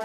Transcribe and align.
Em 0.00 0.04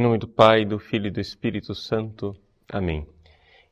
nome 0.00 0.18
do 0.18 0.28
Pai, 0.28 0.64
do 0.64 0.78
Filho 0.78 1.08
e 1.08 1.10
do 1.10 1.20
Espírito 1.20 1.74
Santo. 1.74 2.36
Amém. 2.70 3.04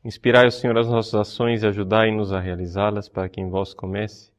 Inspirai 0.05 0.49
o 0.49 0.51
Senhor 0.51 0.77
as 0.77 0.89
nossas 0.89 1.15
ações 1.15 1.63
e 1.63 1.67
ajudai-nos 1.67 2.33
a 2.33 2.41
realizá-las 2.41 3.09
para 3.09 3.29
que 3.29 3.41
em 3.41 3.49
vós 3.49 3.73
comece 3.73 4.33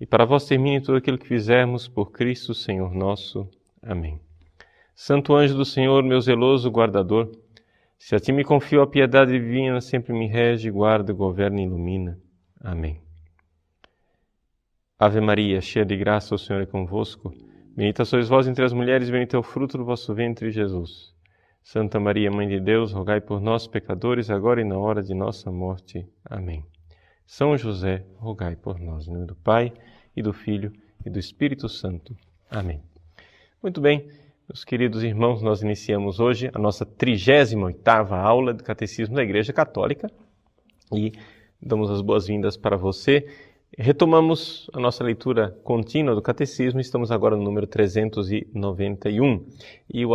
e 0.00 0.04
para 0.04 0.26
vós 0.26 0.44
termine 0.44 0.80
tudo 0.80 0.98
aquilo 0.98 1.18
que 1.18 1.26
fizermos 1.26 1.88
por 1.88 2.10
Cristo, 2.10 2.52
Senhor 2.52 2.92
nosso. 2.92 3.48
Amém. 3.82 4.20
Santo 4.94 5.34
anjo 5.34 5.54
do 5.54 5.64
Senhor, 5.64 6.02
meu 6.02 6.20
zeloso 6.20 6.70
guardador, 6.70 7.30
se 7.98 8.14
a 8.14 8.20
ti 8.20 8.32
me 8.32 8.44
confio 8.44 8.82
a 8.82 8.86
piedade 8.86 9.32
divina, 9.32 9.80
sempre 9.80 10.12
me 10.12 10.26
rege, 10.26 10.70
guarda, 10.70 11.12
governa 11.12 11.60
e 11.60 11.64
ilumina. 11.64 12.18
Amém. 12.60 13.00
Ave 14.98 15.20
Maria, 15.20 15.60
cheia 15.60 15.84
de 15.84 15.96
graça, 15.96 16.34
o 16.34 16.38
Senhor 16.38 16.62
é 16.62 16.66
convosco. 16.66 17.32
Bendita 17.76 18.04
sois 18.04 18.28
vós 18.28 18.48
entre 18.48 18.64
as 18.64 18.72
mulheres, 18.72 19.10
bendito 19.10 19.36
é 19.36 19.38
o 19.38 19.42
fruto 19.42 19.76
do 19.76 19.84
vosso 19.84 20.14
ventre, 20.14 20.50
Jesus. 20.50 21.14
Santa 21.62 21.98
Maria, 21.98 22.30
Mãe 22.30 22.48
de 22.48 22.60
Deus, 22.60 22.92
rogai 22.92 23.20
por 23.20 23.40
nós, 23.40 23.66
pecadores, 23.66 24.30
agora 24.30 24.60
e 24.60 24.64
na 24.64 24.78
hora 24.78 25.02
de 25.02 25.12
nossa 25.14 25.50
morte. 25.50 26.06
Amém. 26.24 26.64
São 27.26 27.56
José, 27.56 28.04
rogai 28.16 28.56
por 28.56 28.78
nós. 28.78 29.08
Em 29.08 29.12
nome 29.12 29.26
do 29.26 29.34
Pai, 29.34 29.72
e 30.16 30.22
do 30.22 30.32
Filho, 30.32 30.72
e 31.04 31.10
do 31.10 31.18
Espírito 31.18 31.68
Santo. 31.68 32.16
Amém. 32.48 32.80
Muito 33.62 33.80
bem, 33.80 34.08
meus 34.48 34.64
queridos 34.64 35.02
irmãos, 35.02 35.42
nós 35.42 35.62
iniciamos 35.62 36.20
hoje 36.20 36.50
a 36.52 36.58
nossa 36.58 36.86
38ª 36.86 38.12
aula 38.12 38.54
do 38.54 38.62
Catecismo 38.62 39.14
da 39.14 39.22
Igreja 39.22 39.52
Católica 39.52 40.10
e 40.92 41.12
damos 41.60 41.90
as 41.90 42.00
boas-vindas 42.00 42.56
para 42.56 42.76
você 42.76 43.26
Retomamos 43.78 44.70
a 44.72 44.80
nossa 44.80 45.04
leitura 45.04 45.50
contínua 45.62 46.14
do 46.14 46.22
Catecismo, 46.22 46.80
estamos 46.80 47.10
agora 47.10 47.36
no 47.36 47.42
número 47.42 47.66
391 47.66 49.46
e 49.92 50.06
o, 50.06 50.12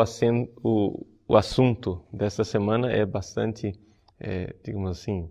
o, 0.63 1.05
o 1.27 1.35
assunto 1.35 2.01
dessa 2.11 2.43
semana 2.43 2.91
é 2.91 3.05
bastante, 3.05 3.79
é, 4.19 4.55
digamos 4.63 4.89
assim, 4.89 5.29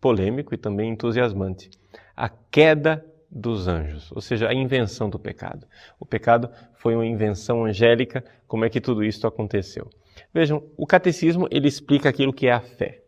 polêmico 0.00 0.54
e 0.54 0.56
também 0.56 0.90
entusiasmante. 0.90 1.68
A 2.16 2.30
queda 2.30 3.04
dos 3.30 3.68
anjos, 3.68 4.10
ou 4.12 4.20
seja, 4.20 4.48
a 4.48 4.54
invenção 4.54 5.10
do 5.10 5.18
pecado. 5.18 5.66
O 5.98 6.06
pecado 6.06 6.48
foi 6.74 6.94
uma 6.94 7.06
invenção 7.06 7.64
angélica, 7.64 8.24
como 8.46 8.64
é 8.64 8.70
que 8.70 8.80
tudo 8.80 9.04
isso 9.04 9.26
aconteceu? 9.26 9.90
Vejam, 10.32 10.62
o 10.76 10.86
catecismo 10.86 11.48
ele 11.50 11.68
explica 11.68 12.08
aquilo 12.08 12.32
que 12.32 12.46
é 12.46 12.52
a 12.52 12.60
fé. 12.60 13.02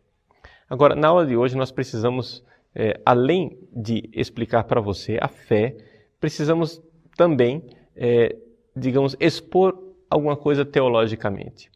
Agora, 0.69 0.95
na 0.95 1.07
aula 1.07 1.25
de 1.25 1.35
hoje 1.35 1.57
nós 1.57 1.71
precisamos 1.71 2.43
é, 2.75 2.99
além 3.05 3.57
de 3.73 4.09
explicar 4.13 4.63
para 4.65 4.79
você 4.79 5.17
a 5.21 5.27
fé, 5.27 5.75
precisamos 6.19 6.81
também, 7.17 7.63
é, 7.95 8.35
digamos, 8.75 9.15
expor 9.19 9.77
alguma 10.09 10.37
coisa 10.37 10.63
teologicamente. 10.63 11.71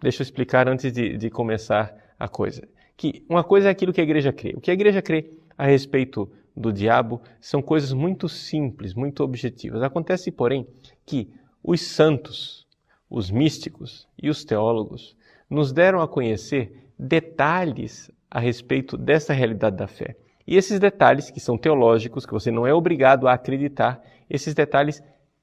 Deixa 0.00 0.22
eu 0.22 0.24
explicar 0.24 0.68
antes 0.68 0.92
de, 0.92 1.16
de 1.16 1.30
começar 1.30 1.94
a 2.18 2.28
coisa. 2.28 2.66
Que 2.96 3.24
uma 3.28 3.44
coisa 3.44 3.68
é 3.68 3.70
aquilo 3.70 3.92
que 3.92 4.00
a 4.00 4.04
igreja 4.04 4.32
crê. 4.32 4.54
O 4.56 4.60
que 4.60 4.70
a 4.70 4.74
igreja 4.74 5.00
crê 5.00 5.30
a 5.56 5.66
respeito 5.66 6.30
do 6.56 6.72
diabo 6.72 7.20
são 7.40 7.62
coisas 7.62 7.92
muito 7.92 8.28
simples, 8.28 8.94
muito 8.94 9.22
objetivas. 9.22 9.82
Acontece, 9.82 10.30
porém, 10.30 10.66
que 11.06 11.32
os 11.62 11.80
santos, 11.80 12.66
os 13.08 13.30
místicos 13.30 14.08
e 14.20 14.28
os 14.28 14.44
teólogos 14.44 15.16
nos 15.48 15.72
deram 15.72 16.00
a 16.00 16.08
conhecer 16.08 16.90
detalhes 16.98 18.10
a 18.30 18.40
respeito 18.40 18.96
dessa 18.96 19.32
realidade 19.32 19.76
da 19.76 19.86
fé. 19.86 20.16
E 20.46 20.56
esses 20.56 20.80
detalhes, 20.80 21.30
que 21.30 21.40
são 21.40 21.56
teológicos, 21.56 22.26
que 22.26 22.32
você 22.32 22.50
não 22.50 22.66
é 22.66 22.74
obrigado 22.74 23.28
a 23.28 23.34
acreditar, 23.34 24.02
esses 24.28 24.54
detalhes 24.54 25.02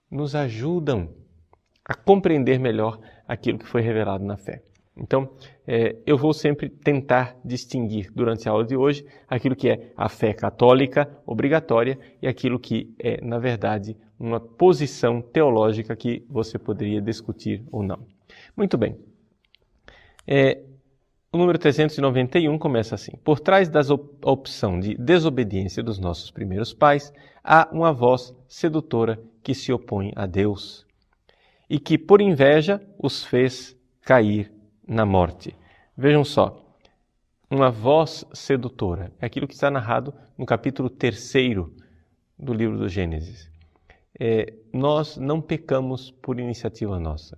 nos 0.09 0.35
ajudam 0.35 1.09
a 1.85 1.93
compreender 1.93 2.59
melhor 2.59 2.99
aquilo 3.27 3.59
que 3.59 3.67
foi 3.67 3.81
revelado 3.81 4.23
na 4.23 4.37
fé. 4.37 4.63
Então, 4.99 5.29
é, 5.65 5.95
eu 6.05 6.17
vou 6.17 6.33
sempre 6.33 6.69
tentar 6.69 7.37
distinguir 7.43 8.11
durante 8.13 8.47
a 8.47 8.51
aula 8.51 8.65
de 8.65 8.75
hoje 8.75 9.05
aquilo 9.27 9.55
que 9.55 9.69
é 9.69 9.91
a 9.95 10.09
fé 10.09 10.33
católica 10.33 11.09
obrigatória 11.25 11.97
e 12.21 12.27
aquilo 12.27 12.59
que 12.59 12.93
é, 12.99 13.23
na 13.23 13.39
verdade, 13.39 13.95
uma 14.19 14.39
posição 14.39 15.21
teológica 15.21 15.95
que 15.95 16.25
você 16.29 16.59
poderia 16.59 17.01
discutir 17.01 17.63
ou 17.71 17.81
não. 17.81 18.05
Muito 18.55 18.77
bem. 18.77 18.97
É, 20.27 20.61
o 21.31 21.37
número 21.37 21.57
391 21.57 22.57
começa 22.57 22.95
assim: 22.95 23.13
Por 23.23 23.39
trás 23.39 23.69
da 23.69 23.81
opção 24.23 24.79
de 24.79 24.95
desobediência 24.95 25.81
dos 25.81 25.99
nossos 25.99 26.31
primeiros 26.31 26.73
pais, 26.73 27.13
há 27.43 27.69
uma 27.71 27.93
voz 27.93 28.33
sedutora 28.47 29.19
que 29.41 29.53
se 29.53 29.71
opõe 29.71 30.11
a 30.15 30.25
Deus 30.25 30.85
e 31.69 31.79
que, 31.79 31.97
por 31.97 32.19
inveja, 32.19 32.81
os 32.97 33.23
fez 33.23 33.77
cair 34.01 34.51
na 34.89 35.05
morte. 35.05 35.55
Vejam 35.95 36.25
só, 36.25 36.65
uma 37.49 37.69
voz 37.69 38.25
sedutora 38.33 39.13
é 39.19 39.25
aquilo 39.25 39.47
que 39.47 39.53
está 39.53 39.71
narrado 39.71 40.13
no 40.37 40.45
capítulo 40.45 40.89
3 40.89 41.33
do 42.37 42.53
livro 42.53 42.77
do 42.77 42.89
Gênesis. 42.89 43.49
É, 44.19 44.53
nós 44.73 45.15
não 45.15 45.39
pecamos 45.39 46.11
por 46.11 46.39
iniciativa 46.39 46.99
nossa. 46.99 47.37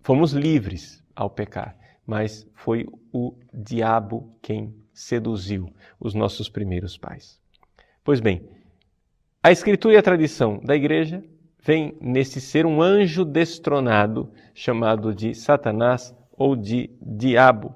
Fomos 0.00 0.32
livres 0.32 1.04
ao 1.14 1.30
pecar 1.30 1.76
mas 2.08 2.50
foi 2.54 2.86
o 3.12 3.34
diabo 3.52 4.34
quem 4.40 4.74
seduziu 4.94 5.70
os 6.00 6.14
nossos 6.14 6.48
primeiros 6.48 6.96
pais. 6.96 7.38
Pois 8.02 8.18
bem, 8.18 8.48
a 9.42 9.52
Escritura 9.52 9.92
e 9.92 9.96
a 9.98 10.02
tradição 10.02 10.58
da 10.64 10.74
Igreja 10.74 11.22
vem 11.62 11.98
nesse 12.00 12.40
ser 12.40 12.64
um 12.64 12.80
anjo 12.80 13.26
destronado 13.26 14.32
chamado 14.54 15.14
de 15.14 15.34
Satanás 15.34 16.16
ou 16.38 16.54
de 16.54 16.90
Diabo. 17.00 17.74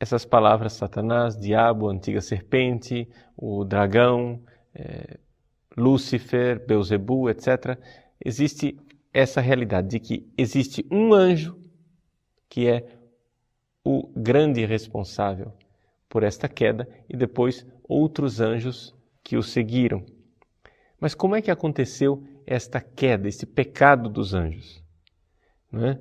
Essas 0.00 0.24
palavras, 0.24 0.72
Satanás, 0.72 1.36
Diabo, 1.36 1.88
antiga 1.88 2.20
serpente, 2.20 3.08
o 3.36 3.64
dragão, 3.64 4.42
é, 4.74 5.18
Lúcifer, 5.76 6.64
Beuzebu, 6.66 7.28
etc., 7.28 7.78
existe 8.24 8.78
essa 9.12 9.40
realidade 9.40 9.88
de 9.88 10.00
que 10.00 10.32
existe 10.36 10.86
um 10.90 11.12
anjo 11.12 11.58
que 12.48 12.68
é 12.68 12.86
o 13.84 14.08
grande 14.16 14.64
responsável 14.64 15.52
por 16.08 16.22
esta 16.22 16.48
queda, 16.48 16.88
e 17.08 17.16
depois 17.16 17.66
outros 17.86 18.40
anjos 18.40 18.94
que 19.22 19.36
o 19.36 19.42
seguiram. 19.42 20.04
Mas 20.98 21.14
como 21.14 21.36
é 21.36 21.42
que 21.42 21.50
aconteceu 21.50 22.24
esta 22.46 22.80
queda, 22.80 23.28
esse 23.28 23.44
pecado 23.44 24.08
dos 24.08 24.34
anjos? 24.34 24.82
É? 25.72 25.98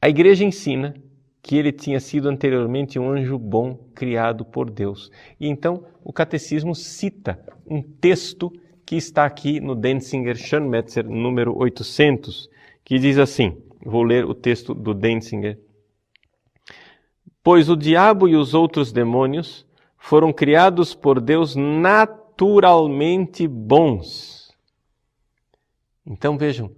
A 0.00 0.08
igreja 0.08 0.44
ensina 0.44 0.94
que 1.42 1.56
ele 1.56 1.72
tinha 1.72 1.98
sido 1.98 2.28
anteriormente 2.28 2.98
um 2.98 3.10
anjo 3.10 3.38
bom 3.38 3.74
criado 3.94 4.44
por 4.44 4.70
Deus. 4.70 5.10
E 5.40 5.48
então 5.48 5.84
o 6.04 6.12
catecismo 6.12 6.74
cita 6.74 7.42
um 7.66 7.82
texto 7.82 8.52
que 8.86 8.96
está 8.96 9.24
aqui 9.24 9.60
no 9.60 9.74
Denzinger 9.74 10.36
Schönmetzer, 10.36 11.08
número 11.08 11.56
800, 11.56 12.48
que 12.84 12.98
diz 12.98 13.18
assim: 13.18 13.60
Vou 13.84 14.02
ler 14.02 14.24
o 14.24 14.34
texto 14.34 14.72
do 14.72 14.94
Denzinger. 14.94 15.58
Pois 17.42 17.68
o 17.68 17.76
diabo 17.76 18.28
e 18.28 18.36
os 18.36 18.54
outros 18.54 18.92
demônios 18.92 19.66
foram 19.96 20.32
criados 20.32 20.94
por 20.94 21.20
Deus 21.20 21.56
naturalmente 21.56 23.48
bons. 23.48 24.52
Então 26.06 26.38
vejam, 26.38 26.70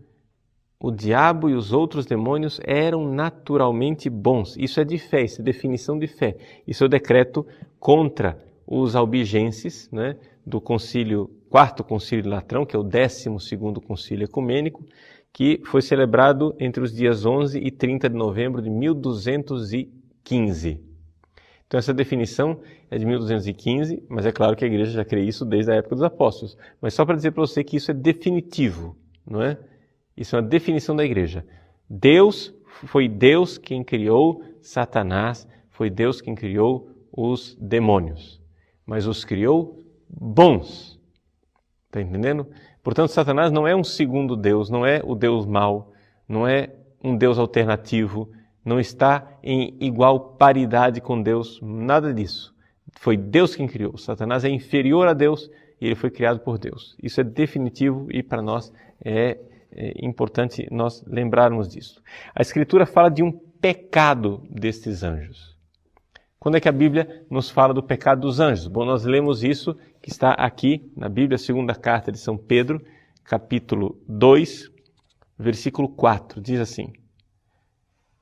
o 0.82 0.90
diabo 0.90 1.50
e 1.50 1.54
os 1.54 1.74
outros 1.74 2.06
demônios 2.06 2.58
eram 2.64 3.12
naturalmente 3.12 4.08
bons. 4.08 4.56
Isso 4.56 4.80
é 4.80 4.84
de 4.84 4.96
fé, 4.96 5.22
isso 5.22 5.42
é 5.42 5.44
definição 5.44 5.98
de 5.98 6.06
fé. 6.06 6.38
Isso 6.66 6.82
é 6.82 6.86
o 6.86 6.88
decreto 6.88 7.46
contra 7.78 8.38
os 8.66 8.96
albigenses, 8.96 9.90
né, 9.92 10.16
do 10.46 10.58
concílio, 10.58 11.30
quarto 11.50 11.84
concílio 11.84 12.22
de 12.22 12.30
Latrão, 12.30 12.64
que 12.64 12.74
é 12.74 12.78
o 12.78 12.82
décimo 12.82 13.38
segundo 13.38 13.78
concílio 13.78 14.24
ecumênico, 14.24 14.82
que 15.32 15.60
foi 15.66 15.82
celebrado 15.82 16.56
entre 16.58 16.82
os 16.82 16.94
dias 16.94 17.26
11 17.26 17.58
e 17.58 17.70
30 17.70 18.08
de 18.08 18.16
novembro 18.16 18.62
de 18.62 18.70
1215. 18.70 20.80
Então 21.66 21.78
essa 21.78 21.92
definição 21.92 22.58
é 22.90 22.96
de 22.96 23.04
1215, 23.04 24.02
mas 24.08 24.24
é 24.24 24.32
claro 24.32 24.56
que 24.56 24.64
a 24.64 24.66
igreja 24.66 24.92
já 24.92 25.04
crê 25.04 25.24
isso 25.24 25.44
desde 25.44 25.70
a 25.70 25.74
época 25.74 25.94
dos 25.94 26.02
apóstolos. 26.02 26.56
Mas 26.80 26.94
só 26.94 27.04
para 27.04 27.16
dizer 27.16 27.32
para 27.32 27.42
você 27.42 27.62
que 27.62 27.76
isso 27.76 27.90
é 27.90 27.94
definitivo, 27.94 28.96
não 29.26 29.42
é? 29.42 29.58
Isso 30.16 30.36
é 30.36 30.40
uma 30.40 30.46
definição 30.46 30.94
da 30.94 31.04
igreja. 31.04 31.44
Deus 31.88 32.54
foi 32.86 33.08
Deus 33.08 33.58
quem 33.58 33.82
criou 33.82 34.42
Satanás, 34.60 35.46
foi 35.70 35.90
Deus 35.90 36.20
quem 36.20 36.34
criou 36.34 36.90
os 37.12 37.56
demônios, 37.60 38.40
mas 38.86 39.06
os 39.06 39.24
criou 39.24 39.78
bons. 40.08 40.98
Está 41.86 42.00
entendendo? 42.00 42.46
Portanto, 42.82 43.10
Satanás 43.10 43.50
não 43.50 43.66
é 43.66 43.74
um 43.74 43.84
segundo 43.84 44.36
Deus, 44.36 44.70
não 44.70 44.86
é 44.86 45.02
o 45.04 45.14
Deus 45.14 45.44
mau, 45.46 45.92
não 46.28 46.46
é 46.46 46.70
um 47.02 47.16
Deus 47.16 47.38
alternativo, 47.38 48.30
não 48.64 48.78
está 48.78 49.38
em 49.42 49.76
igual 49.80 50.34
paridade 50.36 51.00
com 51.00 51.20
Deus, 51.20 51.58
nada 51.62 52.12
disso. 52.12 52.54
Foi 52.92 53.16
Deus 53.16 53.56
quem 53.56 53.66
criou. 53.66 53.96
Satanás 53.96 54.44
é 54.44 54.48
inferior 54.48 55.08
a 55.08 55.12
Deus 55.12 55.50
e 55.80 55.86
ele 55.86 55.94
foi 55.94 56.10
criado 56.10 56.40
por 56.40 56.58
Deus. 56.58 56.96
Isso 57.02 57.20
é 57.20 57.24
definitivo 57.24 58.06
e 58.10 58.22
para 58.22 58.42
nós 58.42 58.72
é, 59.04 59.38
é 59.72 60.04
importante 60.04 60.66
nós 60.70 61.02
lembrarmos 61.06 61.68
disso. 61.68 62.02
A 62.34 62.42
Escritura 62.42 62.86
fala 62.86 63.10
de 63.10 63.22
um 63.22 63.32
pecado 63.32 64.42
destes 64.50 65.02
anjos. 65.02 65.56
Quando 66.38 66.56
é 66.56 66.60
que 66.60 66.68
a 66.68 66.72
Bíblia 66.72 67.24
nos 67.30 67.50
fala 67.50 67.74
do 67.74 67.82
pecado 67.82 68.22
dos 68.22 68.40
anjos? 68.40 68.66
Bom, 68.66 68.84
nós 68.84 69.04
lemos 69.04 69.44
isso 69.44 69.76
que 70.00 70.08
está 70.08 70.32
aqui 70.32 70.90
na 70.96 71.08
Bíblia, 71.08 71.36
segunda 71.36 71.74
carta 71.74 72.10
de 72.10 72.18
São 72.18 72.36
Pedro, 72.36 72.82
capítulo 73.24 74.00
2, 74.08 74.70
versículo 75.38 75.88
4. 75.88 76.40
Diz 76.40 76.58
assim: 76.58 76.92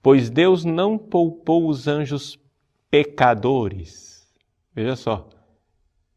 Pois 0.03 0.29
Deus 0.31 0.65
não 0.65 0.99
poupou 0.99 1.69
os 1.69 1.87
anjos 1.87 2.37
pecadores. 2.91 4.27
Veja 4.75 4.97
só. 4.97 5.29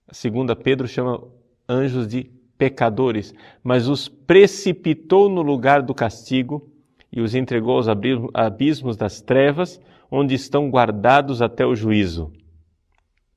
A 0.08 0.14
segunda 0.14 0.56
Pedro 0.56 0.88
chama 0.88 1.24
anjos 1.70 2.08
de 2.08 2.32
pecadores, 2.62 3.34
mas 3.64 3.88
os 3.88 4.08
precipitou 4.08 5.28
no 5.28 5.42
lugar 5.42 5.82
do 5.82 5.96
castigo 5.96 6.72
e 7.12 7.20
os 7.20 7.34
entregou 7.34 7.78
aos 7.78 7.88
abismos 8.36 8.96
das 8.96 9.20
trevas, 9.20 9.82
onde 10.12 10.36
estão 10.36 10.70
guardados 10.70 11.42
até 11.42 11.66
o 11.66 11.74
juízo. 11.74 12.32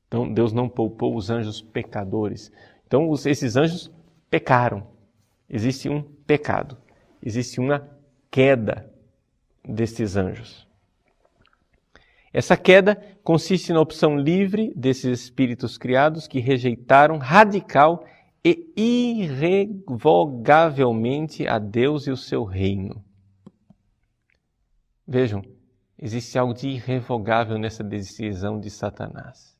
Então, 0.06 0.30
Deus 0.30 0.52
não 0.52 0.68
poupou 0.68 1.16
os 1.16 1.30
anjos 1.30 1.62
pecadores. 1.62 2.52
Então, 2.86 3.10
esses 3.24 3.56
anjos 3.56 3.90
pecaram. 4.28 4.86
Existe 5.48 5.88
um 5.88 6.02
pecado, 6.02 6.76
existe 7.22 7.58
uma 7.60 7.88
queda 8.30 8.92
destes 9.66 10.16
anjos. 10.16 10.68
Essa 12.30 12.58
queda 12.58 13.00
consiste 13.22 13.72
na 13.72 13.80
opção 13.80 14.18
livre 14.18 14.70
desses 14.76 15.22
espíritos 15.22 15.78
criados 15.78 16.28
que 16.28 16.40
rejeitaram 16.40 17.16
radical 17.16 18.04
e 18.44 18.72
irrevogavelmente 18.76 21.48
a 21.48 21.58
Deus 21.58 22.06
e 22.06 22.10
o 22.10 22.16
seu 22.16 22.44
reino. 22.44 23.02
Vejam, 25.06 25.42
existe 25.98 26.38
algo 26.38 26.52
de 26.52 26.68
irrevogável 26.68 27.58
nessa 27.58 27.82
decisão 27.82 28.60
de 28.60 28.68
Satanás. 28.68 29.58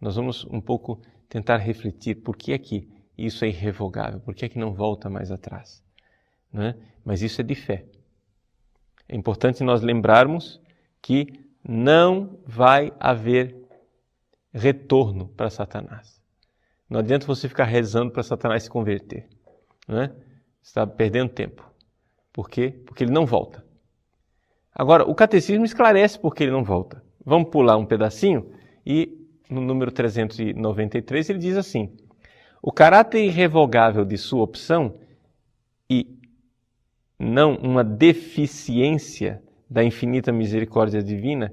Nós 0.00 0.14
vamos 0.14 0.44
um 0.44 0.60
pouco 0.60 1.02
tentar 1.28 1.56
refletir 1.56 2.22
por 2.22 2.36
que 2.36 2.52
é 2.52 2.58
que 2.58 2.88
isso 3.18 3.44
é 3.44 3.48
irrevogável, 3.48 4.20
por 4.20 4.34
que 4.34 4.44
é 4.44 4.48
que 4.48 4.58
não 4.58 4.72
volta 4.72 5.10
mais 5.10 5.32
atrás. 5.32 5.82
Né? 6.52 6.76
Mas 7.04 7.22
isso 7.22 7.40
é 7.40 7.44
de 7.44 7.54
fé. 7.54 7.84
É 9.08 9.16
importante 9.16 9.64
nós 9.64 9.82
lembrarmos 9.82 10.60
que 11.02 11.26
não 11.66 12.38
vai 12.46 12.92
haver 12.98 13.56
retorno 14.52 15.28
para 15.28 15.50
Satanás. 15.50 16.19
Não 16.90 16.98
adianta 16.98 17.24
você 17.24 17.48
ficar 17.48 17.64
rezando 17.64 18.10
para 18.10 18.24
Satanás 18.24 18.64
se 18.64 18.68
converter. 18.68 19.28
Não 19.86 20.02
é? 20.02 20.08
Você 20.08 20.70
está 20.70 20.84
perdendo 20.84 21.30
tempo. 21.30 21.64
Por 22.32 22.50
quê? 22.50 22.74
Porque 22.84 23.04
ele 23.04 23.12
não 23.12 23.24
volta. 23.24 23.64
Agora, 24.74 25.04
o 25.04 25.14
catecismo 25.14 25.64
esclarece 25.64 26.18
por 26.18 26.34
que 26.34 26.42
ele 26.42 26.52
não 26.52 26.64
volta. 26.64 27.02
Vamos 27.24 27.50
pular 27.50 27.76
um 27.76 27.86
pedacinho 27.86 28.50
e 28.84 29.16
no 29.48 29.60
número 29.60 29.92
393 29.92 31.30
ele 31.30 31.38
diz 31.38 31.56
assim: 31.56 31.96
O 32.60 32.72
caráter 32.72 33.24
irrevogável 33.24 34.04
de 34.04 34.18
sua 34.18 34.42
opção 34.42 34.98
e 35.88 36.18
não 37.18 37.54
uma 37.56 37.84
deficiência 37.84 39.42
da 39.68 39.84
infinita 39.84 40.32
misericórdia 40.32 41.02
divina 41.02 41.52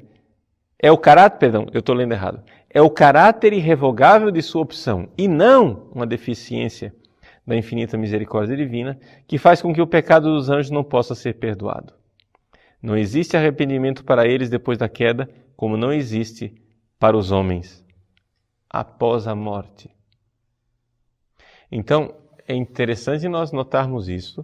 é 0.79 0.91
o 0.91 0.97
caráter, 0.97 1.39
perdão, 1.39 1.68
eu 1.74 1.79
estou 1.79 1.95
lendo 1.95 2.12
errado. 2.12 2.44
É 2.69 2.81
o 2.81 2.89
caráter 2.89 3.53
irrevogável 3.53 4.29
de 4.29 4.41
sua 4.41 4.62
opção 4.62 5.09
e 5.18 5.27
não 5.27 5.89
uma 5.94 6.06
deficiência 6.06 6.94
da 7.45 7.56
infinita 7.56 7.97
misericórdia 7.97 8.56
divina 8.56 9.00
que 9.25 9.38
faz 9.38 9.62
com 9.62 9.74
que 9.74 9.81
o 9.81 9.88
pecado 9.88 10.33
dos 10.33 10.50
anjos 10.50 10.69
não 10.69 10.83
possa 10.83 11.15
ser 11.15 11.35
perdoado. 11.35 11.94
Não 12.81 12.95
existe 12.95 13.35
arrependimento 13.35 14.03
para 14.03 14.27
eles 14.27 14.50
depois 14.50 14.77
da 14.77 14.88
queda, 14.88 15.27
como 15.56 15.77
não 15.77 15.91
existe 15.91 16.53
para 17.00 17.18
os 17.18 17.31
homens 17.31 17.83
após 18.69 19.27
a 19.27 19.33
morte. 19.33 19.89
Então, 21.71 22.13
é 22.47 22.53
interessante 22.53 23.27
nós 23.27 23.51
notarmos 23.51 24.07
isso, 24.07 24.44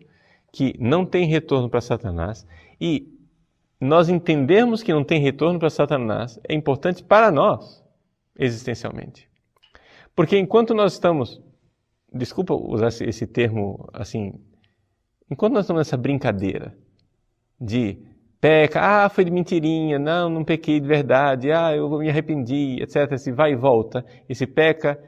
que 0.52 0.76
não 0.80 1.06
tem 1.06 1.28
retorno 1.28 1.70
para 1.70 1.82
Satanás 1.82 2.46
e 2.80 3.13
nós 3.84 4.10
entendermos 4.10 4.82
que 4.82 4.94
não 4.94 5.04
tem 5.04 5.22
retorno 5.22 5.60
para 5.60 5.70
Satanás 5.70 6.40
é 6.48 6.56
importante 6.56 7.04
para 7.04 7.32
nós, 7.32 7.84
existencialmente. 8.40 9.30
Porque 10.16 10.38
enquanto 10.38 10.74
nós 10.74 10.94
estamos, 10.94 11.42
desculpa 12.14 12.54
usar 12.54 12.88
esse 12.88 13.28
termo 13.28 13.90
assim, 13.92 14.34
enquanto 15.30 15.54
nós 15.54 15.66
estamos 15.66 15.82
nessa 15.82 15.98
brincadeira 15.98 16.76
de 17.60 17.98
peca, 18.40 18.80
ah, 18.82 19.10
foi 19.10 19.26
de 19.26 19.32
mentirinha, 19.32 20.00
não, 20.00 20.30
não 20.30 20.44
pequei 20.44 20.80
de 20.80 20.88
verdade, 20.88 21.52
ah, 21.52 21.76
eu 21.76 21.90
me 21.98 22.10
arrependi, 22.10 22.82
etc. 22.82 23.12
Esse 23.12 23.32
vai 23.32 23.52
e 23.52 23.56
volta, 23.56 24.06
esse 24.30 24.46
peca, 24.46 25.00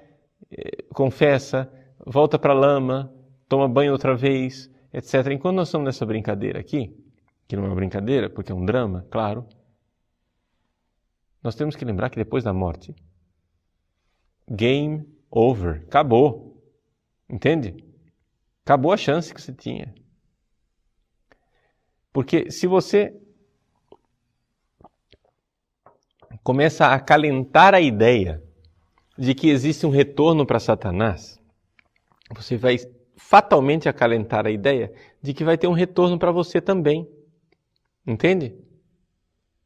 eh, 0.52 0.84
confessa, 0.94 1.72
volta 2.06 2.40
para 2.40 2.54
a 2.54 2.58
lama, 2.58 3.14
toma 3.48 3.68
banho 3.68 3.92
outra 3.92 4.16
vez, 4.16 4.70
etc. 4.94 5.32
Enquanto 5.32 5.58
nós 5.58 5.68
estamos 5.68 5.86
nessa 5.86 6.06
brincadeira 6.06 6.60
aqui, 6.60 7.05
que 7.48 7.56
não 7.56 7.64
é 7.64 7.68
uma 7.68 7.76
brincadeira, 7.76 8.30
porque 8.30 8.52
é 8.52 8.56
um 8.56 8.66
drama, 8.66 9.06
claro, 9.10 9.48
nós 11.44 11.56
temos 11.56 11.76
que 11.76 11.86
lembrar 11.86 12.10
que 12.10 12.16
depois 12.16 12.44
da 12.44 12.54
morte, 12.54 12.96
game 14.50 15.08
over, 15.30 15.84
acabou. 15.88 16.62
Entende? 17.30 17.76
Acabou 18.64 18.92
a 18.92 18.98
chance 18.98 19.34
que 19.34 19.42
você 19.42 19.54
tinha. 19.54 19.94
Porque 22.12 22.50
se 22.50 22.66
você 22.66 23.14
começa 26.44 26.86
a 26.86 26.94
acalentar 26.94 27.74
a 27.74 27.82
ideia 27.82 28.42
de 29.18 29.34
que 29.36 29.50
existe 29.50 29.86
um 29.86 29.90
retorno 29.90 30.46
para 30.46 30.60
Satanás, 30.60 31.40
você 32.34 32.58
vai 32.58 32.78
fatalmente 33.18 33.90
acalentar 33.90 34.46
a 34.46 34.52
ideia 34.52 34.94
de 35.22 35.34
que 35.34 35.44
vai 35.44 35.58
ter 35.58 35.68
um 35.68 35.74
retorno 35.74 36.18
para 36.18 36.32
você 36.32 36.62
também. 36.62 37.08
Entende? 38.06 38.56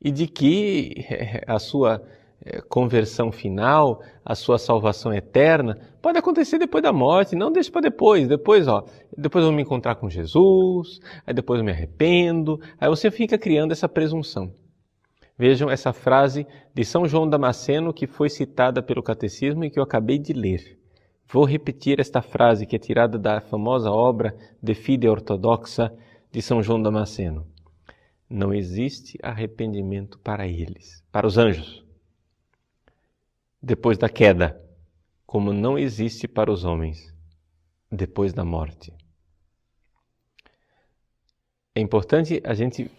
E 0.02 0.12
de 0.12 0.28
que 0.28 1.06
a 1.46 1.60
sua 1.60 2.02
eh, 2.42 2.62
conversão 2.70 3.32
final, 3.32 4.02
a 4.24 4.34
sua 4.34 4.58
salvação 4.58 5.14
eterna, 5.14 5.78
pode 6.02 6.18
acontecer 6.18 6.58
depois 6.58 6.82
da 6.82 6.94
morte, 6.94 7.36
não 7.36 7.52
deixe 7.52 7.70
para 7.70 7.82
depois. 7.82 8.28
Depois, 8.28 8.68
ó, 8.68 8.86
depois 9.18 9.44
eu 9.44 9.50
vou 9.50 9.56
me 9.56 9.64
encontrar 9.64 9.96
com 9.96 10.10
Jesus, 10.10 11.02
aí 11.28 11.34
depois 11.34 11.60
eu 11.60 11.66
me 11.66 11.72
arrependo. 11.72 12.60
Aí 12.80 12.88
você 12.88 13.12
fica 13.12 13.38
criando 13.38 13.74
essa 13.74 13.90
presunção. 13.90 14.54
Vejam 15.38 15.70
essa 15.70 15.92
frase 15.92 16.48
de 16.74 16.86
São 16.86 17.06
João 17.06 17.30
Damasceno 17.30 17.94
que 17.94 18.08
foi 18.08 18.30
citada 18.30 18.82
pelo 18.82 19.04
catecismo 19.04 19.64
e 19.66 19.70
que 19.70 19.80
eu 19.80 19.84
acabei 19.84 20.18
de 20.18 20.34
ler. 20.34 20.78
Vou 21.32 21.46
repetir 21.46 22.00
esta 22.00 22.22
frase 22.22 22.66
que 22.66 22.76
é 22.76 22.80
tirada 22.80 23.18
da 23.18 23.40
famosa 23.40 23.92
obra 23.92 24.36
De 24.64 24.74
Fide 24.74 25.08
Ortodoxa 25.08 25.94
de 26.32 26.42
São 26.42 26.64
João 26.64 26.82
Damasceno. 26.82 27.46
Não 28.30 28.54
existe 28.54 29.18
arrependimento 29.24 30.20
para 30.20 30.48
eles, 30.48 31.04
para 31.12 31.26
os 31.26 31.38
anjos, 31.38 31.84
depois 33.62 33.98
da 33.98 34.08
queda, 34.08 34.62
como 35.26 35.52
não 35.52 35.78
existe 35.78 36.28
para 36.28 36.52
os 36.52 36.64
homens 36.64 37.14
depois 37.92 38.34
da 38.34 38.46
morte. 38.46 38.94
É 41.74 41.82
importante 41.82 42.42
a 42.44 42.54
gente 42.54 42.92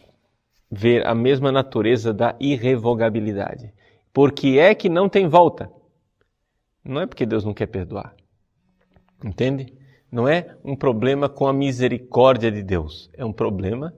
ver 0.71 1.07
a 1.07 1.15
mesma 1.15 1.53
natureza 1.53 2.13
da 2.13 2.37
irrevogabilidade. 2.41 3.73
Por 4.13 4.33
que 4.33 4.59
é 4.59 4.75
que 4.75 4.89
não 4.89 5.09
tem 5.09 5.29
volta? 5.29 5.71
Não 6.85 7.01
é 7.01 7.07
porque 7.07 7.27
Deus 7.27 7.45
não 7.45 7.55
quer 7.55 7.67
perdoar. 7.67 8.17
Entende? 9.25 9.73
Não 10.11 10.27
é 10.27 10.57
um 10.65 10.75
problema 10.75 11.29
com 11.29 11.47
a 11.47 11.53
misericórdia 11.53 12.51
de 12.51 12.63
Deus, 12.63 13.11
é 13.15 13.25
um 13.25 13.33
problema 13.33 13.95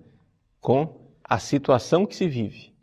com 0.60 1.01
a 1.32 1.38
situação 1.38 2.04
que 2.04 2.14
se 2.14 2.28
vive. 2.28 2.74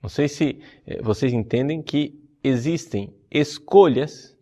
Não 0.00 0.08
sei 0.08 0.28
se 0.28 0.62
eh, 0.86 1.02
vocês 1.02 1.32
entendem 1.32 1.82
que 1.82 2.14
existem 2.44 3.12
escolhas 3.28 4.38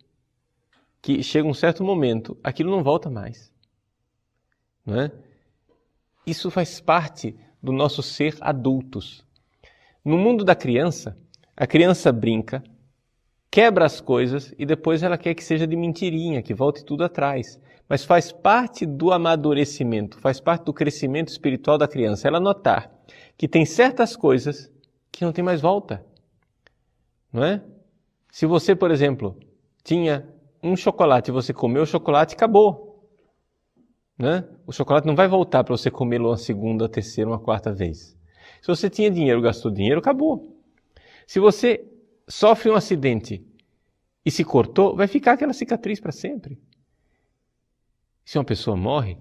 que 1.01 1.23
chega 1.23 1.49
um 1.49 1.55
certo 1.55 1.83
momento, 1.83 2.39
aquilo 2.45 2.71
não 2.71 2.83
volta 2.83 3.09
mais. 3.09 3.51
Não 4.85 5.01
é? 5.01 5.11
Isso 6.27 6.51
faz 6.51 6.83
parte 6.83 7.35
do 7.63 7.73
nosso 7.73 8.03
ser 8.03 8.37
adultos. 8.43 9.25
No 10.05 10.19
mundo 10.19 10.45
da 10.45 10.55
criança, 10.55 11.17
a 11.57 11.67
criança 11.67 12.13
brinca, 12.13 12.63
quebra 13.55 13.85
as 13.85 14.01
coisas 14.01 14.53
e 14.59 14.67
depois 14.67 15.05
ela 15.05 15.17
quer 15.17 15.33
que 15.33 15.45
seja 15.45 15.65
de 15.65 15.77
mentirinha, 15.77 16.43
que 16.43 16.53
volte 16.53 16.85
tudo 16.85 17.05
atrás. 17.05 17.61
Mas 17.89 18.05
faz 18.05 18.33
parte 18.33 18.85
do 18.85 19.13
amadurecimento, 19.13 20.19
faz 20.19 20.41
parte 20.41 20.65
do 20.65 20.73
crescimento 20.73 21.29
espiritual 21.29 21.79
da 21.79 21.87
criança. 21.87 22.27
Ela 22.27 22.41
notar 22.41 22.93
que 23.39 23.47
tem 23.47 23.65
certas 23.65 24.17
coisas 24.17 24.73
que 25.13 25.25
não 25.25 25.31
tem 25.31 25.45
mais 25.45 25.61
volta. 25.61 26.05
Não 27.33 27.45
é? 27.45 27.63
Se 28.29 28.45
você, 28.45 28.75
por 28.75 28.91
exemplo, 28.91 29.39
tinha 29.85 30.29
um 30.61 30.75
chocolate 30.75 31.31
e 31.31 31.33
você 31.33 31.53
comeu 31.53 31.85
o 31.85 31.87
chocolate, 31.87 32.35
acabou. 32.35 33.09
Né? 34.19 34.45
O 34.67 34.73
chocolate 34.73 35.07
não 35.07 35.15
vai 35.15 35.29
voltar 35.29 35.63
para 35.63 35.77
você 35.77 35.93
comê-lo 35.93 36.31
uma 36.31 36.37
segunda, 36.37 36.89
terceira, 36.89 37.31
uma 37.31 37.39
quarta 37.39 37.73
vez. 37.73 38.19
Se 38.61 38.67
você 38.67 38.91
tinha 38.91 39.09
dinheiro, 39.09 39.41
gastou 39.41 39.71
dinheiro, 39.71 40.01
acabou. 40.01 40.59
Se 41.25 41.39
você 41.39 41.94
sofre 42.29 42.71
um 42.71 42.75
acidente 42.75 43.45
e 44.25 44.31
se 44.31 44.45
cortou, 44.45 44.97
vai 44.97 45.07
ficar 45.07 45.33
aquela 45.33 45.53
cicatriz 45.53 46.01
para 46.01 46.13
sempre. 46.13 46.59
Se 48.25 48.39
uma 48.39 48.45
pessoa 48.45 48.77
morre, 48.77 49.19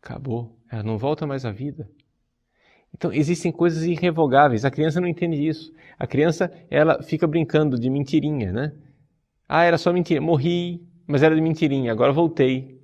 acabou, 0.00 0.56
ela 0.70 0.82
não 0.82 0.96
volta 0.96 1.26
mais 1.26 1.44
à 1.44 1.50
vida. 1.50 1.90
Então, 2.94 3.12
existem 3.12 3.50
coisas 3.50 3.82
irrevogáveis. 3.82 4.64
A 4.64 4.70
criança 4.70 5.00
não 5.00 5.08
entende 5.08 5.44
isso. 5.44 5.72
A 5.98 6.06
criança, 6.06 6.52
ela 6.70 7.02
fica 7.02 7.26
brincando 7.26 7.76
de 7.76 7.90
mentirinha, 7.90 8.52
né? 8.52 8.72
Ah, 9.48 9.64
era 9.64 9.76
só 9.76 9.92
mentira. 9.92 10.20
Morri, 10.20 10.80
mas 11.04 11.24
era 11.24 11.34
de 11.34 11.40
mentirinha. 11.40 11.90
Agora 11.90 12.12
voltei. 12.12 12.80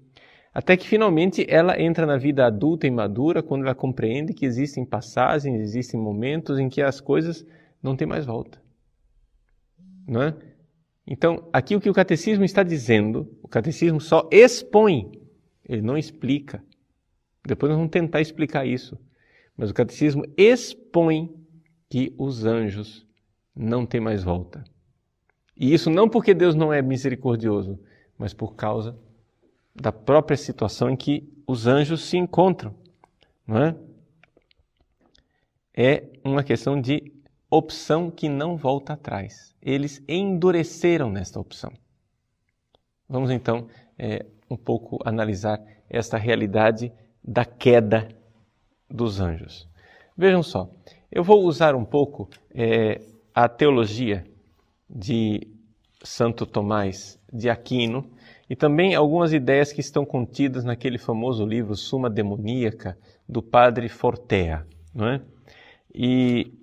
Até 0.52 0.76
que 0.76 0.88
finalmente 0.88 1.46
ela 1.48 1.80
entra 1.80 2.04
na 2.04 2.16
vida 2.16 2.44
adulta 2.44 2.88
e 2.88 2.90
madura 2.90 3.40
quando 3.40 3.62
ela 3.62 3.74
compreende 3.74 4.34
que 4.34 4.44
existem 4.44 4.84
passagens, 4.84 5.60
existem 5.60 6.00
momentos 6.00 6.58
em 6.58 6.68
que 6.68 6.82
as 6.82 7.00
coisas 7.00 7.46
não 7.80 7.94
têm 7.94 8.06
mais 8.06 8.26
volta. 8.26 8.59
Não 10.10 10.24
é? 10.24 10.36
Então, 11.06 11.48
aqui 11.52 11.76
o 11.76 11.80
que 11.80 11.88
o 11.88 11.94
catecismo 11.94 12.44
está 12.44 12.64
dizendo, 12.64 13.38
o 13.40 13.46
catecismo 13.46 14.00
só 14.00 14.28
expõe, 14.32 15.12
ele 15.64 15.82
não 15.82 15.96
explica. 15.96 16.64
Depois 17.46 17.70
nós 17.70 17.76
vamos 17.78 17.92
tentar 17.92 18.20
explicar 18.20 18.66
isso. 18.66 18.98
Mas 19.56 19.70
o 19.70 19.74
catecismo 19.74 20.24
expõe 20.36 21.32
que 21.88 22.12
os 22.18 22.44
anjos 22.44 23.06
não 23.54 23.86
têm 23.86 24.00
mais 24.00 24.24
volta. 24.24 24.64
E 25.56 25.72
isso 25.72 25.88
não 25.88 26.08
porque 26.08 26.34
Deus 26.34 26.56
não 26.56 26.72
é 26.72 26.82
misericordioso, 26.82 27.78
mas 28.18 28.34
por 28.34 28.56
causa 28.56 28.98
da 29.72 29.92
própria 29.92 30.36
situação 30.36 30.90
em 30.90 30.96
que 30.96 31.32
os 31.46 31.68
anjos 31.68 32.02
se 32.02 32.16
encontram. 32.16 32.74
Não 33.46 33.58
é? 33.58 33.76
é 35.72 36.08
uma 36.24 36.42
questão 36.42 36.80
de 36.80 37.19
opção 37.50 38.10
que 38.10 38.28
não 38.28 38.56
volta 38.56 38.92
atrás. 38.92 39.54
Eles 39.60 40.02
endureceram 40.08 41.10
nesta 41.10 41.40
opção. 41.40 41.72
Vamos 43.08 43.30
então 43.30 43.66
é, 43.98 44.24
um 44.48 44.56
pouco 44.56 44.98
analisar 45.04 45.60
esta 45.88 46.16
realidade 46.16 46.92
da 47.22 47.44
queda 47.44 48.08
dos 48.88 49.20
anjos. 49.20 49.68
Vejam 50.16 50.42
só, 50.42 50.70
eu 51.10 51.24
vou 51.24 51.44
usar 51.44 51.74
um 51.74 51.84
pouco 51.84 52.28
é, 52.54 53.00
a 53.34 53.48
teologia 53.48 54.24
de 54.88 55.46
Santo 56.02 56.46
Tomás 56.46 57.18
de 57.32 57.50
Aquino 57.50 58.08
e 58.48 58.56
também 58.56 58.94
algumas 58.94 59.32
ideias 59.32 59.72
que 59.72 59.80
estão 59.80 60.04
contidas 60.04 60.64
naquele 60.64 60.98
famoso 60.98 61.44
livro 61.44 61.74
Suma 61.76 62.08
Demoníaca 62.08 62.96
do 63.28 63.42
padre 63.42 63.88
Fortea, 63.88 64.66
não 64.94 65.08
é? 65.08 65.20
E 65.94 66.59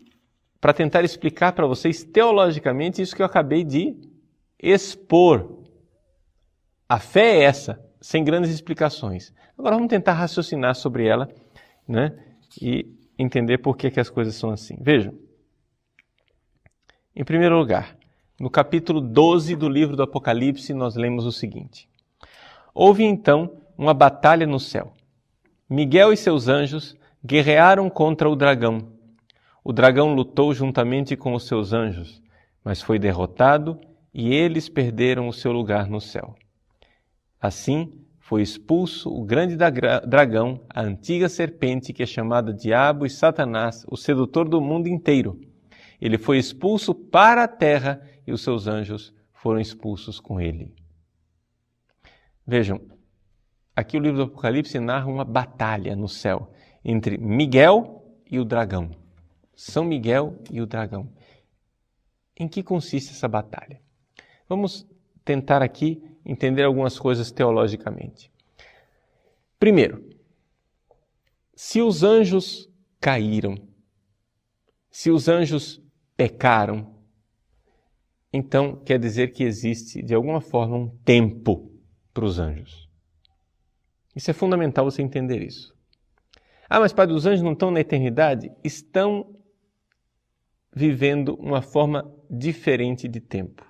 para 0.60 0.74
tentar 0.74 1.04
explicar 1.04 1.54
para 1.54 1.68
vocês 1.68 2.04
teologicamente 2.04 3.02
isso 3.02 3.16
que 3.16 3.22
eu 3.22 3.26
acabei 3.26 3.64
de 3.64 3.96
expor. 4.62 5.64
A 6.90 7.00
fé 7.00 7.38
é 7.38 7.44
essa, 7.44 7.84
sem 8.02 8.24
grandes 8.24 8.52
explicações. 8.52 9.34
Agora 9.58 9.76
vamos 9.76 9.90
tentar 9.90 10.14
raciocinar 10.14 10.76
sobre 10.76 11.06
ela 11.06 11.30
né? 11.88 12.14
E 12.62 12.86
entender 13.18 13.60
por 13.60 13.78
que, 13.78 13.90
que 13.90 14.00
as 14.00 14.10
coisas 14.10 14.36
são 14.36 14.52
assim. 14.52 14.78
Vejam. 14.82 15.14
Em 17.16 17.24
primeiro 17.24 17.58
lugar, 17.58 17.98
no 18.40 18.50
capítulo 18.50 19.00
12 19.00 19.56
do 19.56 19.70
livro 19.70 19.96
do 19.96 20.04
Apocalipse, 20.04 20.74
nós 20.74 20.96
lemos 20.96 21.26
o 21.26 21.32
seguinte: 21.32 21.90
Houve 22.74 23.04
então 23.04 23.62
uma 23.78 23.94
batalha 23.94 24.46
no 24.46 24.60
céu. 24.60 24.94
Miguel 25.70 26.14
e 26.14 26.18
seus 26.18 26.48
anjos 26.48 26.96
guerrearam 27.26 27.90
contra 27.90 28.30
o 28.30 28.36
dragão. 28.36 28.97
O 29.70 29.74
dragão 29.74 30.14
lutou 30.14 30.54
juntamente 30.54 31.18
com 31.18 31.34
os 31.34 31.46
seus 31.46 31.74
anjos, 31.74 32.24
mas 32.64 32.82
foi 32.82 32.98
derrotado 32.98 33.78
e 34.14 34.34
eles 34.34 34.70
perderam 34.70 35.28
o 35.28 35.34
seu 35.34 35.52
lugar 35.52 35.90
no 35.90 36.00
céu. 36.00 36.38
Assim, 37.38 37.92
foi 38.18 38.42
expulso 38.42 39.10
o 39.10 39.26
grande 39.26 39.58
dragão, 39.58 40.62
a 40.70 40.82
antiga 40.82 41.28
serpente 41.28 41.92
que 41.92 42.02
é 42.02 42.06
chamada 42.06 42.54
Diabo 42.54 43.06
e 43.06 43.10
Satanás, 43.10 43.86
o 43.90 43.98
sedutor 43.98 44.48
do 44.48 44.62
mundo 44.62 44.88
inteiro. 44.88 45.38
Ele 46.00 46.18
foi 46.18 46.38
expulso 46.38 46.96
para 46.96 47.44
a 47.44 47.48
terra 47.50 48.02
e 48.26 48.32
os 48.32 48.42
seus 48.42 48.68
anjos 48.68 49.14
foram 49.34 49.60
expulsos 49.60 50.18
com 50.18 50.40
ele. 50.40 50.74
Vejam, 52.48 52.80
aqui 53.76 53.98
o 53.98 54.00
livro 54.00 54.20
do 54.20 54.32
Apocalipse 54.32 54.80
narra 54.80 55.08
uma 55.08 55.26
batalha 55.26 55.94
no 55.94 56.08
céu 56.08 56.54
entre 56.86 57.18
Miguel 57.18 58.18
e 58.32 58.40
o 58.40 58.46
dragão. 58.46 59.07
São 59.58 59.84
Miguel 59.84 60.38
e 60.52 60.62
o 60.62 60.68
dragão. 60.68 61.12
Em 62.40 62.48
que 62.48 62.62
consiste 62.62 63.10
essa 63.10 63.28
batalha? 63.28 63.82
Vamos 64.48 64.88
tentar 65.26 65.64
aqui 65.64 66.00
entender 66.24 66.62
algumas 66.62 67.00
coisas 67.00 67.32
teologicamente. 67.32 68.32
Primeiro, 69.60 70.08
se 71.56 71.82
os 71.82 72.04
anjos 72.04 72.70
caíram, 73.02 73.58
se 74.92 75.10
os 75.10 75.28
anjos 75.28 75.82
pecaram, 76.16 76.96
então 78.32 78.76
quer 78.76 79.00
dizer 79.00 79.34
que 79.34 79.44
existe, 79.44 80.04
de 80.04 80.14
alguma 80.14 80.40
forma, 80.40 80.78
um 80.78 80.90
tempo 81.04 81.72
para 82.14 82.26
os 82.26 82.38
anjos. 82.38 82.88
Isso 84.16 84.30
é 84.30 84.36
fundamental 84.36 84.86
você 84.86 85.02
entender 85.02 85.42
isso. 85.42 85.76
Ah, 86.70 86.80
mas 86.80 86.94
Pai, 86.94 87.08
os 87.08 87.26
anjos 87.26 87.42
não 87.42 87.54
estão 87.54 87.72
na 87.72 87.80
eternidade? 87.80 88.52
Estão 88.64 89.37
vivendo 90.78 91.36
uma 91.36 91.62
forma 91.62 92.10
diferente 92.30 93.08
de 93.08 93.20
tempo 93.20 93.68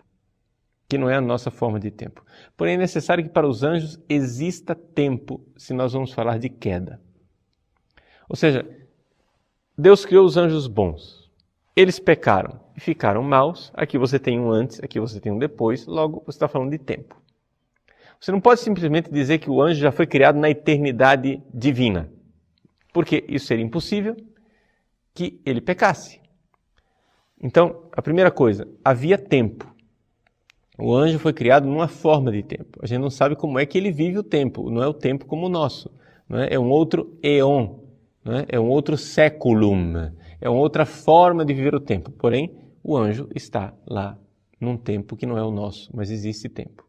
que 0.88 0.98
não 0.98 1.10
é 1.10 1.16
a 1.16 1.22
nossa 1.22 1.52
forma 1.52 1.80
de 1.80 1.92
tempo. 1.92 2.24
Porém, 2.56 2.76
é 2.76 2.78
necessário 2.78 3.24
que 3.24 3.30
para 3.30 3.48
os 3.48 3.64
anjos 3.64 4.00
exista 4.08 4.74
tempo, 4.74 5.46
se 5.58 5.74
nós 5.74 5.94
vamos 5.94 6.14
falar 6.14 6.40
de 6.40 6.50
queda. 6.50 7.02
Ou 8.30 8.36
seja, 8.36 8.66
Deus 9.78 10.06
criou 10.06 10.26
os 10.26 10.38
anjos 10.38 10.68
bons. 10.68 11.30
Eles 11.76 12.00
pecaram 12.00 12.60
e 12.76 12.80
ficaram 12.80 13.22
maus. 13.22 13.72
Aqui 13.74 13.98
você 13.98 14.18
tem 14.18 14.40
um 14.40 14.50
antes, 14.50 14.82
aqui 14.82 15.00
você 15.00 15.20
tem 15.20 15.32
um 15.32 15.38
depois. 15.38 15.86
Logo, 15.86 16.24
você 16.26 16.38
está 16.38 16.48
falando 16.48 16.72
de 16.72 16.78
tempo. 16.78 17.22
Você 18.20 18.32
não 18.32 18.42
pode 18.42 18.62
simplesmente 18.62 19.12
dizer 19.12 19.38
que 19.40 19.50
o 19.50 19.62
anjo 19.62 19.80
já 19.80 19.92
foi 19.92 20.08
criado 20.08 20.40
na 20.40 20.50
eternidade 20.50 21.44
divina. 21.54 22.10
Porque 22.94 23.24
isso 23.28 23.46
seria 23.46 23.64
impossível 23.64 24.16
que 25.14 25.40
ele 25.46 25.62
pecasse. 25.62 26.20
Então, 27.42 27.84
a 27.92 28.02
primeira 28.02 28.32
coisa, 28.32 28.68
havia 28.84 29.18
tempo. 29.18 29.74
O 30.78 30.94
anjo 30.94 31.18
foi 31.18 31.34
criado 31.34 31.68
numa 31.68 31.88
forma 31.88 32.32
de 32.32 32.44
tempo. 32.44 32.80
A 32.82 32.86
gente 32.86 33.00
não 33.00 33.10
sabe 33.10 33.36
como 33.36 33.58
é 33.58 33.66
que 33.66 33.78
ele 33.78 33.92
vive 33.92 34.20
o 34.20 34.24
tempo. 34.24 34.70
Não 34.70 34.84
é 34.84 34.88
o 34.88 34.94
tempo 34.94 35.26
como 35.26 35.48
o 35.48 35.50
nosso. 35.50 35.92
É? 36.30 36.56
é 36.56 36.60
um 36.60 36.70
outro 36.70 37.18
eon. 37.24 37.80
É? 38.26 38.58
é 38.58 38.60
um 38.60 38.68
outro 38.68 38.98
séculum. 38.98 40.12
É 40.40 40.50
uma 40.50 40.60
outra 40.60 40.86
forma 40.86 41.44
de 41.44 41.54
viver 41.54 41.74
o 41.74 41.80
tempo. 41.80 42.12
Porém, 42.12 42.56
o 42.84 42.96
anjo 42.96 43.28
está 43.34 43.74
lá 43.88 44.18
num 44.60 44.78
tempo 44.78 45.16
que 45.16 45.26
não 45.26 45.38
é 45.38 45.44
o 45.44 45.52
nosso, 45.52 45.90
mas 45.96 46.12
existe 46.12 46.50
tempo. 46.50 46.86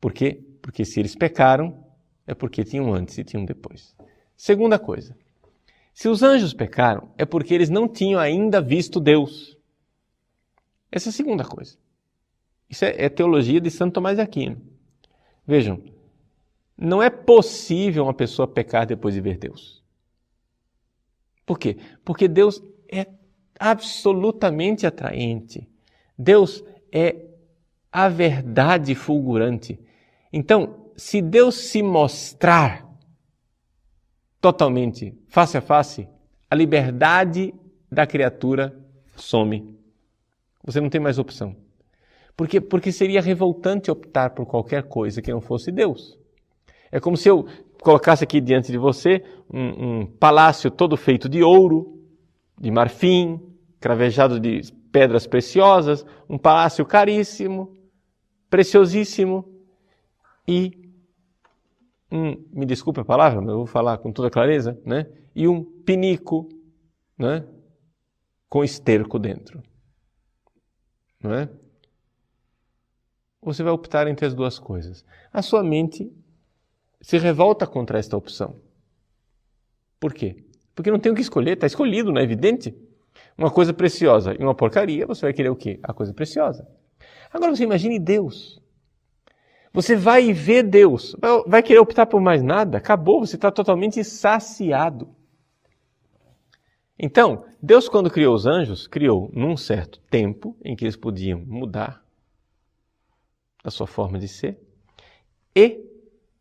Por 0.00 0.12
quê? 0.12 0.42
Porque 0.62 0.84
se 0.84 1.00
eles 1.00 1.14
pecaram, 1.14 1.84
é 2.26 2.34
porque 2.34 2.64
tinham 2.64 2.92
antes 2.92 3.16
e 3.18 3.24
tinham 3.24 3.44
depois. 3.44 3.94
Segunda 4.36 4.78
coisa. 4.78 5.16
Se 5.98 6.08
os 6.08 6.22
anjos 6.22 6.54
pecaram, 6.54 7.08
é 7.18 7.24
porque 7.24 7.52
eles 7.52 7.68
não 7.68 7.88
tinham 7.88 8.20
ainda 8.20 8.60
visto 8.60 9.00
Deus. 9.00 9.58
Essa 10.92 11.08
é 11.08 11.10
a 11.10 11.12
segunda 11.12 11.44
coisa. 11.44 11.76
Isso 12.70 12.84
é, 12.84 13.06
é 13.06 13.08
teologia 13.08 13.60
de 13.60 13.68
Santo 13.68 13.94
Tomás 13.94 14.14
de 14.14 14.22
Aquino. 14.22 14.62
Vejam, 15.44 15.82
não 16.76 17.02
é 17.02 17.10
possível 17.10 18.04
uma 18.04 18.14
pessoa 18.14 18.46
pecar 18.46 18.86
depois 18.86 19.12
de 19.12 19.20
ver 19.20 19.38
Deus. 19.38 19.82
Por 21.44 21.58
quê? 21.58 21.78
Porque 22.04 22.28
Deus 22.28 22.62
é 22.88 23.08
absolutamente 23.58 24.86
atraente. 24.86 25.68
Deus 26.16 26.62
é 26.92 27.26
a 27.90 28.08
verdade 28.08 28.94
fulgurante. 28.94 29.80
Então, 30.32 30.92
se 30.96 31.20
Deus 31.20 31.56
se 31.56 31.82
mostrar 31.82 32.87
totalmente, 34.40 35.14
face 35.28 35.56
a 35.56 35.60
face, 35.60 36.08
a 36.50 36.54
liberdade 36.54 37.54
da 37.90 38.06
criatura 38.06 38.76
some. 39.16 39.76
Você 40.64 40.80
não 40.80 40.88
tem 40.88 41.00
mais 41.00 41.18
opção. 41.18 41.56
Porque, 42.36 42.60
porque 42.60 42.92
seria 42.92 43.20
revoltante 43.20 43.90
optar 43.90 44.30
por 44.30 44.46
qualquer 44.46 44.84
coisa 44.84 45.20
que 45.20 45.32
não 45.32 45.40
fosse 45.40 45.72
Deus. 45.72 46.16
É 46.92 47.00
como 47.00 47.16
se 47.16 47.28
eu 47.28 47.46
colocasse 47.82 48.22
aqui 48.22 48.40
diante 48.40 48.70
de 48.70 48.78
você 48.78 49.22
um, 49.52 50.00
um 50.00 50.06
palácio 50.06 50.70
todo 50.70 50.96
feito 50.96 51.28
de 51.28 51.42
ouro, 51.42 52.00
de 52.60 52.70
marfim, 52.70 53.40
cravejado 53.80 54.38
de 54.38 54.60
pedras 54.92 55.26
preciosas, 55.26 56.04
um 56.28 56.38
palácio 56.38 56.84
caríssimo, 56.84 57.76
preciosíssimo, 58.48 59.44
e 60.46 60.77
um, 62.10 62.36
me 62.52 62.64
desculpe 62.64 63.00
a 63.00 63.04
palavra, 63.04 63.40
mas 63.40 63.50
eu 63.50 63.58
vou 63.58 63.66
falar 63.66 63.98
com 63.98 64.12
toda 64.12 64.30
clareza, 64.30 64.80
né? 64.84 65.06
E 65.34 65.46
um 65.46 65.62
pinico, 65.62 66.48
né? 67.16 67.46
Com 68.48 68.64
esterco 68.64 69.18
dentro, 69.18 69.62
não 71.22 71.34
é? 71.34 71.48
Você 73.42 73.62
vai 73.62 73.72
optar 73.72 74.08
entre 74.08 74.26
as 74.26 74.34
duas 74.34 74.58
coisas. 74.58 75.04
A 75.32 75.42
sua 75.42 75.62
mente 75.62 76.10
se 77.00 77.18
revolta 77.18 77.66
contra 77.66 77.98
esta 77.98 78.16
opção. 78.16 78.56
Por 80.00 80.12
quê? 80.12 80.44
Porque 80.74 80.90
não 80.90 80.98
tem 80.98 81.12
o 81.12 81.14
que 81.14 81.20
escolher, 81.20 81.52
está 81.52 81.66
escolhido, 81.66 82.12
não 82.12 82.20
é 82.20 82.24
evidente? 82.24 82.74
Uma 83.36 83.50
coisa 83.50 83.72
preciosa 83.72 84.34
e 84.34 84.42
uma 84.42 84.54
porcaria, 84.54 85.06
você 85.06 85.22
vai 85.22 85.32
querer 85.32 85.50
o 85.50 85.56
quê? 85.56 85.78
A 85.82 85.92
coisa 85.92 86.12
preciosa. 86.12 86.68
Agora 87.32 87.54
você 87.54 87.64
imagine 87.64 87.98
Deus. 87.98 88.60
Você 89.72 89.94
vai 89.94 90.32
ver 90.32 90.62
Deus. 90.62 91.14
Vai 91.46 91.62
querer 91.62 91.78
optar 91.78 92.06
por 92.06 92.20
mais 92.20 92.42
nada? 92.42 92.78
Acabou, 92.78 93.20
você 93.20 93.36
está 93.36 93.50
totalmente 93.50 94.02
saciado. 94.02 95.14
Então, 96.98 97.44
Deus, 97.62 97.88
quando 97.88 98.10
criou 98.10 98.34
os 98.34 98.44
anjos, 98.44 98.86
criou 98.88 99.30
num 99.32 99.56
certo 99.56 100.00
tempo 100.10 100.56
em 100.64 100.74
que 100.74 100.84
eles 100.84 100.96
podiam 100.96 101.38
mudar 101.46 102.04
a 103.62 103.70
sua 103.70 103.86
forma 103.86 104.18
de 104.18 104.26
ser 104.26 104.58
e 105.54 105.84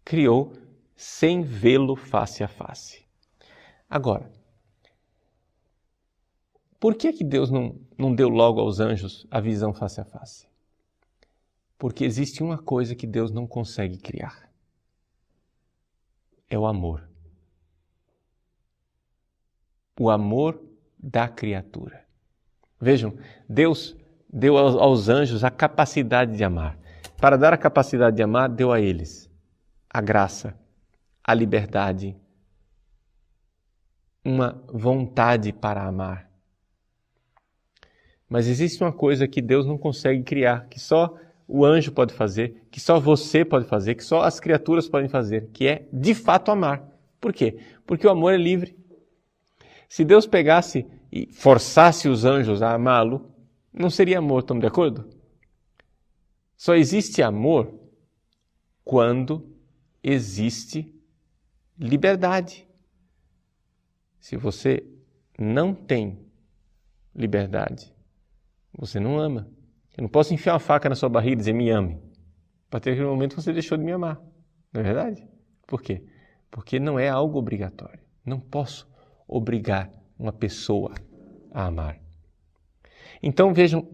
criou 0.03 0.53
sem 0.95 1.43
vê-lo 1.43 1.95
face 1.95 2.43
a 2.43 2.47
face. 2.47 3.05
Agora, 3.87 4.31
por 6.79 6.95
que, 6.95 7.13
que 7.13 7.23
Deus 7.23 7.51
não, 7.51 7.75
não 7.97 8.13
deu 8.13 8.29
logo 8.29 8.59
aos 8.59 8.79
anjos 8.79 9.27
a 9.29 9.39
visão 9.39 9.73
face 9.73 10.01
a 10.01 10.05
face? 10.05 10.46
Porque 11.77 12.03
existe 12.03 12.41
uma 12.41 12.57
coisa 12.57 12.95
que 12.95 13.05
Deus 13.05 13.31
não 13.31 13.45
consegue 13.45 13.97
criar: 13.97 14.49
é 16.49 16.57
o 16.57 16.65
amor. 16.65 17.07
O 19.99 20.09
amor 20.09 20.61
da 20.97 21.27
criatura. 21.27 22.05
Vejam, 22.79 23.17
Deus 23.47 23.95
deu 24.31 24.57
aos, 24.57 25.09
anjos 25.09 25.43
a 25.43 25.49
capacidade 25.49 26.35
de 26.35 26.43
amar. 26.43 26.77
Para 27.17 27.35
dar 27.35 27.53
a 27.53 27.57
capacidade 27.57 28.15
de 28.15 28.21
amar, 28.21 28.49
deu 28.49 28.71
a 28.71 28.79
eles 28.79 29.27
a 29.89 30.01
graça, 30.01 30.55
a 31.23 31.33
liberdade, 31.33 32.15
uma 34.23 34.61
vontade 34.67 35.51
para 35.51 35.83
amar. 35.83 36.29
Mas 38.29 38.47
existe 38.47 38.83
uma 38.83 38.91
coisa 38.91 39.27
que 39.27 39.41
Deus 39.41 39.65
não 39.65 39.77
consegue 39.77 40.21
criar, 40.21 40.67
que 40.67 40.79
só 40.79 41.17
o 41.47 41.63
anjo 41.65 41.91
pode 41.91 42.13
fazer, 42.13 42.67
que 42.69 42.79
só 42.79 42.99
você 42.99 43.45
pode 43.45 43.65
fazer, 43.65 43.95
que 43.95 44.03
só 44.03 44.21
as 44.21 44.39
criaturas 44.39 44.89
podem 44.89 45.07
fazer, 45.07 45.49
que 45.53 45.65
é 45.65 45.87
de 45.93 46.13
fato 46.13 46.51
amar. 46.51 46.85
Por 47.21 47.31
quê? 47.31 47.57
Porque 47.85 48.05
o 48.05 48.09
amor 48.09 48.33
é 48.33 48.37
livre. 48.37 48.77
Se 49.87 50.03
Deus 50.03 50.27
pegasse 50.27 50.85
e 51.11 51.31
forçasse 51.31 52.09
os 52.09 52.25
anjos 52.25 52.61
a 52.61 52.73
amá-lo, 52.73 53.31
não 53.71 53.89
seria 53.89 54.19
amor, 54.19 54.41
estamos 54.41 54.61
de 54.61 54.67
acordo? 54.67 55.09
Só 56.57 56.75
existe 56.75 57.21
amor 57.21 57.73
quando 58.83 59.55
existe 60.03 60.93
liberdade. 61.79 62.67
Se 64.19 64.35
você 64.35 64.85
não 65.39 65.73
tem 65.73 66.19
liberdade, 67.15 67.93
você 68.77 68.99
não 68.99 69.17
ama. 69.19 69.47
Eu 69.97 70.03
não 70.03 70.09
posso 70.09 70.31
enfiar 70.31 70.53
uma 70.53 70.59
faca 70.59 70.87
na 70.87 70.95
sua 70.95 71.09
barriga 71.09 71.33
e 71.33 71.37
dizer 71.37 71.53
me 71.53 71.71
ame. 71.71 71.95
A 72.67 72.69
partir 72.69 72.91
daquele 72.91 73.07
momento 73.07 73.41
você 73.41 73.51
deixou 73.51 73.75
de 73.77 73.83
me 73.83 73.91
amar. 73.91 74.21
Não 74.71 74.81
é 74.81 74.83
verdade? 74.83 75.27
Por 75.65 75.81
quê? 75.81 76.03
Porque 76.51 76.79
não 76.79 76.99
é 76.99 77.09
algo 77.09 77.39
obrigatório. 77.39 77.99
Não 78.23 78.39
posso 78.39 78.87
obrigar 79.27 79.89
uma 80.17 80.31
pessoa 80.31 80.93
a 81.51 81.65
amar. 81.65 81.99
Então 83.23 83.53
vejam, 83.53 83.87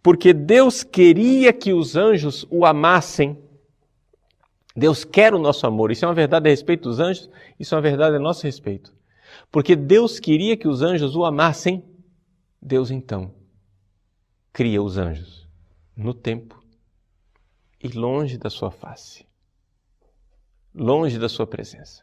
porque 0.00 0.32
Deus 0.32 0.84
queria 0.84 1.52
que 1.52 1.72
os 1.72 1.96
anjos 1.96 2.46
o 2.48 2.64
amassem. 2.64 3.36
Deus 4.76 5.04
quer 5.04 5.34
o 5.34 5.38
nosso 5.38 5.66
amor. 5.66 5.90
Isso 5.90 6.04
é 6.04 6.08
uma 6.08 6.14
verdade 6.14 6.46
a 6.46 6.50
respeito 6.50 6.88
dos 6.88 7.00
anjos, 7.00 7.28
isso 7.58 7.74
é 7.74 7.76
uma 7.76 7.82
verdade 7.82 8.14
a 8.14 8.20
nosso 8.20 8.44
respeito. 8.44 8.94
Porque 9.50 9.74
Deus 9.74 10.20
queria 10.20 10.56
que 10.56 10.68
os 10.68 10.80
anjos 10.80 11.16
o 11.16 11.24
amassem. 11.24 11.82
Deus 12.62 12.90
então 12.90 13.34
cria 14.52 14.82
os 14.82 14.96
anjos 14.96 15.39
no 16.00 16.14
tempo 16.14 16.58
e 17.82 17.88
longe 17.88 18.38
da 18.38 18.48
sua 18.48 18.70
face, 18.70 19.26
longe 20.74 21.18
da 21.18 21.28
sua 21.28 21.46
presença. 21.46 22.02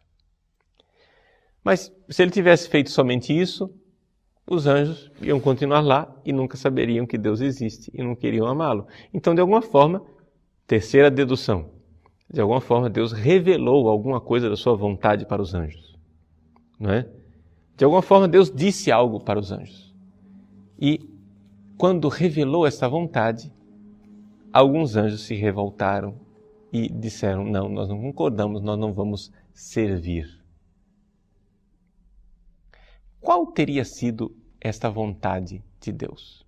Mas 1.64 1.92
se 2.08 2.22
ele 2.22 2.32
tivesse 2.32 2.70
feito 2.70 2.92
somente 2.92 3.38
isso, 3.38 3.74
os 4.50 4.68
anjos 4.68 5.12
iam 5.22 5.40
continuar 5.40 5.82
lá 5.82 6.16
e 6.24 6.32
nunca 6.32 6.56
saberiam 6.56 7.06
que 7.06 7.18
Deus 7.18 7.42
existe 7.42 7.92
e 7.94 8.02
não 8.04 8.16
queriam 8.16 8.46
amá-lo. 8.46 8.88
Então, 9.14 9.34
de 9.36 9.42
alguma 9.42 9.62
forma, 9.62 10.02
terceira 10.66 11.12
dedução, 11.12 11.72
de 12.32 12.40
alguma 12.40 12.62
forma 12.62 12.90
Deus 12.90 13.12
revelou 13.12 13.90
alguma 13.90 14.22
coisa 14.22 14.50
da 14.50 14.56
sua 14.56 14.76
vontade 14.76 15.26
para 15.26 15.42
os 15.42 15.54
anjos. 15.54 15.98
Não 16.80 16.92
é? 16.92 17.10
De 17.76 17.84
alguma 17.84 18.02
forma 18.02 18.28
Deus 18.28 18.52
disse 18.52 18.92
algo 18.92 19.20
para 19.20 19.40
os 19.40 19.52
anjos. 19.52 19.94
E 20.80 21.10
quando 21.78 22.08
revelou 22.08 22.66
essa 22.66 22.88
vontade, 22.88 23.52
alguns 24.58 24.96
anjos 24.96 25.22
se 25.22 25.36
revoltaram 25.36 26.16
e 26.74 26.90
disseram: 26.90 27.44
Não, 27.44 27.70
nós 27.70 27.88
não 27.88 28.02
concordamos, 28.02 28.62
nós 28.62 28.78
não 28.78 28.92
vamos 28.92 29.32
servir. 29.54 30.28
Qual 33.22 33.46
teria 33.48 33.86
sido 33.86 34.36
esta 34.60 34.90
vontade 34.90 35.64
de 35.80 35.92
Deus? 35.92 36.44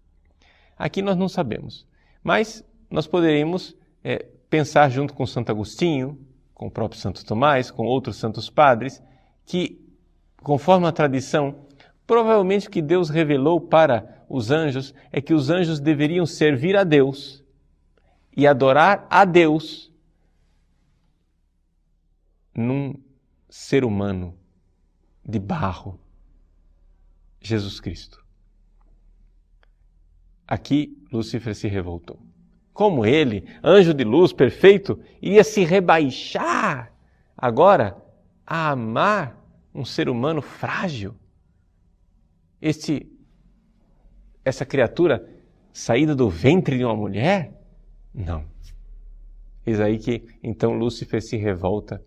Aqui 0.75 1.03
nós 1.03 1.17
não 1.17 1.29
sabemos, 1.29 1.85
mas 2.23 2.63
nós 2.89 3.05
poderíamos 3.05 3.75
é, 4.03 4.25
pensar 4.49 4.89
junto 4.89 5.13
com 5.13 5.25
Santo 5.27 5.51
Agostinho, 5.51 6.17
com 6.55 6.65
o 6.65 6.71
próprio 6.71 6.99
Santo 6.99 7.23
Tomás, 7.23 7.69
com 7.69 7.85
outros 7.85 8.15
santos 8.15 8.49
padres, 8.49 9.03
que, 9.45 9.79
conforme 10.41 10.87
a 10.87 10.91
tradição, 10.91 11.67
provavelmente 12.07 12.69
o 12.69 12.71
que 12.71 12.81
Deus 12.81 13.09
revelou 13.09 13.61
para 13.61 14.25
os 14.27 14.49
anjos 14.49 14.95
é 15.11 15.21
que 15.21 15.33
os 15.33 15.51
anjos 15.51 15.79
deveriam 15.79 16.25
servir 16.25 16.75
a 16.75 16.83
Deus 16.83 17.43
e 18.39 18.47
adorar 18.47 19.06
a 19.10 19.25
Deus 19.25 19.91
num 22.56 22.93
ser 23.49 23.84
humano 23.84 24.34
de 25.25 25.38
barro 25.38 25.99
Jesus 27.41 27.82
Cristo. 27.82 28.23
Aqui 30.47 30.97
Lúcifer 31.12 31.54
se 31.54 31.67
revoltou. 31.67 32.17
Como 32.71 33.06
ele, 33.06 33.45
anjo 33.62 33.93
de 33.93 34.06
luz 34.06 34.32
perfeito, 34.32 34.97
ia 35.21 35.43
se 35.43 35.65
rebaixar 35.65 36.93
agora 37.36 38.02
a 38.47 38.69
amar 38.69 39.38
um 39.75 39.84
ser 39.84 40.08
humano 40.08 40.41
frágil? 40.41 41.13
Este 42.62 43.06
essa 44.45 44.65
criatura 44.65 45.30
saída 45.73 46.15
do 46.15 46.30
ventre 46.30 46.78
de 46.78 46.86
uma 46.86 46.95
mulher? 46.95 47.58
Não. 48.19 48.43
Eis 49.65 49.79
aí 49.79 49.97
que 49.97 50.23
então 50.43 50.73
Lúcifer 50.73 51.21
se 51.21 51.38
revolta 51.38 52.03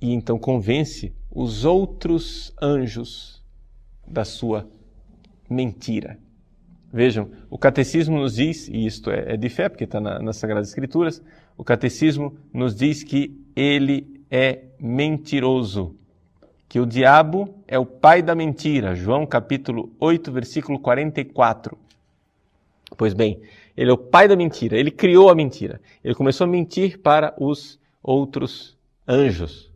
e 0.00 0.12
então 0.12 0.38
convence 0.38 1.12
os 1.30 1.64
outros 1.64 2.52
anjos 2.60 3.44
da 4.06 4.24
sua 4.24 4.68
mentira. 5.48 6.18
Vejam, 6.92 7.30
o 7.50 7.58
catecismo 7.58 8.18
nos 8.18 8.36
diz, 8.36 8.66
e 8.68 8.86
isto 8.86 9.10
é, 9.10 9.34
é 9.34 9.36
de 9.36 9.48
fé, 9.48 9.68
porque 9.68 9.84
está 9.84 10.00
na, 10.00 10.18
nas 10.18 10.36
Sagradas 10.38 10.68
Escrituras, 10.68 11.22
o 11.56 11.62
catecismo 11.62 12.36
nos 12.52 12.74
diz 12.74 13.04
que 13.04 13.38
ele 13.54 14.24
é 14.30 14.64
mentiroso, 14.80 15.94
que 16.66 16.80
o 16.80 16.86
diabo 16.86 17.54
é 17.66 17.78
o 17.78 17.84
pai 17.84 18.22
da 18.22 18.34
mentira. 18.34 18.94
João 18.94 19.26
capítulo 19.26 19.92
8, 20.00 20.32
versículo 20.32 20.78
44. 20.78 21.76
Pois 22.96 23.12
bem, 23.12 23.40
ele 23.78 23.90
é 23.92 23.94
o 23.94 23.96
pai 23.96 24.26
da 24.26 24.34
mentira, 24.34 24.76
ele 24.76 24.90
criou 24.90 25.30
a 25.30 25.36
mentira. 25.36 25.80
Ele 26.02 26.12
começou 26.12 26.44
a 26.44 26.48
mentir 26.48 26.98
para 26.98 27.32
os 27.38 27.78
outros 28.02 28.76
anjos 29.06 29.72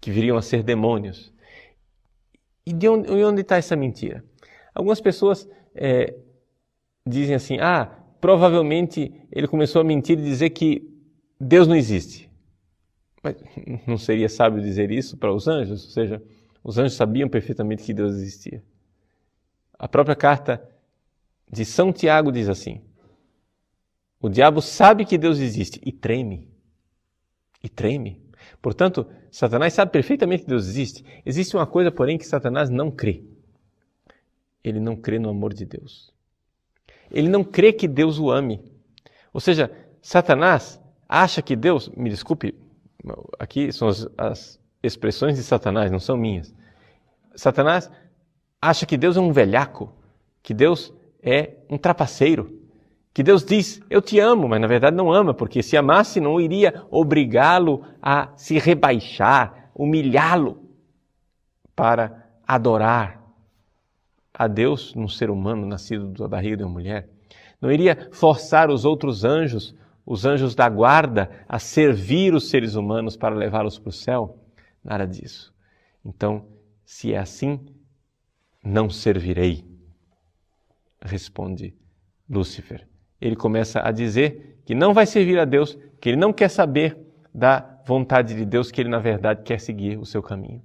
que 0.00 0.12
viriam 0.12 0.36
a 0.36 0.42
ser 0.42 0.62
demônios. 0.62 1.34
E 2.64 2.72
de 2.72 2.88
onde, 2.88 3.40
está 3.40 3.56
essa 3.56 3.74
mentira? 3.74 4.24
Algumas 4.72 5.00
pessoas 5.00 5.48
é, 5.74 6.14
dizem 7.04 7.34
assim: 7.34 7.58
ah, 7.58 7.98
provavelmente 8.20 9.12
ele 9.32 9.48
começou 9.48 9.80
a 9.80 9.84
mentir 9.84 10.16
e 10.16 10.22
dizer 10.22 10.50
que 10.50 10.88
Deus 11.40 11.66
não 11.66 11.74
existe. 11.74 12.30
Mas 13.24 13.34
não 13.88 13.98
seria 13.98 14.28
sábio 14.28 14.62
dizer 14.62 14.92
isso 14.92 15.16
para 15.16 15.34
os 15.34 15.48
anjos? 15.48 15.82
Ou 15.82 15.90
seja, 15.90 16.22
os 16.62 16.78
anjos 16.78 16.94
sabiam 16.94 17.28
perfeitamente 17.28 17.82
que 17.82 17.92
Deus 17.92 18.12
existia. 18.12 18.62
A 19.76 19.88
própria 19.88 20.14
carta 20.14 20.62
de 21.50 21.64
São 21.64 21.92
Tiago 21.92 22.30
diz 22.30 22.48
assim: 22.48 22.80
o 24.20 24.28
diabo 24.28 24.60
sabe 24.60 25.06
que 25.06 25.16
Deus 25.16 25.38
existe 25.38 25.80
e 25.82 25.90
treme. 25.90 26.46
E 27.62 27.68
treme. 27.68 28.22
Portanto, 28.60 29.06
Satanás 29.30 29.72
sabe 29.72 29.90
perfeitamente 29.90 30.42
que 30.42 30.48
Deus 30.48 30.66
existe. 30.68 31.04
Existe 31.24 31.56
uma 31.56 31.66
coisa, 31.66 31.90
porém, 31.90 32.18
que 32.18 32.26
Satanás 32.26 32.68
não 32.68 32.90
crê. 32.90 33.24
Ele 34.62 34.78
não 34.78 34.94
crê 34.94 35.18
no 35.18 35.30
amor 35.30 35.54
de 35.54 35.64
Deus. 35.64 36.12
Ele 37.10 37.28
não 37.28 37.42
crê 37.42 37.72
que 37.72 37.88
Deus 37.88 38.18
o 38.18 38.30
ame. 38.30 38.62
Ou 39.32 39.40
seja, 39.40 39.70
Satanás 40.02 40.78
acha 41.08 41.40
que 41.40 41.56
Deus, 41.56 41.88
me 41.96 42.10
desculpe, 42.10 42.54
aqui 43.38 43.72
são 43.72 43.88
as, 43.88 44.06
as 44.18 44.60
expressões 44.82 45.36
de 45.36 45.42
Satanás, 45.42 45.90
não 45.90 45.98
são 45.98 46.16
minhas. 46.16 46.54
Satanás 47.34 47.90
acha 48.60 48.84
que 48.84 48.98
Deus 48.98 49.16
é 49.16 49.20
um 49.20 49.32
velhaco, 49.32 49.94
que 50.42 50.52
Deus 50.52 50.92
é 51.22 51.56
um 51.68 51.76
trapaceiro, 51.76 52.60
que 53.12 53.22
Deus 53.22 53.44
diz, 53.44 53.80
eu 53.90 54.00
te 54.00 54.18
amo, 54.20 54.48
mas 54.48 54.60
na 54.60 54.66
verdade 54.66 54.96
não 54.96 55.12
ama, 55.12 55.34
porque 55.34 55.62
se 55.62 55.76
amasse 55.76 56.20
não 56.20 56.40
iria 56.40 56.84
obrigá-lo 56.90 57.84
a 58.00 58.32
se 58.36 58.58
rebaixar, 58.58 59.70
humilhá-lo 59.74 60.62
para 61.74 62.30
adorar 62.46 63.20
a 64.32 64.46
Deus 64.46 64.94
num 64.94 65.08
ser 65.08 65.28
humano 65.28 65.66
nascido 65.66 66.08
da 66.12 66.28
barriga 66.28 66.56
de 66.56 66.62
uma 66.62 66.72
mulher. 66.72 67.08
Não 67.60 67.70
iria 67.70 68.08
forçar 68.12 68.70
os 68.70 68.84
outros 68.84 69.24
anjos, 69.24 69.74
os 70.06 70.24
anjos 70.24 70.54
da 70.54 70.68
guarda, 70.68 71.30
a 71.48 71.58
servir 71.58 72.32
os 72.32 72.48
seres 72.48 72.74
humanos 72.74 73.16
para 73.16 73.34
levá-los 73.34 73.78
para 73.78 73.90
o 73.90 73.92
céu. 73.92 74.38
Nada 74.82 75.06
disso. 75.06 75.52
Então, 76.04 76.46
se 76.84 77.12
é 77.12 77.18
assim, 77.18 77.60
não 78.64 78.88
servirei, 78.88 79.64
responde 81.02 81.74
Lúcifer 82.28 82.90
ele 83.20 83.36
começa 83.36 83.80
a 83.86 83.92
dizer 83.92 84.62
que 84.64 84.74
não 84.74 84.94
vai 84.94 85.04
servir 85.04 85.38
a 85.38 85.44
Deus, 85.44 85.78
que 86.00 86.08
ele 86.08 86.16
não 86.16 86.32
quer 86.32 86.48
saber 86.48 86.96
da 87.34 87.80
vontade 87.86 88.34
de 88.34 88.44
Deus, 88.44 88.70
que 88.70 88.80
ele 88.80 88.88
na 88.88 88.98
verdade 88.98 89.42
quer 89.42 89.60
seguir 89.60 89.98
o 89.98 90.06
seu 90.06 90.22
caminho. 90.22 90.62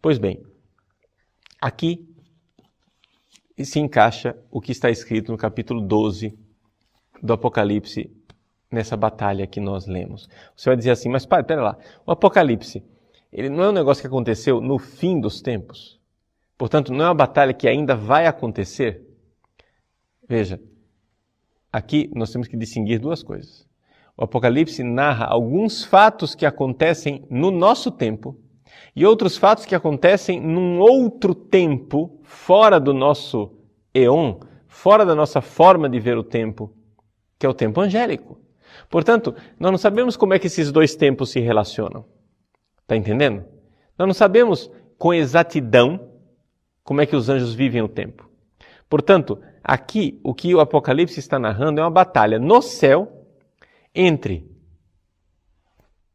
Pois 0.00 0.18
bem, 0.18 0.42
aqui 1.60 2.08
se 3.62 3.78
encaixa 3.78 4.36
o 4.50 4.60
que 4.60 4.72
está 4.72 4.90
escrito 4.90 5.30
no 5.30 5.38
capítulo 5.38 5.80
12 5.80 6.36
do 7.22 7.32
Apocalipse, 7.32 8.10
nessa 8.70 8.96
batalha 8.96 9.46
que 9.46 9.60
nós 9.60 9.86
lemos. 9.86 10.28
Você 10.56 10.70
vai 10.70 10.76
dizer 10.76 10.90
assim, 10.90 11.08
mas 11.08 11.24
pai, 11.24 11.44
pera 11.44 11.62
lá, 11.62 11.78
o 12.04 12.10
Apocalipse, 12.10 12.82
ele 13.32 13.48
não 13.48 13.64
é 13.64 13.68
um 13.68 13.72
negócio 13.72 14.00
que 14.00 14.06
aconteceu 14.06 14.60
no 14.60 14.78
fim 14.78 15.20
dos 15.20 15.40
tempos? 15.40 16.00
Portanto, 16.56 16.92
não 16.92 17.04
é 17.04 17.08
uma 17.08 17.14
batalha 17.14 17.52
que 17.52 17.68
ainda 17.68 17.94
vai 17.94 18.26
acontecer? 18.26 19.02
Veja, 20.28 20.60
Aqui 21.72 22.10
nós 22.14 22.30
temos 22.30 22.46
que 22.46 22.56
distinguir 22.56 22.98
duas 22.98 23.22
coisas. 23.22 23.66
O 24.14 24.24
Apocalipse 24.24 24.82
narra 24.84 25.24
alguns 25.24 25.82
fatos 25.82 26.34
que 26.34 26.44
acontecem 26.44 27.24
no 27.30 27.50
nosso 27.50 27.90
tempo 27.90 28.38
e 28.94 29.06
outros 29.06 29.38
fatos 29.38 29.64
que 29.64 29.74
acontecem 29.74 30.38
num 30.38 30.78
outro 30.78 31.34
tempo, 31.34 32.20
fora 32.22 32.78
do 32.78 32.92
nosso 32.92 33.56
eon, 33.94 34.38
fora 34.66 35.06
da 35.06 35.14
nossa 35.14 35.40
forma 35.40 35.88
de 35.88 35.98
ver 35.98 36.18
o 36.18 36.22
tempo, 36.22 36.74
que 37.38 37.46
é 37.46 37.48
o 37.48 37.54
tempo 37.54 37.80
angélico. 37.80 38.38
Portanto, 38.90 39.34
nós 39.58 39.70
não 39.70 39.78
sabemos 39.78 40.14
como 40.14 40.34
é 40.34 40.38
que 40.38 40.48
esses 40.48 40.70
dois 40.70 40.94
tempos 40.94 41.30
se 41.30 41.40
relacionam. 41.40 42.04
Está 42.82 42.96
entendendo? 42.96 43.44
Nós 43.98 44.06
não 44.06 44.14
sabemos 44.14 44.70
com 44.98 45.14
exatidão 45.14 46.11
como 46.82 47.00
é 47.00 47.06
que 47.06 47.16
os 47.16 47.28
anjos 47.28 47.54
vivem 47.54 47.82
o 47.82 47.88
tempo. 47.88 48.28
Portanto, 48.88 49.40
aqui 49.62 50.20
o 50.22 50.34
que 50.34 50.54
o 50.54 50.60
Apocalipse 50.60 51.18
está 51.18 51.38
narrando 51.38 51.80
é 51.80 51.84
uma 51.84 51.90
batalha 51.90 52.38
no 52.38 52.60
céu 52.60 53.26
entre 53.94 54.50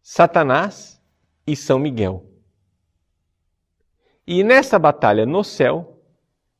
Satanás 0.01 1.01
e 1.45 1.55
São 1.55 1.79
Miguel. 1.79 2.25
E 4.25 4.43
nessa 4.43 4.77
batalha 4.77 5.25
no 5.25 5.43
céu, 5.43 6.01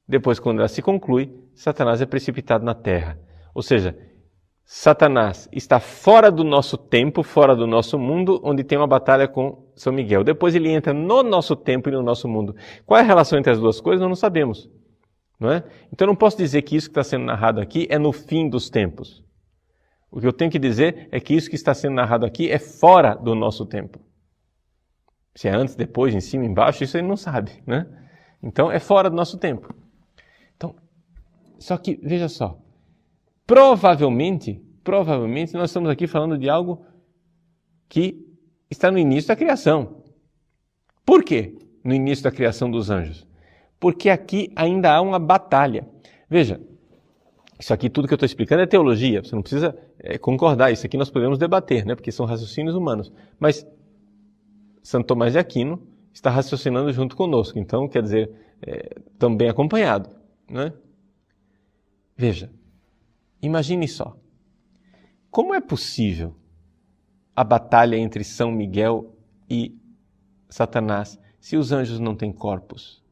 depois 0.07 0.39
quando 0.39 0.59
ela 0.59 0.67
se 0.67 0.81
conclui, 0.81 1.37
Satanás 1.53 2.01
é 2.01 2.05
precipitado 2.05 2.63
na 2.63 2.73
terra. 2.73 3.19
Ou 3.53 3.61
seja, 3.61 3.97
Satanás 4.69 5.47
está 5.49 5.79
fora 5.79 6.29
do 6.29 6.43
nosso 6.43 6.77
tempo, 6.77 7.23
fora 7.23 7.55
do 7.55 7.65
nosso 7.65 7.97
mundo, 7.97 8.41
onde 8.43 8.65
tem 8.65 8.77
uma 8.77 8.85
batalha 8.85 9.25
com 9.25 9.71
São 9.73 9.93
Miguel. 9.93 10.25
Depois 10.25 10.53
ele 10.53 10.69
entra 10.69 10.93
no 10.93 11.23
nosso 11.23 11.55
tempo 11.55 11.87
e 11.87 11.93
no 11.93 12.03
nosso 12.03 12.27
mundo. 12.27 12.53
Qual 12.85 12.99
é 12.99 13.01
a 13.01 13.05
relação 13.05 13.39
entre 13.39 13.49
as 13.49 13.59
duas 13.61 13.79
coisas? 13.79 14.01
Nós 14.01 14.09
não 14.09 14.15
sabemos. 14.17 14.69
Não 15.39 15.49
é? 15.49 15.63
Então 15.89 16.05
eu 16.05 16.07
não 16.07 16.17
posso 16.17 16.37
dizer 16.37 16.63
que 16.63 16.75
isso 16.75 16.89
que 16.89 16.91
está 16.91 17.03
sendo 17.03 17.23
narrado 17.23 17.61
aqui 17.61 17.87
é 17.89 17.97
no 17.97 18.11
fim 18.11 18.49
dos 18.49 18.69
tempos. 18.69 19.23
O 20.11 20.19
que 20.19 20.27
eu 20.27 20.33
tenho 20.33 20.51
que 20.51 20.59
dizer 20.59 21.07
é 21.13 21.19
que 21.21 21.33
isso 21.33 21.49
que 21.49 21.55
está 21.55 21.73
sendo 21.73 21.95
narrado 21.95 22.25
aqui 22.25 22.51
é 22.51 22.59
fora 22.59 23.15
do 23.15 23.33
nosso 23.33 23.65
tempo. 23.65 24.01
Se 25.33 25.47
é 25.47 25.55
antes, 25.55 25.75
depois, 25.75 26.13
em 26.13 26.19
cima, 26.19 26.43
embaixo, 26.43 26.83
isso 26.83 26.97
ele 26.97 27.07
não 27.07 27.15
sabe, 27.15 27.63
né? 27.65 27.87
Então 28.43 28.69
é 28.69 28.79
fora 28.79 29.09
do 29.09 29.15
nosso 29.15 29.37
tempo. 29.37 29.73
Então, 30.57 30.75
só 31.57 31.77
que 31.77 31.97
veja 32.03 32.27
só, 32.27 32.59
provavelmente, 33.47 34.61
provavelmente 34.83 35.53
nós 35.53 35.71
estamos 35.71 35.89
aqui 35.89 36.05
falando 36.05 36.37
de 36.37 36.49
algo 36.49 36.85
que 37.89 38.23
está 38.69 38.91
no 38.91 38.99
início 38.99 39.29
da 39.29 39.35
criação. 39.35 40.03
Por 41.03 41.23
quê? 41.23 41.57
No 41.83 41.93
início 41.95 42.23
da 42.23 42.31
criação 42.31 42.69
dos 42.69 42.89
anjos 42.89 43.27
porque 43.79 44.09
aqui 44.09 44.51
ainda 44.55 44.91
há 44.93 45.01
uma 45.01 45.19
batalha. 45.19 45.87
Veja, 46.29 46.59
isso 47.59 47.73
aqui 47.73 47.89
tudo 47.89 48.07
que 48.07 48.13
eu 48.13 48.17
estou 48.17 48.25
explicando 48.25 48.61
é 48.61 48.65
teologia, 48.65 49.23
você 49.23 49.35
não 49.35 49.41
precisa 49.41 49.77
é, 49.99 50.17
concordar, 50.17 50.71
isso 50.71 50.85
aqui 50.85 50.97
nós 50.97 51.09
podemos 51.09 51.37
debater, 51.37 51.85
né? 51.85 51.95
porque 51.95 52.11
são 52.11 52.25
raciocínios 52.25 52.75
humanos. 52.75 53.11
Mas 53.39 53.65
Santo 54.83 55.07
Tomás 55.07 55.33
de 55.33 55.39
Aquino 55.39 55.81
está 56.13 56.29
raciocinando 56.29 56.91
junto 56.91 57.15
conosco, 57.15 57.59
então 57.59 57.87
quer 57.87 58.01
dizer, 58.01 58.31
é, 58.61 58.95
também 59.17 59.49
acompanhado. 59.49 60.09
Né? 60.49 60.73
Veja, 62.15 62.49
imagine 63.41 63.87
só, 63.87 64.17
como 65.29 65.53
é 65.53 65.61
possível 65.61 66.35
a 67.35 67.43
batalha 67.43 67.95
entre 67.95 68.23
São 68.23 68.51
Miguel 68.51 69.15
e 69.49 69.75
Satanás 70.49 71.19
se 71.39 71.55
os 71.55 71.71
anjos 71.71 71.99
não 71.99 72.15
têm 72.15 72.31
corpos? 72.31 73.03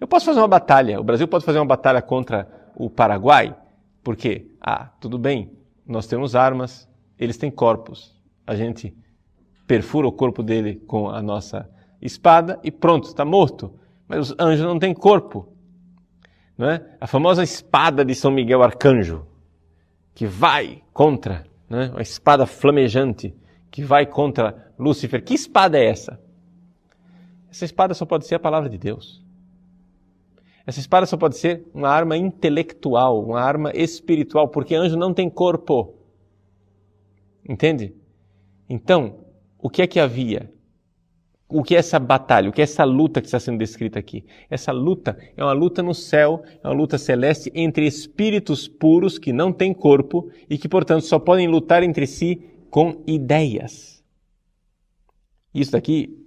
Eu 0.00 0.08
posso 0.08 0.26
fazer 0.26 0.40
uma 0.40 0.48
batalha, 0.48 1.00
o 1.00 1.04
Brasil 1.04 1.28
pode 1.28 1.44
fazer 1.44 1.58
uma 1.58 1.66
batalha 1.66 2.02
contra 2.02 2.70
o 2.74 2.90
Paraguai, 2.90 3.56
porque, 4.02 4.50
ah, 4.60 4.86
tudo 5.00 5.18
bem, 5.18 5.52
nós 5.86 6.06
temos 6.06 6.34
armas, 6.34 6.88
eles 7.18 7.36
têm 7.36 7.50
corpos, 7.50 8.20
a 8.46 8.54
gente 8.54 8.96
perfura 9.66 10.08
o 10.08 10.12
corpo 10.12 10.42
dele 10.42 10.76
com 10.86 11.08
a 11.08 11.22
nossa 11.22 11.70
espada 12.00 12.58
e 12.64 12.70
pronto, 12.70 13.06
está 13.06 13.24
morto. 13.24 13.78
Mas 14.08 14.30
os 14.30 14.36
anjos 14.38 14.66
não 14.66 14.78
têm 14.78 14.92
corpo. 14.92 15.56
Não 16.58 16.68
é? 16.68 16.96
A 17.00 17.06
famosa 17.06 17.42
espada 17.42 18.04
de 18.04 18.14
São 18.14 18.30
Miguel 18.30 18.62
Arcanjo, 18.62 19.26
que 20.14 20.26
vai 20.26 20.82
contra, 20.92 21.44
é? 21.70 21.86
uma 21.86 22.02
espada 22.02 22.46
flamejante, 22.46 23.34
que 23.70 23.82
vai 23.82 24.06
contra 24.06 24.72
Lúcifer. 24.78 25.24
Que 25.24 25.34
espada 25.34 25.78
é 25.78 25.86
essa? 25.86 26.20
Essa 27.50 27.64
espada 27.64 27.94
só 27.94 28.04
pode 28.04 28.26
ser 28.26 28.34
a 28.34 28.40
palavra 28.40 28.68
de 28.68 28.78
Deus. 28.78 29.22
Essa 30.66 30.80
espada 30.80 31.06
só 31.06 31.16
pode 31.16 31.36
ser 31.36 31.66
uma 31.74 31.88
arma 31.88 32.16
intelectual, 32.16 33.22
uma 33.24 33.40
arma 33.40 33.72
espiritual, 33.74 34.48
porque 34.48 34.74
anjo 34.74 34.96
não 34.96 35.12
tem 35.12 35.28
corpo. 35.28 35.94
Entende? 37.48 37.94
Então, 38.68 39.24
o 39.58 39.68
que 39.68 39.82
é 39.82 39.86
que 39.86 39.98
havia? 39.98 40.52
O 41.52 41.62
que 41.62 41.76
é 41.76 41.78
essa 41.78 41.98
batalha? 41.98 42.48
O 42.48 42.52
que 42.52 42.62
é 42.62 42.64
essa 42.64 42.82
luta 42.82 43.20
que 43.20 43.26
está 43.26 43.38
sendo 43.38 43.58
descrita 43.58 43.98
aqui? 43.98 44.24
Essa 44.48 44.72
luta 44.72 45.18
é 45.36 45.44
uma 45.44 45.52
luta 45.52 45.82
no 45.82 45.94
céu, 45.94 46.42
é 46.64 46.66
uma 46.66 46.74
luta 46.74 46.96
celeste 46.96 47.52
entre 47.54 47.86
espíritos 47.86 48.66
puros 48.66 49.18
que 49.18 49.32
não 49.32 49.52
têm 49.52 49.74
corpo 49.74 50.30
e 50.48 50.56
que, 50.56 50.68
portanto, 50.68 51.02
só 51.02 51.18
podem 51.18 51.46
lutar 51.46 51.82
entre 51.82 52.06
si 52.06 52.42
com 52.70 53.02
ideias. 53.06 54.02
Isso 55.54 55.72
daqui 55.72 56.18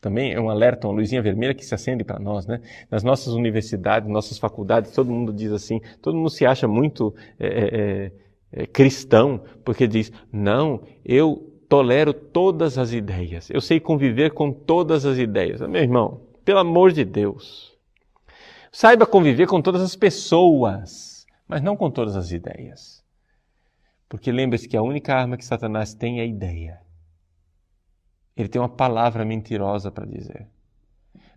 também 0.00 0.32
é 0.32 0.40
um 0.40 0.50
alerta, 0.50 0.88
uma 0.88 0.96
luzinha 0.96 1.22
vermelha 1.22 1.54
que 1.54 1.64
se 1.64 1.72
acende 1.72 2.02
para 2.02 2.18
nós, 2.18 2.44
né? 2.44 2.60
Nas 2.90 3.04
nossas 3.04 3.34
universidades, 3.34 4.10
nossas 4.10 4.36
faculdades, 4.36 4.90
todo 4.90 5.12
mundo 5.12 5.32
diz 5.32 5.52
assim, 5.52 5.80
todo 6.00 6.16
mundo 6.16 6.28
se 6.28 6.44
acha 6.44 6.66
muito 6.66 7.14
é, 7.38 7.46
é, 7.46 8.12
é, 8.50 8.66
cristão, 8.66 9.40
porque 9.64 9.86
diz, 9.86 10.10
não, 10.32 10.82
eu 11.04 11.51
tolero 11.72 12.12
todas 12.12 12.76
as 12.76 12.92
ideias, 12.92 13.48
eu 13.48 13.58
sei 13.58 13.80
conviver 13.80 14.34
com 14.34 14.52
todas 14.52 15.06
as 15.06 15.16
ideias. 15.16 15.62
Meu 15.62 15.80
irmão, 15.80 16.20
pelo 16.44 16.58
amor 16.58 16.92
de 16.92 17.02
Deus, 17.02 17.74
saiba 18.70 19.06
conviver 19.06 19.46
com 19.46 19.62
todas 19.62 19.80
as 19.80 19.96
pessoas, 19.96 21.26
mas 21.48 21.62
não 21.62 21.74
com 21.74 21.90
todas 21.90 22.14
as 22.14 22.30
ideias. 22.30 23.02
Porque 24.06 24.30
lembre-se 24.30 24.68
que 24.68 24.76
a 24.76 24.82
única 24.82 25.14
arma 25.14 25.38
que 25.38 25.46
Satanás 25.46 25.94
tem 25.94 26.18
é 26.18 26.24
a 26.24 26.26
ideia. 26.26 26.78
Ele 28.36 28.50
tem 28.50 28.60
uma 28.60 28.68
palavra 28.68 29.24
mentirosa 29.24 29.90
para 29.90 30.04
dizer. 30.04 30.46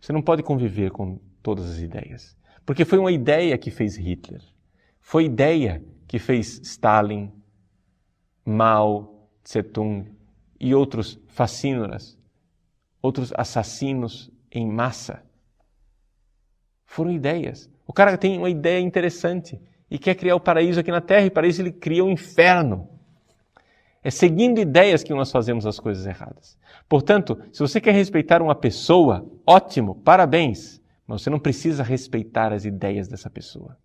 Você 0.01 0.11
não 0.11 0.21
pode 0.21 0.43
conviver 0.43 0.91
com 0.91 1.17
todas 1.41 1.63
as 1.63 1.79
ideias. 1.79 2.35
Porque 2.65 2.83
foi 2.83 2.99
uma 2.99 3.13
ideia 3.13 3.57
que 3.57 3.71
fez 3.71 3.95
Hitler. 3.95 4.41
Foi 4.99 5.23
ideia 5.23 5.81
que 6.05 6.19
fez 6.19 6.59
Stalin, 6.61 7.31
Mao 8.43 9.29
Tse-tung 9.41 10.14
e 10.59 10.73
outros 10.73 11.19
fascínoras, 11.27 12.17
outros 13.01 13.31
assassinos 13.35 14.31
em 14.51 14.67
massa. 14.67 15.21
Foram 16.85 17.11
ideias. 17.11 17.69
O 17.85 17.93
cara 17.93 18.17
tem 18.17 18.37
uma 18.37 18.49
ideia 18.49 18.79
interessante 18.79 19.59
e 19.89 19.99
quer 19.99 20.15
criar 20.15 20.35
o 20.35 20.39
paraíso 20.39 20.79
aqui 20.79 20.91
na 20.91 21.01
Terra, 21.01 21.25
e 21.25 21.29
para 21.29 21.47
isso 21.47 21.61
ele 21.61 21.71
cria 21.71 22.03
o 22.03 22.07
um 22.07 22.11
inferno. 22.11 22.89
É 24.03 24.11
seguindo 24.11 24.59
ideias 24.59 25.03
que 25.03 25.13
nós 25.13 25.31
fazemos 25.31 25.65
as 25.65 25.79
coisas 25.79 26.05
erradas. 26.05 26.57
Portanto, 26.87 27.41
se 27.51 27.59
você 27.59 27.81
quer 27.81 27.91
respeitar 27.91 28.41
uma 28.41 28.55
pessoa, 28.55 29.27
ótimo, 29.45 29.95
parabéns, 29.95 30.81
mas 31.07 31.21
você 31.21 31.29
não 31.29 31.39
precisa 31.39 31.83
respeitar 31.83 32.53
as 32.53 32.65
ideias 32.65 33.07
dessa 33.07 33.29
pessoa. 33.29 33.77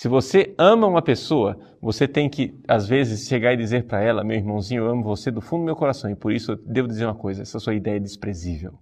Se 0.00 0.08
você 0.08 0.54
ama 0.56 0.86
uma 0.86 1.02
pessoa, 1.02 1.60
você 1.78 2.08
tem 2.08 2.26
que, 2.26 2.58
às 2.66 2.88
vezes, 2.88 3.28
chegar 3.28 3.52
e 3.52 3.56
dizer 3.58 3.84
para 3.84 4.02
ela: 4.02 4.24
meu 4.24 4.34
irmãozinho, 4.34 4.84
eu 4.84 4.90
amo 4.90 5.02
você 5.02 5.30
do 5.30 5.42
fundo 5.42 5.60
do 5.60 5.66
meu 5.66 5.76
coração 5.76 6.10
e 6.10 6.16
por 6.16 6.32
isso 6.32 6.52
eu 6.52 6.56
devo 6.56 6.88
dizer 6.88 7.04
uma 7.04 7.14
coisa: 7.14 7.42
essa 7.42 7.58
sua 7.58 7.74
ideia 7.74 7.96
é 7.96 8.00
desprezível. 8.00 8.78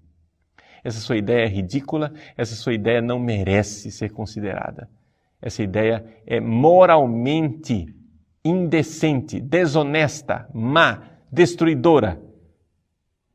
Essa 0.84 1.00
sua 1.00 1.16
ideia 1.16 1.44
é 1.44 1.48
ridícula, 1.48 2.12
essa 2.36 2.54
sua 2.54 2.72
ideia 2.72 3.02
não 3.02 3.18
merece 3.18 3.90
ser 3.90 4.10
considerada. 4.12 4.88
Essa 5.42 5.60
ideia 5.60 6.06
é 6.24 6.38
moralmente 6.38 7.92
indecente, 8.44 9.40
desonesta, 9.40 10.48
má, 10.54 11.02
destruidora. 11.32 12.22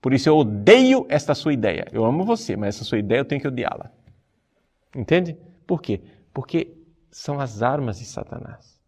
Por 0.02 0.14
isso 0.14 0.30
eu 0.30 0.38
odeio 0.38 1.06
esta 1.10 1.36
sua 1.36 1.52
ideia. 1.52 1.86
Eu 1.92 2.06
amo 2.06 2.24
você, 2.24 2.56
mas 2.56 2.76
essa 2.78 2.86
sua 2.86 3.00
ideia 3.00 3.20
eu 3.20 3.26
tenho 3.26 3.42
que 3.42 3.48
odiá-la. 3.50 3.92
Entende? 4.96 5.36
Por 5.68 5.82
quê? 5.82 6.00
Porque 6.34 6.82
são 7.14 7.40
as 7.40 7.62
armas 7.62 8.00
de 8.00 8.06
Satanás. 8.06 8.82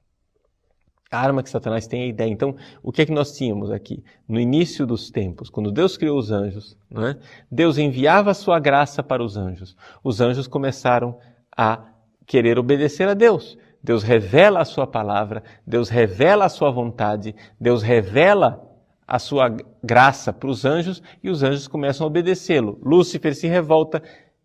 A 1.11 1.19
arma 1.19 1.43
que 1.43 1.49
Satanás 1.49 1.87
tem 1.87 2.01
é 2.01 2.03
a 2.05 2.07
ideia. 2.07 2.29
Então, 2.29 2.55
o 2.81 2.91
que 2.91 3.03
é 3.03 3.05
que 3.05 3.11
nós 3.11 3.37
tínhamos 3.37 3.71
aqui? 3.71 4.03
No 4.27 4.39
início 4.39 4.85
dos 4.85 5.09
tempos, 5.11 5.49
quando 5.49 5.71
Deus 5.71 5.95
criou 5.95 6.17
os 6.17 6.31
anjos, 6.31 6.75
é? 6.91 7.15
Deus 7.49 7.77
enviava 7.77 8.31
a 8.31 8.33
sua 8.33 8.59
graça 8.59 9.03
para 9.03 9.23
os 9.23 9.37
anjos. 9.37 9.77
Os 10.03 10.19
anjos 10.19 10.47
começaram 10.47 11.17
a 11.55 11.85
querer 12.25 12.57
obedecer 12.57 13.07
a 13.07 13.13
Deus. 13.13 13.57
Deus 13.81 14.01
revela 14.01 14.59
a 14.61 14.65
sua 14.65 14.87
palavra, 14.87 15.43
Deus 15.65 15.89
revela 15.89 16.45
a 16.45 16.49
sua 16.49 16.71
vontade, 16.71 17.35
Deus 17.61 17.83
revela 17.83 18.59
a 19.07 19.19
sua 19.19 19.55
graça 19.83 20.33
para 20.33 20.49
os 20.49 20.65
anjos 20.65 21.03
e 21.23 21.29
os 21.29 21.43
anjos 21.43 21.67
começam 21.67 22.05
a 22.05 22.07
obedecê-lo. 22.07 22.79
Lúcifer 22.83 23.35
se 23.35 23.47
revolta, 23.47 24.01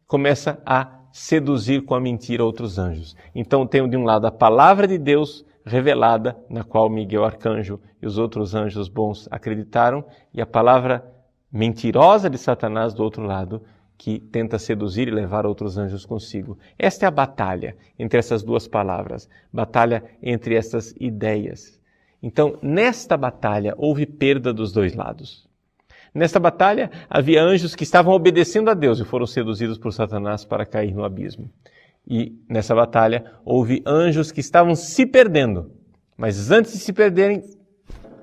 começa 0.07 0.61
a 0.67 1.00
seduzir 1.13 1.83
com 1.83 1.95
a 1.95 2.01
mentira 2.01 2.45
outros 2.45 2.79
anjos. 2.79 3.17
Então 3.35 3.67
tem 3.67 3.89
de 3.89 3.97
um 3.97 4.05
lado 4.05 4.27
a 4.27 4.31
palavra 4.31 4.87
de 4.87 4.99
Deus 4.99 5.45
revelada, 5.65 6.37
na 6.49 6.65
qual 6.65 6.89
Miguel 6.89 7.25
Arcanjo 7.25 7.81
e 8.01 8.07
os 8.07 8.19
outros 8.19 8.55
anjos 8.55 8.89
bons 8.89 9.29
acreditaram, 9.31 10.05
e 10.33 10.41
a 10.41 10.47
palavra 10.47 11.05
mentirosa 11.53 12.31
de 12.31 12.39
Satanás 12.39 12.95
do 12.95 13.03
outro 13.03 13.23
lado, 13.25 13.63
que 13.99 14.19
tenta 14.19 14.59
seduzir 14.59 15.09
e 15.09 15.11
levar 15.11 15.45
outros 15.45 15.77
anjos 15.77 16.07
consigo. 16.07 16.57
Esta 16.79 17.05
é 17.05 17.09
a 17.09 17.11
batalha 17.11 17.77
entre 17.99 18.19
essas 18.19 18.43
duas 18.43 18.67
palavras, 18.67 19.29
batalha 19.53 20.03
entre 20.23 20.55
essas 20.55 20.95
ideias. 20.99 21.79
Então, 22.23 22.59
nesta 22.63 23.17
batalha 23.17 23.75
houve 23.77 24.07
perda 24.07 24.55
dos 24.55 24.73
dois 24.73 24.95
lados. 24.95 25.50
Nesta 26.15 26.41
batalha, 26.41 26.91
havia 27.09 27.43
anjos 27.43 27.75
que 27.75 27.85
estavam 27.85 28.13
obedecendo 28.15 28.71
a 28.71 28.75
Deus 28.75 28.99
e 28.99 29.05
foram 29.05 29.27
seduzidos 29.27 29.79
por 29.79 29.93
Satanás 29.93 30.45
para 30.45 30.67
cair 30.67 30.95
no 30.95 31.05
abismo. 31.05 31.51
E 32.07 32.35
nessa 32.49 32.75
batalha, 32.75 33.25
houve 33.45 33.83
anjos 33.87 34.33
que 34.33 34.41
estavam 34.41 34.75
se 34.75 35.07
perdendo. 35.07 35.71
Mas 36.17 36.51
antes 36.51 36.73
de 36.73 36.79
se 36.79 36.93
perderem, 36.93 37.43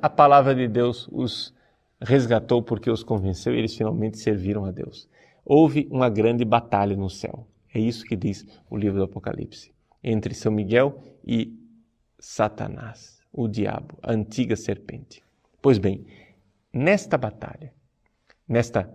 a 0.02 0.10
palavra 0.10 0.54
de 0.54 0.68
Deus 0.68 1.08
os 1.12 1.54
resgatou 2.02 2.62
porque 2.62 2.92
os 2.92 3.04
convenceu 3.04 3.56
e 3.56 3.58
eles 3.58 3.76
finalmente 3.76 4.20
serviram 4.20 4.66
a 4.66 4.72
Deus. 4.72 5.10
Houve 5.44 5.88
uma 5.90 6.10
grande 6.10 6.44
batalha 6.44 6.96
no 6.96 7.10
céu. 7.10 7.48
É 7.74 7.80
isso 7.80 8.04
que 8.04 8.16
diz 8.16 8.46
o 8.70 8.78
livro 8.78 8.98
do 8.98 9.06
Apocalipse. 9.06 9.72
Entre 10.04 10.34
São 10.34 10.52
Miguel 10.52 11.02
e 11.26 11.58
Satanás, 12.20 13.22
o 13.32 13.48
diabo, 13.48 13.98
a 14.04 14.12
antiga 14.12 14.56
serpente. 14.56 15.24
Pois 15.62 15.78
bem, 15.78 16.06
nesta 16.74 17.18
batalha, 17.18 17.74
nesta, 18.48 18.90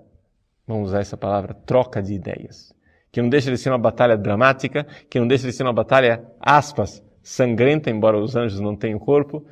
vamos 0.67 0.89
usar 0.89 1.01
essa 1.01 1.17
palavra, 1.17 1.55
troca 1.55 2.03
de 2.03 2.15
ideias, 2.15 2.75
que 3.11 3.21
não 3.21 3.29
deixa 3.29 3.51
de 3.51 3.59
ser 3.59 3.71
uma 3.71 3.79
batalha 3.79 4.17
dramática, 4.17 4.87
que 5.11 5.21
não 5.21 5.27
deixa 5.27 5.47
de 5.47 5.53
ser 5.53 5.63
uma 5.63 5.73
batalha, 5.73 6.25
aspas, 6.41 7.03
sangrenta, 7.23 7.91
embora 7.91 8.19
os 8.19 8.35
anjos 8.35 8.61
não 8.61 8.75
tenham 8.75 8.99
corpo, 8.99 9.45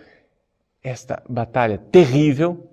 esta 0.82 1.22
batalha 1.28 1.78
terrível, 1.78 2.70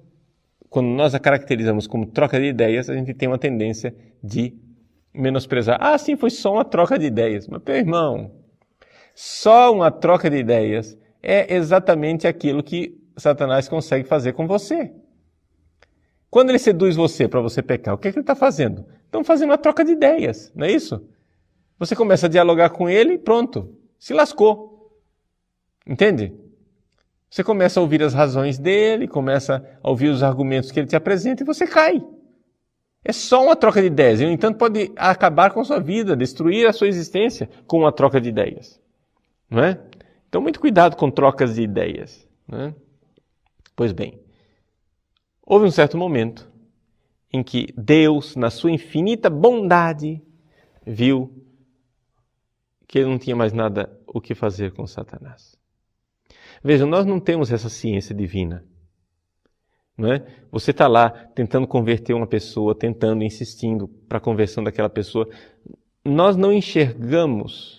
quando 0.69 0.87
nós 0.87 1.13
a 1.13 1.19
caracterizamos 1.19 1.87
como 1.87 2.05
troca 2.05 2.39
de 2.39 2.45
ideias, 2.45 2.89
a 2.89 2.93
gente 2.95 3.13
tem 3.13 3.27
uma 3.27 3.37
tendência 3.37 3.95
de 4.23 4.53
menosprezar. 5.13 5.77
Ah, 5.81 5.97
sim, 5.97 6.15
foi 6.15 6.29
só 6.29 6.53
uma 6.53 6.65
troca 6.65 6.97
de 6.97 7.05
ideias. 7.05 7.47
Mas, 7.47 7.61
meu 7.65 7.75
irmão, 7.75 8.31
só 9.15 9.73
uma 9.73 9.89
troca 9.91 10.29
de 10.29 10.37
ideias 10.37 10.97
é 11.23 11.53
exatamente 11.55 12.27
aquilo 12.27 12.61
que 12.61 12.97
Satanás 13.17 13.67
consegue 13.67 14.07
fazer 14.07 14.33
com 14.33 14.47
você. 14.47 14.91
Quando 16.29 16.49
ele 16.49 16.59
seduz 16.59 16.95
você 16.95 17.27
para 17.27 17.41
você 17.41 17.61
pecar, 17.61 17.95
o 17.95 17.97
que, 17.97 18.07
é 18.07 18.11
que 18.11 18.17
ele 18.17 18.23
está 18.23 18.35
fazendo? 18.35 18.85
Estão 19.05 19.23
fazendo 19.23 19.49
uma 19.49 19.57
troca 19.57 19.83
de 19.83 19.91
ideias, 19.91 20.51
não 20.55 20.65
é 20.65 20.71
isso? 20.71 21.07
Você 21.79 21.95
começa 21.95 22.25
a 22.25 22.29
dialogar 22.29 22.71
com 22.71 22.89
ele 22.89 23.13
e 23.13 23.17
pronto, 23.17 23.75
se 23.97 24.13
lascou. 24.13 24.99
Entende? 25.85 26.33
Você 27.29 27.43
começa 27.43 27.79
a 27.79 27.83
ouvir 27.83 28.01
as 28.03 28.13
razões 28.13 28.57
dele, 28.57 29.07
começa 29.07 29.63
a 29.81 29.89
ouvir 29.89 30.09
os 30.09 30.23
argumentos 30.23 30.71
que 30.71 30.79
ele 30.79 30.87
te 30.87 30.95
apresenta 30.95 31.43
e 31.43 31.45
você 31.45 31.67
cai. 31.67 32.01
É 33.03 33.13
só 33.13 33.43
uma 33.43 33.55
troca 33.55 33.79
de 33.79 33.87
ideias. 33.87 34.19
E, 34.19 34.25
no 34.25 34.31
entanto, 34.31 34.57
pode 34.57 34.91
acabar 34.95 35.51
com 35.51 35.61
a 35.61 35.63
sua 35.63 35.79
vida, 35.79 36.15
destruir 36.15 36.67
a 36.67 36.73
sua 36.73 36.87
existência 36.87 37.49
com 37.65 37.79
uma 37.79 37.91
troca 37.91 38.19
de 38.19 38.29
ideias. 38.29 38.79
Não 39.49 39.63
é? 39.63 39.79
Então, 40.27 40.41
muito 40.41 40.59
cuidado 40.59 40.95
com 40.97 41.09
trocas 41.09 41.55
de 41.55 41.61
ideias. 41.61 42.27
Não 42.47 42.59
é? 42.59 42.75
Pois 43.75 43.91
bem, 43.91 44.19
Houve 45.49 45.65
um 45.65 45.71
certo 45.71 45.97
momento 45.97 46.51
em 47.31 47.41
que 47.41 47.67
Deus, 47.77 48.35
na 48.35 48.49
sua 48.49 48.69
infinita 48.69 49.29
bondade, 49.29 50.21
viu 50.85 51.31
que 52.85 52.99
ele 52.99 53.07
não 53.07 53.17
tinha 53.17 53.33
mais 53.33 53.53
nada 53.53 53.97
o 54.05 54.19
que 54.19 54.35
fazer 54.35 54.73
com 54.73 54.85
Satanás. 54.85 55.57
Vejam, 56.61 56.85
nós 56.85 57.05
não 57.05 57.17
temos 57.17 57.49
essa 57.49 57.69
ciência 57.69 58.13
divina. 58.13 58.65
Não 59.97 60.11
é? 60.11 60.25
Você 60.51 60.71
está 60.71 60.85
lá 60.85 61.09
tentando 61.09 61.65
converter 61.65 62.13
uma 62.13 62.27
pessoa, 62.27 62.77
tentando, 62.77 63.23
insistindo 63.23 63.87
para 63.87 64.17
a 64.17 64.21
conversão 64.21 64.61
daquela 64.61 64.89
pessoa. 64.89 65.29
Nós 66.03 66.35
não 66.35 66.51
enxergamos 66.51 67.76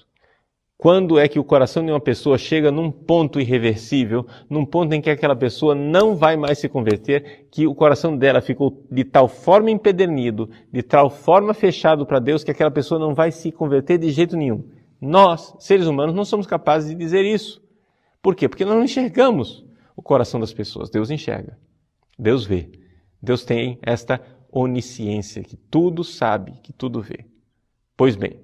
quando 0.79 1.19
é 1.19 1.27
que 1.27 1.41
o 1.41 1.45
coração 1.45 1.85
de 1.85 1.91
uma 1.91 1.99
pessoa 2.01 2.39
chega 2.39 2.71
num 2.71 2.89
ponto 2.89 3.41
irreversível, 3.41 4.25
num 4.49 4.65
ponto 4.65 4.95
em 4.95 5.01
que 5.01 5.11
aquela 5.11 5.35
pessoa 5.35 5.75
não 5.75 6.15
vai 6.15 6.37
mais 6.37 6.61
se 6.61 6.69
converter, 6.69 7.49
que 7.51 7.67
o 7.67 7.75
coração 7.75 8.17
dela 8.17 8.41
ficou 8.41 8.87
de 8.89 9.03
tal 9.03 9.27
forma 9.27 9.73
empedernido, 9.73 10.49
de 10.73 10.81
tal 10.81 11.11
forma 11.11 11.53
fechado 11.53 12.07
para 12.07 12.21
Deus, 12.21 12.45
que 12.45 12.53
aquela 12.53 12.71
pessoa 12.71 13.01
não 13.01 13.13
vai 13.13 13.33
se 13.33 13.51
converter 13.51 13.99
de 13.99 14.09
jeito 14.13 14.37
nenhum. 14.37 14.71
Nós, 15.01 15.53
seres 15.59 15.89
humanos, 15.89 16.15
não 16.15 16.25
somos 16.25 16.47
capazes 16.47 16.91
de 16.91 16.95
dizer 16.95 17.25
isso. 17.25 17.61
Por 18.23 18.37
quê? 18.37 18.49
Porque 18.49 18.65
nós 18.65 18.77
não 18.77 18.85
enxergamos 18.85 19.67
o 19.97 20.03
coração 20.03 20.39
das 20.39 20.53
pessoas. 20.53 20.91
Deus 20.91 21.11
enxerga. 21.11 21.59
Deus 22.17 22.47
vê. 22.47 22.71
Deus 23.21 23.45
tem 23.45 23.81
esta 23.83 24.21
onisciência, 24.49 25.43
que 25.43 25.57
tudo 25.57 26.05
sabe, 26.05 26.53
que 26.63 26.73
tudo 26.73 27.03
vê. 27.03 27.27
Pois 27.97 28.15
bem, 28.15 28.41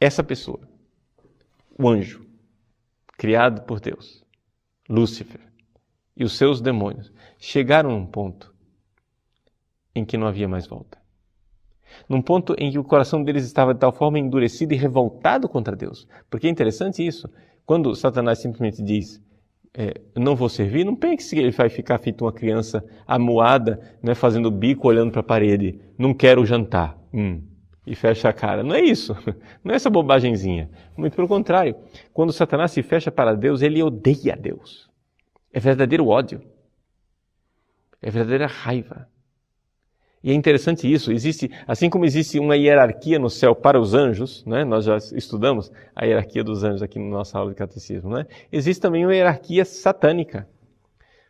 essa 0.00 0.24
pessoa 0.24 0.71
o 1.78 1.88
anjo, 1.88 2.26
criado 3.16 3.62
por 3.62 3.80
Deus, 3.80 4.24
Lúcifer, 4.88 5.40
e 6.16 6.24
os 6.24 6.36
seus 6.36 6.60
demônios, 6.60 7.12
chegaram 7.38 7.90
num 7.90 8.06
ponto 8.06 8.54
em 9.94 10.04
que 10.04 10.16
não 10.16 10.26
havia 10.26 10.48
mais 10.48 10.66
volta. 10.66 10.98
Num 12.08 12.22
ponto 12.22 12.54
em 12.58 12.70
que 12.70 12.78
o 12.78 12.84
coração 12.84 13.22
deles 13.22 13.44
estava 13.44 13.74
de 13.74 13.80
tal 13.80 13.92
forma 13.92 14.18
endurecido 14.18 14.72
e 14.72 14.76
revoltado 14.76 15.48
contra 15.48 15.76
Deus. 15.76 16.08
Porque 16.30 16.46
é 16.46 16.50
interessante 16.50 17.06
isso. 17.06 17.28
Quando 17.66 17.94
Satanás 17.94 18.38
simplesmente 18.38 18.82
diz, 18.82 19.22
é, 19.74 20.00
não 20.16 20.34
vou 20.34 20.48
servir, 20.48 20.84
não 20.84 20.96
pense 20.96 21.34
que 21.34 21.40
ele 21.40 21.50
vai 21.50 21.68
ficar 21.68 21.98
feito 21.98 22.24
uma 22.24 22.32
criança 22.32 22.84
amuada, 23.06 23.80
né, 24.02 24.14
fazendo 24.14 24.50
bico, 24.50 24.88
olhando 24.88 25.10
para 25.10 25.20
a 25.20 25.24
parede. 25.24 25.80
Não 25.98 26.14
quero 26.14 26.44
jantar. 26.44 26.98
Hum. 27.12 27.42
E 27.86 27.94
fecha 27.94 28.28
a 28.28 28.32
cara. 28.32 28.62
Não 28.62 28.74
é 28.74 28.80
isso. 28.80 29.14
Não 29.62 29.72
é 29.72 29.76
essa 29.76 29.90
bobagemzinha. 29.90 30.70
Muito 30.96 31.16
pelo 31.16 31.28
contrário. 31.28 31.76
Quando 32.12 32.32
Satanás 32.32 32.70
se 32.70 32.82
fecha 32.82 33.10
para 33.10 33.34
Deus, 33.34 33.62
ele 33.62 33.82
odeia 33.82 34.36
Deus. 34.36 34.88
É 35.52 35.60
verdadeiro 35.60 36.06
ódio. 36.06 36.42
É 38.00 38.10
verdadeira 38.10 38.46
raiva. 38.46 39.08
E 40.22 40.30
é 40.30 40.34
interessante 40.34 40.90
isso. 40.90 41.10
Existe, 41.10 41.50
assim 41.66 41.90
como 41.90 42.04
existe 42.04 42.38
uma 42.38 42.56
hierarquia 42.56 43.18
no 43.18 43.28
céu 43.28 43.54
para 43.54 43.80
os 43.80 43.92
anjos, 43.92 44.44
né? 44.46 44.64
nós 44.64 44.84
já 44.84 44.96
estudamos 44.96 45.72
a 45.94 46.04
hierarquia 46.04 46.44
dos 46.44 46.62
anjos 46.62 46.82
aqui 46.82 46.98
na 46.98 47.10
nossa 47.10 47.38
aula 47.38 47.50
de 47.50 47.56
catecismo, 47.56 48.10
né? 48.10 48.26
existe 48.52 48.80
também 48.80 49.04
uma 49.04 49.14
hierarquia 49.14 49.64
satânica. 49.64 50.48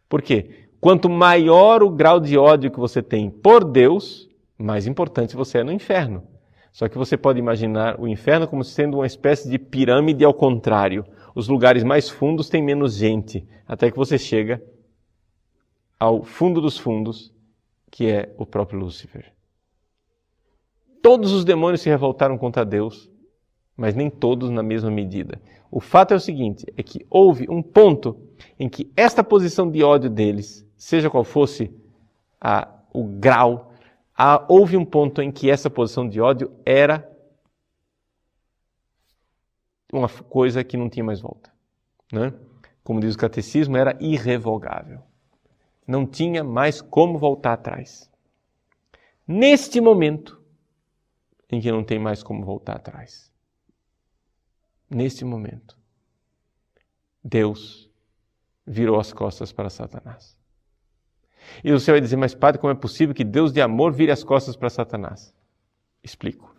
Por 0.09 0.21
quê? 0.21 0.67
Quanto 0.79 1.09
maior 1.09 1.83
o 1.83 1.89
grau 1.89 2.21
de 2.21 2.37
ódio 2.37 2.71
que 2.71 2.79
você 2.79 3.03
tem 3.03 3.31
por 3.31 3.65
Deus, 3.65 4.29
mais 4.59 4.87
importante 4.87 5.37
você 5.37 5.59
é 5.59 5.65
no 5.65 5.73
inferno. 5.73 6.27
Só 6.73 6.89
que 6.89 6.97
você 6.97 7.17
pode 7.17 7.39
imaginar 7.39 8.01
o 8.01 8.09
inferno 8.09 8.49
como 8.49 8.65
sendo 8.65 8.99
uma 8.99 9.07
espécie 9.07 9.49
de 9.49 9.59
pirâmide 9.59 10.25
ao 10.25 10.33
contrário. 10.33 11.05
Os 11.35 11.47
lugares 11.47 11.85
mais 11.85 12.09
fundos 12.09 12.49
têm 12.49 12.63
menos 12.63 12.95
gente, 12.95 13.47
até 13.67 13.91
que 13.91 13.97
você 13.97 14.17
chega 14.19 14.63
ao 16.01 16.23
fundo 16.23 16.61
dos 16.61 16.79
fundos, 16.79 17.33
que 17.91 18.11
é 18.11 18.35
o 18.39 18.47
próprio 18.47 18.81
Lúcifer. 18.81 19.33
Todos 21.03 21.31
os 21.33 21.45
demônios 21.45 21.83
se 21.83 21.91
revoltaram 21.91 22.39
contra 22.39 22.65
Deus, 22.65 23.11
mas 23.77 23.95
nem 23.95 24.09
todos 24.09 24.51
na 24.51 24.63
mesma 24.63 24.91
medida. 24.91 25.41
O 25.71 25.81
fato 25.81 26.13
é 26.13 26.17
o 26.17 26.21
seguinte: 26.21 26.65
é 26.77 26.83
que 26.83 27.05
houve 27.11 27.47
um 27.51 27.63
ponto 27.63 28.17
em 28.59 28.69
que 28.69 28.91
esta 28.97 29.23
posição 29.23 29.71
de 29.71 29.83
ódio 29.83 30.09
deles, 30.09 30.67
seja 30.77 31.11
qual 31.11 31.25
fosse 31.25 31.71
a, 32.41 32.69
o 32.93 33.05
grau 33.05 33.72
há, 34.17 34.45
houve 34.49 34.77
um 34.77 34.85
ponto 34.85 35.21
em 35.23 35.31
que 35.31 35.51
essa 35.51 35.71
posição 35.71 36.09
de 36.09 36.21
ódio 36.21 36.53
era 36.65 37.11
uma 39.93 40.09
coisa 40.09 40.65
que 40.65 40.77
não 40.77 40.89
tinha 40.89 41.05
mais 41.05 41.21
volta. 41.21 41.53
Né? 42.13 42.33
Como 42.83 43.01
diz 43.01 43.15
o 43.15 43.19
catecismo, 43.19 43.77
era 43.77 43.97
irrevogável. 44.01 45.03
Não 45.87 46.07
tinha 46.07 46.43
mais 46.43 46.81
como 46.81 47.19
voltar 47.19 47.55
atrás. 47.55 48.11
Neste 49.27 49.81
momento 49.81 50.41
em 51.51 51.61
que 51.61 51.71
não 51.71 51.85
tem 51.85 51.99
mais 51.99 52.23
como 52.23 52.45
voltar 52.45 52.77
atrás. 52.77 53.31
Neste 54.89 55.25
momento, 55.25 55.79
Deus 57.23 57.91
virou 58.67 58.99
as 58.99 59.13
costas 59.13 59.53
para 59.53 59.69
Satanás. 59.69 60.37
E 61.63 61.71
você 61.71 61.91
vai 61.91 62.01
dizer, 62.01 62.17
mas 62.17 62.35
padre, 62.35 62.61
como 62.61 62.73
é 62.73 62.77
possível 62.77 63.15
que 63.15 63.25
Deus 63.25 63.53
de 63.53 63.61
amor 63.61 63.93
vire 63.93 64.11
as 64.11 64.25
costas 64.25 64.57
para 64.57 64.71
Satanás? 64.71 65.35
Explico. 66.03 66.55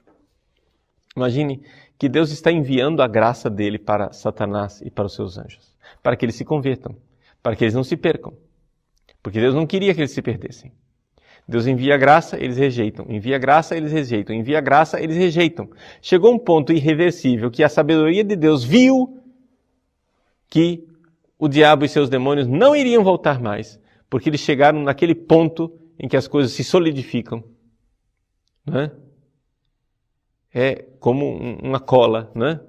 Imagine 1.15 1.63
que 1.98 2.10
Deus 2.10 2.32
está 2.32 2.52
enviando 2.52 3.02
a 3.02 3.08
graça 3.08 3.50
dele 3.50 3.78
para 3.78 4.12
Satanás 4.12 4.82
e 4.82 4.89
para 4.89 5.06
os 5.06 5.13
seus 5.13 5.38
anjos, 5.38 5.76
para 6.02 6.15
que 6.15 6.26
eles 6.26 6.36
se 6.36 6.43
convertam, 6.43 6.96
para 7.41 7.56
que 7.56 7.63
eles 7.63 7.74
não 7.74 7.84
se 7.84 7.96
percam. 7.96 8.34
Porque 9.22 9.39
Deus 9.39 9.54
não 9.54 9.65
queria 9.65 9.93
que 9.93 10.02
eles 10.02 10.12
se 10.12 10.22
perdessem. 10.22 10.72
Deus 11.48 11.67
envia 11.67 11.98
graça, 11.98 12.38
eles 12.38 12.58
rejeitam. 12.58 13.06
Envia 13.10 13.38
graça, 13.38 13.76
eles 13.76 13.91
rejeitam. 13.91 14.36
Envia 14.36 14.62
graça, 14.62 15.02
eles 15.02 15.17
rejeitam. 15.17 15.69
Chegou 16.02 16.34
um 16.34 16.39
ponto 16.39 16.72
irreversível 16.72 17.52
que 17.52 17.63
a 17.63 17.69
sabedoria 17.69 18.24
de 18.24 18.36
Deus 18.36 18.63
viu 18.63 19.22
que 20.50 20.88
o 21.38 21.48
diabo 21.48 21.84
e 21.84 21.89
seus 21.89 22.10
demônios 22.10 22.48
não 22.48 22.76
iriam 22.76 23.04
voltar 23.04 23.41
mais 23.41 23.80
porque 24.13 24.30
eles 24.30 24.41
chegaram 24.41 24.84
naquele 24.84 25.15
ponto 25.15 25.73
em 25.97 26.08
que 26.08 26.15
as 26.15 26.28
coisas 26.28 26.52
se 26.52 26.63
solidificam. 26.63 27.43
Né? 28.63 28.91
É 30.54 30.86
como 30.99 31.36
uma 31.36 31.80
cola. 31.80 32.32
Né? 32.36 32.60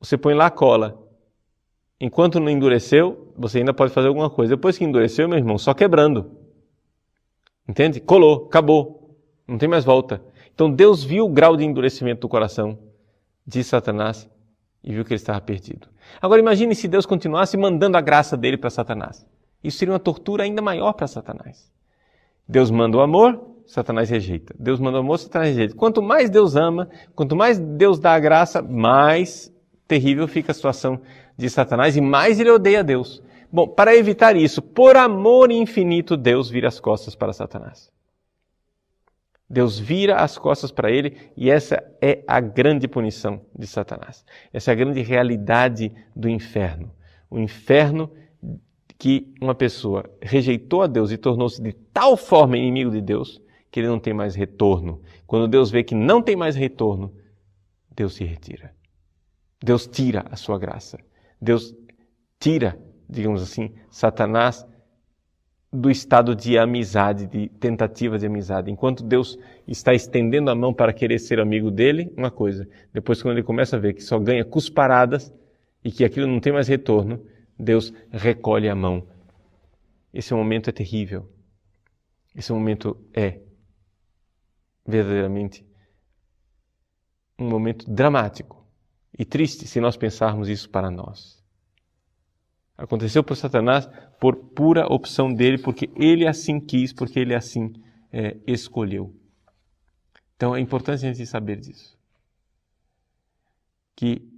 Você 0.00 0.16
põe 0.16 0.32
lá 0.32 0.46
a 0.46 0.50
cola. 0.50 1.06
Enquanto 2.00 2.40
não 2.40 2.48
endureceu, 2.48 3.34
você 3.36 3.58
ainda 3.58 3.74
pode 3.74 3.92
fazer 3.92 4.08
alguma 4.08 4.30
coisa. 4.30 4.56
Depois 4.56 4.78
que 4.78 4.84
endureceu, 4.84 5.28
meu 5.28 5.36
irmão, 5.36 5.58
só 5.58 5.74
quebrando. 5.74 6.38
Entende? 7.68 8.00
Colou, 8.00 8.46
acabou. 8.46 9.14
Não 9.46 9.58
tem 9.58 9.68
mais 9.68 9.84
volta. 9.84 10.24
Então 10.54 10.70
Deus 10.70 11.04
viu 11.04 11.26
o 11.26 11.30
grau 11.30 11.54
de 11.54 11.66
endurecimento 11.66 12.22
do 12.22 12.30
coração 12.30 12.78
de 13.46 13.62
Satanás 13.62 14.26
e 14.82 14.94
viu 14.94 15.04
que 15.04 15.12
ele 15.12 15.16
estava 15.16 15.38
perdido. 15.42 15.86
Agora 16.18 16.40
imagine 16.40 16.74
se 16.74 16.88
Deus 16.88 17.04
continuasse 17.04 17.58
mandando 17.58 17.98
a 17.98 18.00
graça 18.00 18.38
dele 18.38 18.56
para 18.56 18.70
Satanás. 18.70 19.28
Isso 19.62 19.78
seria 19.78 19.92
uma 19.92 20.00
tortura 20.00 20.44
ainda 20.44 20.62
maior 20.62 20.92
para 20.92 21.06
Satanás. 21.06 21.70
Deus 22.48 22.70
manda 22.70 22.96
o 22.96 23.00
amor, 23.00 23.40
Satanás 23.66 24.10
rejeita. 24.10 24.54
Deus 24.58 24.80
manda 24.80 24.98
o 24.98 25.00
amor, 25.00 25.18
Satanás 25.18 25.50
rejeita. 25.50 25.76
Quanto 25.76 26.02
mais 26.02 26.28
Deus 26.28 26.56
ama, 26.56 26.88
quanto 27.14 27.36
mais 27.36 27.58
Deus 27.58 27.98
dá 28.00 28.14
a 28.14 28.18
graça, 28.18 28.60
mais 28.60 29.52
terrível 29.86 30.26
fica 30.26 30.50
a 30.50 30.54
situação 30.54 31.00
de 31.36 31.48
Satanás 31.48 31.96
e 31.96 32.00
mais 32.00 32.40
ele 32.40 32.50
odeia 32.50 32.82
Deus. 32.82 33.22
Bom, 33.52 33.66
para 33.68 33.96
evitar 33.96 34.36
isso, 34.36 34.62
por 34.62 34.96
amor 34.96 35.50
infinito, 35.50 36.16
Deus 36.16 36.48
vira 36.48 36.68
as 36.68 36.78
costas 36.78 37.14
para 37.14 37.32
Satanás. 37.32 37.90
Deus 39.48 39.78
vira 39.80 40.16
as 40.16 40.38
costas 40.38 40.70
para 40.70 40.92
ele 40.92 41.16
e 41.36 41.50
essa 41.50 41.82
é 42.00 42.22
a 42.28 42.40
grande 42.40 42.86
punição 42.86 43.40
de 43.56 43.66
Satanás. 43.66 44.24
Essa 44.52 44.70
é 44.70 44.72
a 44.72 44.76
grande 44.76 45.02
realidade 45.02 45.92
do 46.14 46.28
inferno. 46.28 46.92
O 47.28 47.36
inferno 47.36 48.08
que 49.00 49.32
uma 49.40 49.54
pessoa 49.54 50.04
rejeitou 50.20 50.82
a 50.82 50.86
Deus 50.86 51.10
e 51.10 51.16
tornou-se 51.16 51.60
de 51.62 51.72
tal 51.72 52.18
forma 52.18 52.58
inimigo 52.58 52.90
de 52.90 53.00
Deus 53.00 53.40
que 53.70 53.80
ele 53.80 53.88
não 53.88 53.98
tem 53.98 54.12
mais 54.12 54.34
retorno. 54.34 55.00
Quando 55.26 55.48
Deus 55.48 55.70
vê 55.70 55.82
que 55.82 55.94
não 55.94 56.20
tem 56.20 56.36
mais 56.36 56.54
retorno, 56.54 57.10
Deus 57.96 58.12
se 58.12 58.24
retira. 58.24 58.74
Deus 59.58 59.86
tira 59.86 60.26
a 60.30 60.36
sua 60.36 60.58
graça. 60.58 60.98
Deus 61.40 61.74
tira, 62.38 62.78
digamos 63.08 63.42
assim, 63.42 63.72
Satanás 63.90 64.66
do 65.72 65.90
estado 65.90 66.36
de 66.36 66.58
amizade, 66.58 67.26
de 67.26 67.48
tentativa 67.48 68.18
de 68.18 68.26
amizade. 68.26 68.70
Enquanto 68.70 69.02
Deus 69.02 69.38
está 69.66 69.94
estendendo 69.94 70.50
a 70.50 70.54
mão 70.54 70.74
para 70.74 70.92
querer 70.92 71.18
ser 71.18 71.40
amigo 71.40 71.70
dele, 71.70 72.12
uma 72.18 72.30
coisa. 72.30 72.68
Depois, 72.92 73.22
quando 73.22 73.36
ele 73.36 73.42
começa 73.42 73.76
a 73.76 73.78
ver 73.78 73.94
que 73.94 74.02
só 74.02 74.18
ganha 74.18 74.44
cusparadas 74.44 75.32
e 75.82 75.90
que 75.90 76.04
aquilo 76.04 76.26
não 76.26 76.38
tem 76.38 76.52
mais 76.52 76.68
retorno, 76.68 77.24
Deus 77.60 77.92
recolhe 78.10 78.68
a 78.68 78.74
mão. 78.74 79.06
Esse 80.12 80.34
momento 80.34 80.70
é 80.70 80.72
terrível. 80.72 81.30
Esse 82.34 82.52
momento 82.52 82.96
é 83.12 83.40
verdadeiramente 84.86 85.66
um 87.38 87.48
momento 87.48 87.90
dramático 87.90 88.66
e 89.18 89.24
triste 89.24 89.66
se 89.66 89.80
nós 89.80 89.96
pensarmos 89.96 90.48
isso 90.48 90.68
para 90.68 90.90
nós. 90.90 91.40
Aconteceu 92.76 93.22
por 93.22 93.36
Satanás 93.36 93.88
por 94.18 94.36
pura 94.36 94.86
opção 94.86 95.32
dele, 95.32 95.58
porque 95.58 95.90
ele 95.96 96.26
assim 96.26 96.58
quis, 96.58 96.92
porque 96.92 97.18
ele 97.18 97.34
assim 97.34 97.72
é, 98.12 98.36
escolheu. 98.46 99.14
Então 100.36 100.56
é 100.56 100.60
importante 100.60 101.04
a 101.04 101.12
gente 101.12 101.26
saber 101.26 101.56
disso. 101.60 101.98
Que 103.94 104.29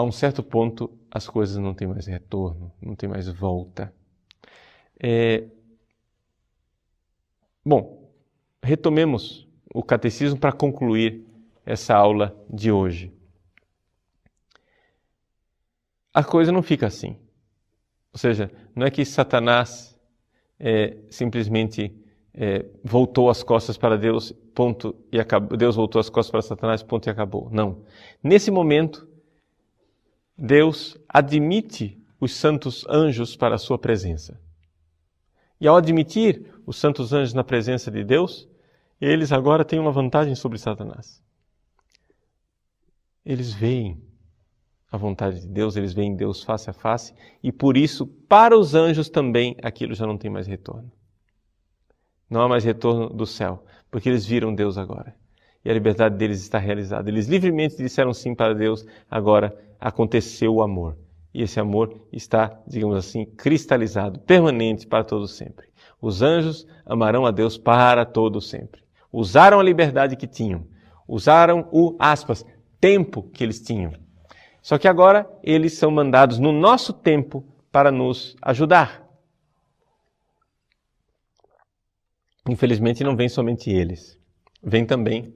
a 0.00 0.02
um 0.02 0.12
certo 0.12 0.42
ponto 0.42 0.90
as 1.10 1.28
coisas 1.28 1.56
não 1.56 1.74
têm 1.74 1.86
mais 1.86 2.06
retorno, 2.06 2.72
não 2.80 2.94
tem 2.94 3.08
mais 3.08 3.28
volta. 3.28 3.92
É... 4.98 5.46
Bom, 7.64 8.10
retomemos 8.62 9.46
o 9.74 9.82
catecismo 9.82 10.38
para 10.38 10.52
concluir 10.52 11.26
essa 11.64 11.94
aula 11.94 12.34
de 12.48 12.72
hoje. 12.72 13.12
A 16.12 16.24
coisa 16.24 16.50
não 16.50 16.62
fica 16.62 16.86
assim. 16.86 17.16
Ou 18.12 18.18
seja, 18.18 18.50
não 18.74 18.86
é 18.86 18.90
que 18.90 19.04
Satanás 19.04 19.96
é, 20.58 20.96
simplesmente 21.10 21.94
é, 22.34 22.64
voltou 22.82 23.28
as 23.28 23.42
costas 23.42 23.76
para 23.76 23.98
Deus, 23.98 24.32
ponto, 24.54 24.96
e 25.12 25.20
acabou. 25.20 25.56
Deus 25.56 25.76
voltou 25.76 26.00
as 26.00 26.08
costas 26.08 26.30
para 26.30 26.42
Satanás, 26.42 26.82
ponto 26.82 27.06
e 27.06 27.10
acabou. 27.10 27.48
Não. 27.52 27.84
Nesse 28.22 28.50
momento, 28.50 29.06
Deus 30.42 30.96
admite 31.06 32.02
os 32.18 32.34
santos 32.34 32.86
anjos 32.88 33.36
para 33.36 33.56
a 33.56 33.58
sua 33.58 33.78
presença. 33.78 34.40
E 35.60 35.68
ao 35.68 35.76
admitir 35.76 36.50
os 36.64 36.78
santos 36.78 37.12
anjos 37.12 37.34
na 37.34 37.44
presença 37.44 37.90
de 37.90 38.02
Deus, 38.02 38.48
eles 38.98 39.32
agora 39.32 39.66
têm 39.66 39.78
uma 39.78 39.92
vantagem 39.92 40.34
sobre 40.34 40.56
Satanás. 40.56 41.22
Eles 43.22 43.52
veem 43.52 44.02
a 44.90 44.96
vontade 44.96 45.40
de 45.40 45.46
Deus, 45.46 45.76
eles 45.76 45.92
veem 45.92 46.16
Deus 46.16 46.42
face 46.42 46.70
a 46.70 46.72
face, 46.72 47.14
e 47.42 47.52
por 47.52 47.76
isso, 47.76 48.06
para 48.06 48.58
os 48.58 48.74
anjos 48.74 49.10
também, 49.10 49.54
aquilo 49.62 49.94
já 49.94 50.06
não 50.06 50.16
tem 50.16 50.30
mais 50.30 50.46
retorno. 50.46 50.90
Não 52.30 52.40
há 52.40 52.48
mais 52.48 52.64
retorno 52.64 53.10
do 53.10 53.26
céu, 53.26 53.62
porque 53.90 54.08
eles 54.08 54.24
viram 54.24 54.54
Deus 54.54 54.78
agora. 54.78 55.19
E 55.64 55.70
a 55.70 55.74
liberdade 55.74 56.16
deles 56.16 56.40
está 56.40 56.58
realizada. 56.58 57.10
Eles 57.10 57.26
livremente 57.26 57.76
disseram 57.76 58.14
sim 58.14 58.34
para 58.34 58.54
Deus, 58.54 58.86
agora 59.10 59.54
aconteceu 59.78 60.54
o 60.54 60.62
amor. 60.62 60.96
E 61.32 61.42
esse 61.42 61.60
amor 61.60 62.06
está, 62.12 62.60
digamos 62.66 62.96
assim, 62.96 63.24
cristalizado, 63.24 64.18
permanente 64.20 64.86
para 64.86 65.04
todo 65.04 65.28
sempre. 65.28 65.68
Os 66.00 66.22
anjos 66.22 66.66
amarão 66.84 67.26
a 67.26 67.30
Deus 67.30 67.56
para 67.56 68.04
todo 68.04 68.40
sempre. 68.40 68.82
usaram 69.12 69.58
a 69.58 69.62
liberdade 69.62 70.16
que 70.16 70.26
tinham, 70.26 70.64
usaram 71.06 71.68
o, 71.72 71.96
aspas, 71.98 72.46
tempo 72.80 73.24
que 73.24 73.42
eles 73.42 73.60
tinham. 73.60 73.92
Só 74.62 74.78
que 74.78 74.86
agora 74.86 75.28
eles 75.42 75.76
são 75.76 75.90
mandados 75.90 76.38
no 76.38 76.52
nosso 76.52 76.92
tempo 76.92 77.44
para 77.72 77.90
nos 77.90 78.36
ajudar. 78.40 79.04
Infelizmente 82.48 83.04
não 83.04 83.16
vem 83.16 83.28
somente 83.28 83.70
eles, 83.70 84.18
vem 84.62 84.86
também 84.86 85.34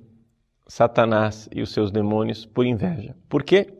Satanás 0.66 1.48
e 1.52 1.60
os 1.60 1.72
seus 1.72 1.90
demônios 1.90 2.46
por 2.46 2.64
inveja. 2.64 3.16
Por 3.28 3.42
quê? 3.42 3.72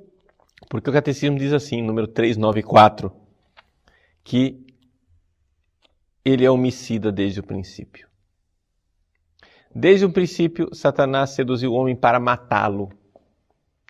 Porque 0.69 0.91
o 0.91 0.93
catecismo 0.93 1.39
diz 1.39 1.53
assim, 1.53 1.83
número 1.83 2.07
394, 2.07 3.13
que 4.23 4.65
ele 6.25 6.45
é 6.45 6.51
homicida 6.51 7.13
desde 7.13 7.41
o 7.41 7.43
princípio. 7.43 8.09
Desde 9.75 10.07
o 10.07 10.13
princípio, 10.13 10.75
Satanás 10.75 11.31
seduziu 11.31 11.73
o 11.73 11.75
homem 11.75 11.97
para 11.97 12.21
matá-lo, 12.21 12.91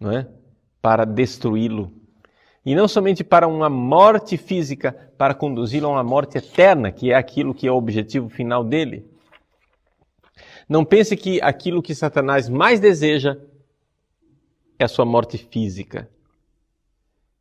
não 0.01 0.11
é? 0.11 0.27
Para 0.81 1.05
destruí-lo. 1.05 1.93
E 2.65 2.75
não 2.75 2.89
somente 2.89 3.23
para 3.23 3.47
uma 3.47 3.69
morte 3.69 4.39
física, 4.39 4.93
para 5.19 5.35
conduzi-lo 5.35 5.87
a 5.87 5.91
uma 5.91 6.05
morte 6.05 6.39
eterna, 6.39 6.91
que 6.91 7.13
é 7.13 7.15
aquilo 7.15 7.55
que 7.55 7.67
é 7.67 7.71
o 7.71 7.77
objetivo 7.77 8.31
final 8.31 8.65
dele. 8.65 9.07
Não 10.69 10.85
pense 10.85 11.17
que 11.17 11.41
aquilo 11.43 11.83
que 11.83 11.95
Satanás 11.95 12.49
mais 12.49 12.81
deseja 12.81 13.37
é 14.79 14.85
a 14.85 14.89
sua 14.89 15.05
morte 15.05 15.39
física. 15.39 16.09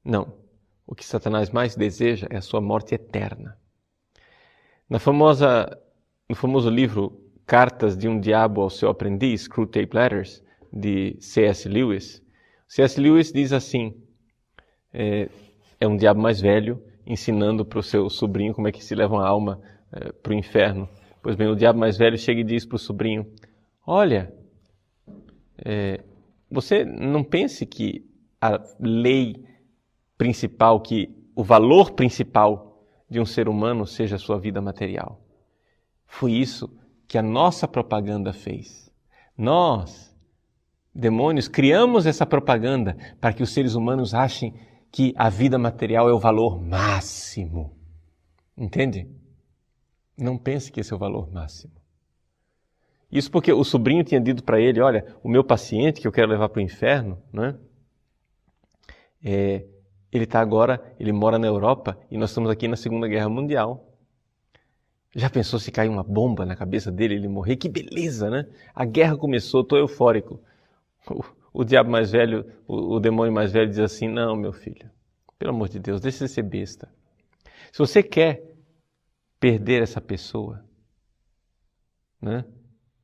Não. 0.03 0.34
O 0.86 0.93
que 0.93 1.05
Satanás 1.05 1.49
mais 1.49 1.76
deseja 1.76 2.28
é 2.30 2.38
a 2.38 2.41
sua 2.41 2.59
morte 2.59 2.93
eterna. 2.93 3.57
Na 4.89 4.99
famosa, 4.99 5.69
no 6.30 6.36
famoso 6.36 6.69
livro 6.69 7.19
Cartas 7.45 7.97
de 7.97 8.07
um 8.07 8.19
Diabo 8.19 8.61
ao 8.61 8.69
Seu 8.69 8.89
Aprendiz, 8.89 9.41
Screwtape 9.41 9.95
Letters, 9.95 10.43
de 10.71 11.15
C.S. 11.19 11.69
Lewis, 11.69 12.24
C.S. 12.67 12.99
Lewis 12.99 13.32
diz 13.32 13.53
assim: 13.53 13.93
é, 14.91 15.30
é, 15.80 15.88
um 15.88 15.95
diabo 15.95 16.19
mais 16.19 16.41
velho 16.41 16.82
ensinando 17.05 17.63
para 17.63 17.78
o 17.78 17.84
seu 17.84 18.09
sobrinho 18.09 18.53
como 18.53 18.67
é 18.67 18.71
que 18.71 18.84
se 18.84 18.95
leva 18.95 19.13
uma 19.13 19.28
alma 19.28 19.61
é, 19.91 20.11
para 20.11 20.32
o 20.32 20.36
inferno. 20.36 20.89
Pois 21.24 21.38
bem, 21.38 21.47
o 21.47 21.55
diabo 21.55 21.80
mais 21.80 21.97
velho 21.97 22.17
chega 22.17 22.41
e 22.41 22.43
diz 22.43 22.65
para 22.65 22.76
o 22.76 22.80
sobrinho: 22.80 23.26
Olha, 23.88 24.34
é, 25.57 26.03
você 26.51 26.84
não 26.84 27.24
pense 27.24 27.65
que 27.65 28.05
a 28.41 28.61
lei 28.78 29.41
principal, 30.17 30.82
que 30.82 31.09
o 31.34 31.41
valor 31.41 31.91
principal 31.91 32.86
de 33.09 33.21
um 33.21 33.26
ser 33.26 33.47
humano 33.47 33.88
seja 33.88 34.17
a 34.17 34.19
sua 34.19 34.38
vida 34.38 34.61
material. 34.61 35.21
Foi 36.05 36.34
isso 36.34 36.69
que 37.07 37.17
a 37.17 37.24
nossa 37.24 37.69
propaganda 37.69 38.34
fez. 38.34 38.91
Nós, 39.38 40.13
demônios, 40.93 41.47
criamos 41.47 42.05
essa 42.05 42.26
propaganda 42.26 42.97
para 43.21 43.32
que 43.32 43.41
os 43.41 43.53
seres 43.53 43.76
humanos 43.76 44.13
achem 44.13 44.53
que 44.91 45.13
a 45.15 45.30
vida 45.30 45.57
material 45.57 46.09
é 46.09 46.13
o 46.13 46.19
valor 46.19 46.61
máximo. 46.61 47.78
Entende? 48.57 49.22
Não 50.18 50.38
pense 50.38 50.72
que 50.72 50.80
esse 50.80 50.93
é 50.93 50.95
o 50.95 50.99
valor 50.99 51.32
máximo. 51.32 51.74
Isso 53.11 53.30
porque 53.30 53.53
o 53.53 53.64
sobrinho 53.64 54.03
tinha 54.03 54.20
dito 54.20 54.43
para 54.43 54.59
ele: 54.59 54.82
Olha, 54.82 55.05
o 55.24 55.30
meu 55.30 55.43
paciente 55.43 56.01
que 56.01 56.07
eu 56.07 56.11
quero 56.11 56.32
levar 56.32 56.49
para 56.49 56.59
o 56.59 56.64
inferno, 56.64 57.22
né? 57.32 57.55
É, 59.24 59.66
ele 60.11 60.26
está 60.26 60.39
agora, 60.39 60.82
ele 60.99 61.11
mora 61.11 61.39
na 61.39 61.47
Europa 61.47 61.97
e 62.09 62.18
nós 62.18 62.30
estamos 62.32 62.49
aqui 62.49 62.68
na 62.68 62.76
Segunda 62.76 63.07
Guerra 63.07 63.30
Mundial. 63.30 63.88
Já 65.16 65.30
pensou 65.30 65.59
se 65.59 65.72
cair 65.72 65.89
uma 65.89 66.03
bomba 66.03 66.43
na 66.45 66.55
cabeça 66.55 66.91
dele 66.91 67.14
ele 67.16 67.28
morrer? 67.28 67.55
Que 67.55 67.70
beleza, 67.70 68.30
né? 68.30 68.47
A 68.74 68.84
guerra 68.84 69.16
começou, 69.16 69.61
estou 69.61 69.78
eufórico. 69.78 70.39
O, 71.07 71.24
o, 71.61 71.64
diabo 71.64 71.91
mais 71.91 72.11
velho, 72.11 72.45
o, 72.68 72.95
o 72.95 72.99
demônio 72.99 73.32
mais 73.32 73.51
velho 73.51 73.70
diz 73.70 73.80
assim: 73.80 74.07
Não, 74.07 74.36
meu 74.36 74.51
filho, 74.51 74.89
pelo 75.38 75.51
amor 75.51 75.70
de 75.70 75.80
Deus, 75.80 76.01
deixa 76.01 76.26
de 76.26 76.32
ser 76.32 76.43
besta. 76.43 76.89
Se 77.72 77.78
você 77.78 78.01
quer 78.01 78.53
perder 79.44 79.84
essa 79.84 80.00
pessoa, 80.00 80.64
né? 82.22 82.46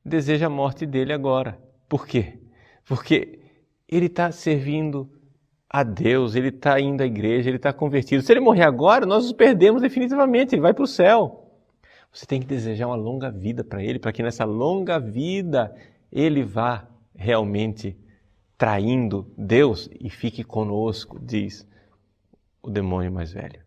deseja 0.02 0.46
a 0.46 0.48
morte 0.48 0.86
dele 0.86 1.12
agora. 1.12 1.60
Por 1.86 2.06
quê? 2.06 2.38
Porque 2.86 3.40
ele 3.86 4.06
está 4.06 4.32
servindo 4.32 5.06
a 5.68 5.82
Deus, 5.82 6.34
ele 6.34 6.48
está 6.48 6.80
indo 6.80 7.02
à 7.02 7.04
igreja, 7.04 7.50
ele 7.50 7.58
está 7.58 7.74
convertido. 7.74 8.22
Se 8.22 8.32
ele 8.32 8.40
morrer 8.40 8.62
agora, 8.62 9.04
nós 9.04 9.26
os 9.26 9.34
perdemos 9.34 9.82
definitivamente, 9.82 10.54
ele 10.54 10.62
vai 10.62 10.72
para 10.72 10.82
o 10.82 10.86
céu. 10.86 11.46
Você 12.10 12.24
tem 12.24 12.40
que 12.40 12.46
desejar 12.46 12.86
uma 12.86 12.96
longa 12.96 13.30
vida 13.30 13.62
para 13.62 13.84
ele, 13.84 13.98
para 13.98 14.10
que 14.10 14.22
nessa 14.22 14.46
longa 14.46 14.98
vida 14.98 15.76
ele 16.10 16.42
vá 16.42 16.88
realmente 17.14 17.98
traindo 18.56 19.30
Deus 19.36 19.90
e 20.00 20.08
fique 20.08 20.42
conosco, 20.42 21.18
diz 21.20 21.68
o 22.62 22.70
demônio 22.70 23.12
mais 23.12 23.30
velho. 23.30 23.60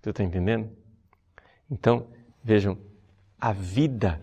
Você 0.00 0.08
está 0.08 0.24
entendendo? 0.24 0.70
Então, 1.70 2.13
vejam, 2.44 2.78
a 3.40 3.52
vida 3.52 4.22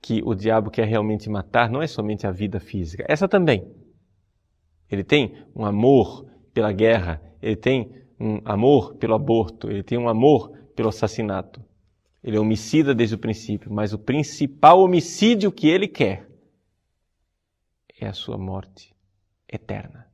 que 0.00 0.22
o 0.24 0.34
diabo 0.34 0.70
quer 0.70 0.86
realmente 0.86 1.28
matar 1.28 1.68
não 1.68 1.82
é 1.82 1.86
somente 1.86 2.26
a 2.26 2.30
vida 2.30 2.60
física, 2.60 3.04
essa 3.08 3.26
também. 3.26 3.70
Ele 4.88 5.02
tem 5.02 5.44
um 5.54 5.64
amor 5.66 6.24
pela 6.54 6.72
guerra, 6.72 7.20
ele 7.42 7.56
tem 7.56 7.92
um 8.18 8.40
amor 8.44 8.94
pelo 8.94 9.14
aborto, 9.14 9.68
ele 9.68 9.82
tem 9.82 9.98
um 9.98 10.08
amor 10.08 10.50
pelo 10.74 10.88
assassinato. 10.88 11.62
Ele 12.22 12.36
é 12.36 12.40
homicida 12.40 12.94
desde 12.94 13.16
o 13.16 13.18
princípio, 13.18 13.72
mas 13.72 13.92
o 13.92 13.98
principal 13.98 14.80
homicídio 14.80 15.52
que 15.52 15.68
ele 15.68 15.88
quer 15.88 16.28
é 18.00 18.06
a 18.06 18.12
sua 18.12 18.38
morte 18.38 18.94
eterna. 19.48 20.06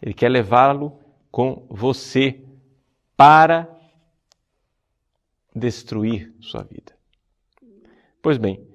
Ele 0.00 0.14
quer 0.14 0.28
levá-lo 0.28 0.98
com 1.30 1.66
você 1.68 2.42
para 3.16 3.75
destruir 5.56 6.34
sua 6.38 6.62
vida. 6.62 6.92
Pois 8.20 8.36
bem, 8.36 8.68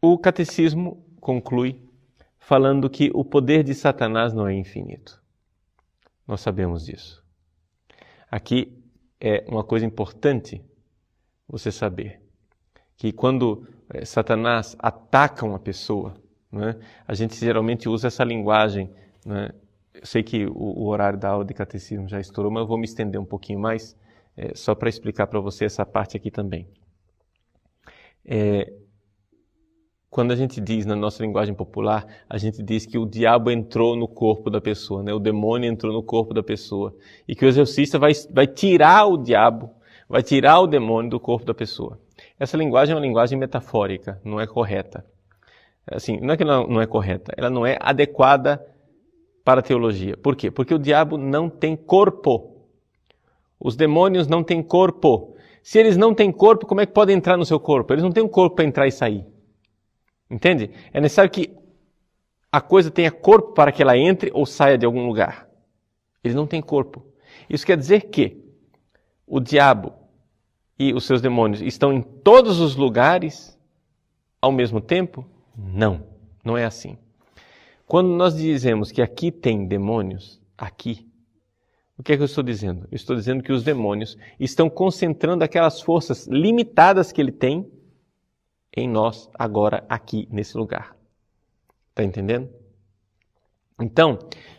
o 0.00 0.16
catecismo 0.16 1.04
conclui 1.20 1.82
falando 2.38 2.88
que 2.88 3.10
o 3.12 3.24
poder 3.24 3.64
de 3.64 3.74
Satanás 3.74 4.32
não 4.32 4.46
é 4.46 4.54
infinito. 4.54 5.20
Nós 6.26 6.40
sabemos 6.40 6.86
disso. 6.86 7.24
Aqui 8.30 8.80
é 9.20 9.44
uma 9.48 9.64
coisa 9.64 9.84
importante 9.84 10.64
você 11.48 11.72
saber 11.72 12.22
que 12.96 13.12
quando 13.12 13.66
é, 13.90 14.04
Satanás 14.04 14.76
ataca 14.78 15.44
uma 15.44 15.58
pessoa, 15.58 16.14
né, 16.52 16.78
a 17.06 17.14
gente 17.14 17.34
geralmente 17.34 17.88
usa 17.88 18.08
essa 18.08 18.22
linguagem. 18.22 18.90
Né, 19.24 19.50
eu 19.94 20.06
sei 20.06 20.22
que 20.22 20.46
o, 20.46 20.52
o, 20.52 20.86
horário 20.86 21.18
da 21.18 21.30
aula 21.30 21.44
de 21.44 21.54
catecismo 21.54 22.08
já 22.08 22.20
estourou, 22.20 22.52
mas 22.52 22.60
eu 22.60 22.68
vou 22.68 22.78
me 22.78 22.84
estender 22.84 23.20
um 23.20 23.24
pouquinho 23.24 23.58
mais 23.58 23.96
é, 24.38 24.54
só 24.54 24.72
para 24.72 24.88
explicar 24.88 25.26
para 25.26 25.40
você 25.40 25.64
essa 25.64 25.84
parte 25.84 26.16
aqui 26.16 26.30
também. 26.30 26.68
É, 28.24 28.72
quando 30.08 30.30
a 30.30 30.36
gente 30.36 30.60
diz 30.60 30.86
na 30.86 30.94
nossa 30.94 31.22
linguagem 31.24 31.54
popular, 31.54 32.06
a 32.28 32.38
gente 32.38 32.62
diz 32.62 32.86
que 32.86 32.96
o 32.96 33.04
diabo 33.04 33.50
entrou 33.50 33.96
no 33.96 34.06
corpo 34.06 34.48
da 34.48 34.60
pessoa, 34.60 35.02
né? 35.02 35.12
o 35.12 35.18
demônio 35.18 35.68
entrou 35.68 35.92
no 35.92 36.02
corpo 36.04 36.32
da 36.32 36.42
pessoa. 36.42 36.94
E 37.26 37.34
que 37.34 37.44
o 37.44 37.48
exorcista 37.48 37.98
vai, 37.98 38.12
vai 38.30 38.46
tirar 38.46 39.06
o 39.06 39.18
diabo, 39.18 39.70
vai 40.08 40.22
tirar 40.22 40.60
o 40.60 40.68
demônio 40.68 41.10
do 41.10 41.18
corpo 41.18 41.44
da 41.44 41.52
pessoa. 41.52 42.00
Essa 42.38 42.56
linguagem 42.56 42.92
é 42.92 42.96
uma 42.96 43.04
linguagem 43.04 43.36
metafórica, 43.36 44.20
não 44.24 44.40
é 44.40 44.46
correta. 44.46 45.04
Assim, 45.90 46.20
não 46.20 46.34
é 46.34 46.36
que 46.36 46.44
ela 46.44 46.66
não 46.66 46.80
é 46.80 46.86
correta, 46.86 47.32
ela 47.36 47.50
não 47.50 47.66
é 47.66 47.76
adequada 47.80 48.64
para 49.44 49.60
a 49.60 49.62
teologia. 49.62 50.16
Por 50.16 50.36
quê? 50.36 50.50
Porque 50.50 50.74
o 50.74 50.78
diabo 50.78 51.18
não 51.18 51.50
tem 51.50 51.74
corpo. 51.74 52.57
Os 53.60 53.76
demônios 53.76 54.26
não 54.26 54.42
têm 54.42 54.62
corpo. 54.62 55.36
Se 55.62 55.78
eles 55.78 55.96
não 55.96 56.14
têm 56.14 56.30
corpo, 56.30 56.66
como 56.66 56.80
é 56.80 56.86
que 56.86 56.92
podem 56.92 57.16
entrar 57.16 57.36
no 57.36 57.44
seu 57.44 57.58
corpo? 57.58 57.92
Eles 57.92 58.02
não 58.02 58.12
têm 58.12 58.22
um 58.22 58.28
corpo 58.28 58.56
para 58.56 58.64
entrar 58.64 58.86
e 58.86 58.92
sair. 58.92 59.26
Entende? 60.30 60.70
É 60.92 61.00
necessário 61.00 61.30
que 61.30 61.50
a 62.50 62.60
coisa 62.60 62.90
tenha 62.90 63.10
corpo 63.10 63.52
para 63.52 63.72
que 63.72 63.82
ela 63.82 63.96
entre 63.96 64.30
ou 64.32 64.46
saia 64.46 64.78
de 64.78 64.86
algum 64.86 65.06
lugar. 65.06 65.48
Eles 66.22 66.34
não 66.34 66.46
têm 66.46 66.60
corpo. 66.60 67.04
Isso 67.48 67.66
quer 67.66 67.76
dizer 67.76 68.02
que 68.10 68.44
o 69.26 69.40
diabo 69.40 69.92
e 70.78 70.92
os 70.94 71.04
seus 71.04 71.20
demônios 71.20 71.60
estão 71.60 71.92
em 71.92 72.00
todos 72.00 72.60
os 72.60 72.76
lugares 72.76 73.58
ao 74.40 74.52
mesmo 74.52 74.80
tempo? 74.80 75.26
Não, 75.56 76.06
não 76.44 76.56
é 76.56 76.64
assim. 76.64 76.96
Quando 77.86 78.08
nós 78.08 78.36
dizemos 78.36 78.92
que 78.92 79.02
aqui 79.02 79.32
tem 79.32 79.66
demônios, 79.66 80.40
aqui, 80.56 81.07
o 81.98 82.02
que 82.02 82.12
é 82.12 82.16
que 82.16 82.22
eu 82.22 82.26
estou 82.26 82.44
dizendo? 82.44 82.86
Eu 82.92 82.96
estou 82.96 83.16
dizendo 83.16 83.42
que 83.42 83.52
os 83.52 83.64
demônios 83.64 84.16
estão 84.38 84.70
concentrando 84.70 85.42
aquelas 85.42 85.80
forças 85.80 86.28
limitadas 86.28 87.10
que 87.10 87.20
ele 87.20 87.32
tem 87.32 87.68
em 88.76 88.88
nós, 88.88 89.28
agora, 89.34 89.84
aqui, 89.88 90.28
nesse 90.30 90.56
lugar. 90.56 90.96
Está 91.90 92.04
entendendo? 92.04 92.48
Então, 93.80 94.16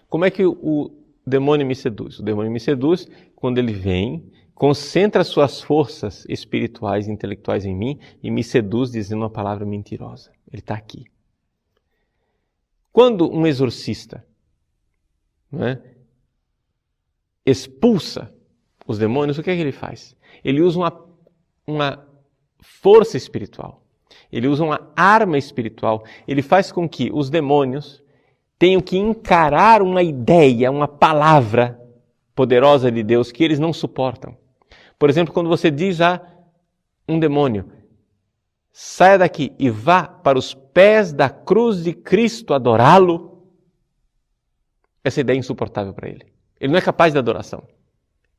como 0.09 0.25
é 0.25 0.29
que 0.29 0.45
o 0.45 0.91
demônio 1.25 1.65
me 1.65 1.75
seduz? 1.75 2.19
O 2.19 2.23
demônio 2.23 2.51
me 2.51 2.59
seduz 2.59 3.07
quando 3.37 3.57
ele 3.57 3.71
vem 3.71 4.29
concentra 4.53 5.23
suas 5.23 5.61
forças 5.61 6.25
espirituais 6.27 7.07
e 7.07 7.11
intelectuais 7.11 7.63
em 7.63 7.73
mim 7.73 7.97
e 8.21 8.29
me 8.29 8.43
seduz 8.43 8.91
dizendo 8.91 9.21
uma 9.21 9.29
palavra 9.29 9.65
mentirosa. 9.65 10.29
Ele 10.51 10.59
está 10.59 10.75
aqui. 10.75 11.05
Quando 12.91 13.31
um 13.31 13.47
exorcista 13.47 14.25
é, 15.53 15.79
expulsa 17.49 18.33
os 18.87 18.97
demônios, 18.97 19.37
o 19.37 19.43
que 19.43 19.49
é 19.51 19.55
que 19.55 19.61
ele 19.61 19.71
faz? 19.71 20.15
Ele 20.43 20.61
usa 20.61 20.79
uma, 20.79 21.05
uma 21.67 22.07
força 22.59 23.17
espiritual. 23.17 23.83
Ele 24.31 24.47
usa 24.47 24.63
uma 24.63 24.91
arma 24.95 25.37
espiritual. 25.37 26.03
Ele 26.27 26.41
faz 26.41 26.71
com 26.71 26.87
que 26.87 27.11
os 27.13 27.29
demônios 27.29 28.03
tenham 28.57 28.81
que 28.81 28.97
encarar 28.97 29.81
uma 29.81 30.03
ideia, 30.03 30.71
uma 30.71 30.87
palavra 30.87 31.79
poderosa 32.35 32.91
de 32.91 33.03
Deus 33.03 33.31
que 33.31 33.43
eles 33.43 33.59
não 33.59 33.73
suportam. 33.73 34.37
Por 34.97 35.09
exemplo, 35.09 35.33
quando 35.33 35.47
você 35.47 35.71
diz 35.71 36.01
a 36.01 36.21
um 37.07 37.19
demônio, 37.19 37.71
saia 38.71 39.17
daqui 39.17 39.53
e 39.57 39.69
vá 39.69 40.03
para 40.03 40.37
os 40.37 40.53
pés 40.53 41.11
da 41.13 41.29
cruz 41.29 41.83
de 41.83 41.93
Cristo 41.93 42.53
adorá-lo, 42.53 43.47
essa 45.03 45.21
ideia 45.21 45.37
é 45.37 45.39
insuportável 45.39 45.93
para 45.93 46.09
ele. 46.09 46.38
Ele 46.59 46.71
não 46.71 46.79
é 46.79 46.81
capaz 46.81 47.13
de 47.13 47.19
adoração. 47.19 47.63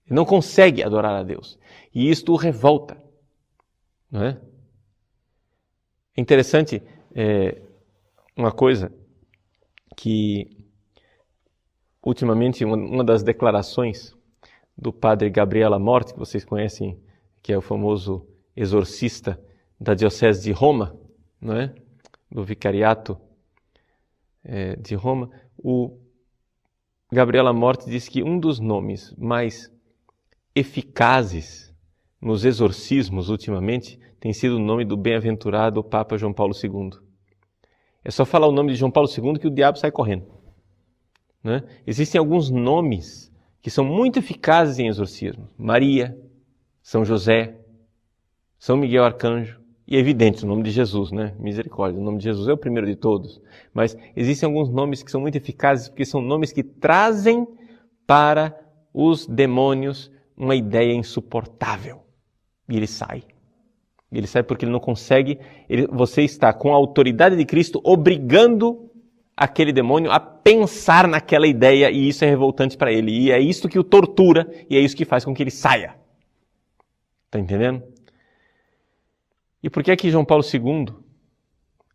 Ele 0.06 0.16
não 0.16 0.24
consegue 0.24 0.82
adorar 0.82 1.14
a 1.14 1.22
Deus. 1.22 1.58
E 1.94 2.10
isto 2.10 2.32
o 2.32 2.36
revolta. 2.36 3.00
Não 4.10 4.24
é? 4.24 4.40
É 6.16 6.20
interessante 6.20 6.82
é, 7.14 7.62
uma 8.36 8.52
coisa 8.52 8.92
que 9.96 10.60
ultimamente 12.02 12.64
uma, 12.64 12.76
uma 12.76 13.04
das 13.04 13.22
declarações 13.22 14.14
do 14.76 14.92
padre 14.92 15.28
Gabriela 15.30 15.78
Morte, 15.78 16.12
que 16.12 16.18
vocês 16.18 16.44
conhecem, 16.44 16.98
que 17.42 17.52
é 17.52 17.58
o 17.58 17.62
famoso 17.62 18.26
exorcista 18.56 19.40
da 19.78 19.94
diocese 19.94 20.42
de 20.42 20.52
Roma, 20.52 20.98
não 21.40 21.56
é? 21.56 21.74
do 22.30 22.44
vicariato 22.44 23.18
é, 24.44 24.76
de 24.76 24.94
Roma, 24.94 25.30
o 25.58 25.98
Gabriela 27.12 27.52
Morte 27.52 27.90
diz 27.90 28.08
que 28.08 28.22
um 28.22 28.38
dos 28.38 28.60
nomes 28.60 29.12
mais 29.18 29.70
eficazes 30.54 31.74
nos 32.20 32.44
exorcismos 32.44 33.28
ultimamente 33.28 33.98
tem 34.20 34.32
sido 34.32 34.56
o 34.56 34.60
nome 34.60 34.84
do 34.84 34.96
bem-aventurado 34.96 35.82
Papa 35.82 36.16
João 36.16 36.32
Paulo 36.32 36.54
II. 36.54 36.90
É 38.04 38.10
só 38.10 38.24
falar 38.24 38.46
o 38.46 38.52
nome 38.52 38.72
de 38.72 38.78
João 38.78 38.90
Paulo 38.90 39.08
II 39.08 39.38
que 39.38 39.46
o 39.46 39.54
diabo 39.54 39.78
sai 39.78 39.90
correndo. 39.90 40.26
Né? 41.42 41.62
Existem 41.86 42.18
alguns 42.18 42.50
nomes 42.50 43.32
que 43.60 43.70
são 43.70 43.84
muito 43.84 44.18
eficazes 44.18 44.78
em 44.78 44.86
exorcismo: 44.86 45.48
Maria, 45.56 46.16
São 46.82 47.04
José, 47.04 47.58
São 48.58 48.76
Miguel 48.76 49.04
Arcanjo. 49.04 49.59
E 49.90 49.96
é 49.96 49.98
evidente 49.98 50.44
o 50.44 50.46
nome 50.46 50.62
de 50.62 50.70
Jesus, 50.70 51.10
né? 51.10 51.34
Misericórdia. 51.36 52.00
O 52.00 52.04
nome 52.04 52.18
de 52.18 52.24
Jesus 52.24 52.46
é 52.46 52.52
o 52.52 52.56
primeiro 52.56 52.86
de 52.86 52.94
todos. 52.94 53.42
Mas 53.74 53.96
existem 54.14 54.46
alguns 54.46 54.70
nomes 54.70 55.02
que 55.02 55.10
são 55.10 55.20
muito 55.20 55.34
eficazes 55.34 55.88
porque 55.88 56.04
são 56.04 56.22
nomes 56.22 56.52
que 56.52 56.62
trazem 56.62 57.44
para 58.06 58.56
os 58.94 59.26
demônios 59.26 60.08
uma 60.36 60.54
ideia 60.54 60.92
insuportável. 60.92 62.04
E 62.68 62.76
ele 62.76 62.86
sai. 62.86 63.24
Ele 64.12 64.28
sai 64.28 64.44
porque 64.44 64.64
ele 64.64 64.70
não 64.70 64.78
consegue. 64.78 65.40
Ele, 65.68 65.88
você 65.88 66.22
está 66.22 66.52
com 66.52 66.72
a 66.72 66.76
autoridade 66.76 67.34
de 67.34 67.44
Cristo 67.44 67.80
obrigando 67.82 68.88
aquele 69.36 69.72
demônio 69.72 70.12
a 70.12 70.20
pensar 70.20 71.08
naquela 71.08 71.48
ideia 71.48 71.90
e 71.90 72.08
isso 72.08 72.24
é 72.24 72.28
revoltante 72.28 72.76
para 72.76 72.92
ele. 72.92 73.10
E 73.10 73.32
é 73.32 73.40
isso 73.40 73.68
que 73.68 73.78
o 73.78 73.82
tortura 73.82 74.48
e 74.68 74.76
é 74.76 74.80
isso 74.80 74.96
que 74.96 75.04
faz 75.04 75.24
com 75.24 75.34
que 75.34 75.42
ele 75.42 75.50
saia. 75.50 75.96
Está 77.26 77.40
entendendo? 77.40 77.82
E 79.62 79.68
por 79.68 79.82
que 79.82 79.90
é 79.90 79.96
que 79.96 80.10
João 80.10 80.24
Paulo 80.24 80.44
II 80.44 80.94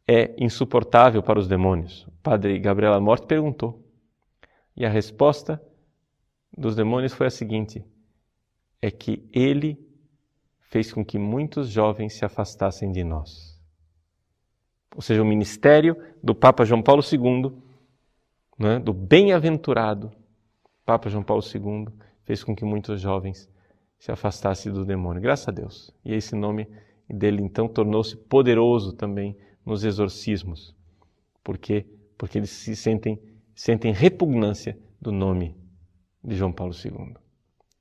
é 0.07 0.35
insuportável 0.37 1.23
para 1.23 1.39
os 1.39 1.47
demônios? 1.47 2.05
O 2.07 2.11
padre 2.21 2.59
Gabriel 2.59 2.93
Amorte 2.93 3.25
perguntou. 3.25 3.83
E 4.75 4.85
a 4.85 4.89
resposta 4.89 5.61
dos 6.55 6.75
demônios 6.75 7.13
foi 7.13 7.27
a 7.27 7.31
seguinte: 7.31 7.83
é 8.81 8.91
que 8.91 9.27
ele 9.33 9.79
fez 10.59 10.91
com 10.91 11.03
que 11.03 11.17
muitos 11.17 11.69
jovens 11.69 12.13
se 12.13 12.25
afastassem 12.25 12.91
de 12.91 13.03
nós. 13.03 13.55
Ou 14.95 15.01
seja, 15.01 15.21
o 15.21 15.25
ministério 15.25 15.95
do 16.23 16.33
Papa 16.33 16.63
João 16.65 16.81
Paulo 16.81 17.01
II, 17.01 17.51
né, 18.57 18.79
do 18.79 18.93
bem-aventurado 18.93 20.11
Papa 20.85 21.09
João 21.09 21.23
Paulo 21.23 21.43
II, 21.43 21.87
fez 22.23 22.43
com 22.43 22.55
que 22.55 22.63
muitos 22.63 23.01
jovens 23.01 23.49
se 23.97 24.11
afastassem 24.11 24.71
do 24.71 24.85
demônio. 24.85 25.21
Graças 25.21 25.47
a 25.47 25.51
Deus. 25.51 25.91
E 26.03 26.13
esse 26.13 26.35
nome 26.35 26.67
dele 27.09 27.41
então 27.41 27.67
tornou-se 27.67 28.15
poderoso 28.15 28.93
também 28.93 29.37
nos 29.65 29.83
exorcismos. 29.83 30.75
Por 31.43 31.57
quê? 31.57 31.85
Porque 32.17 32.37
eles 32.37 32.49
se 32.49 32.75
sentem, 32.75 33.19
sentem 33.53 33.91
repugnância 33.91 34.77
do 35.01 35.11
nome 35.11 35.55
de 36.23 36.35
João 36.35 36.51
Paulo 36.51 36.73
II. 36.73 37.15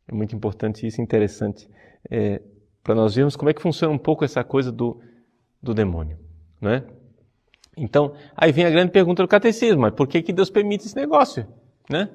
É 0.06 0.14
muito 0.14 0.36
importante 0.36 0.86
isso, 0.86 1.00
interessante, 1.00 1.68
é, 2.10 2.42
para 2.82 2.94
nós 2.94 3.14
vermos 3.14 3.36
como 3.36 3.48
é 3.48 3.54
que 3.54 3.62
funciona 3.62 3.94
um 3.94 3.98
pouco 3.98 4.24
essa 4.24 4.44
coisa 4.44 4.70
do, 4.70 5.00
do 5.62 5.72
demônio, 5.72 6.18
não 6.60 6.70
é? 6.70 6.84
Então, 7.76 8.14
aí 8.36 8.52
vem 8.52 8.66
a 8.66 8.70
grande 8.70 8.92
pergunta 8.92 9.22
do 9.22 9.28
catecismo, 9.28 9.80
mas 9.80 9.94
por 9.94 10.06
que, 10.06 10.22
que 10.22 10.32
Deus 10.32 10.50
permite 10.50 10.86
esse 10.86 10.94
negócio, 10.94 11.46
né? 11.90 12.10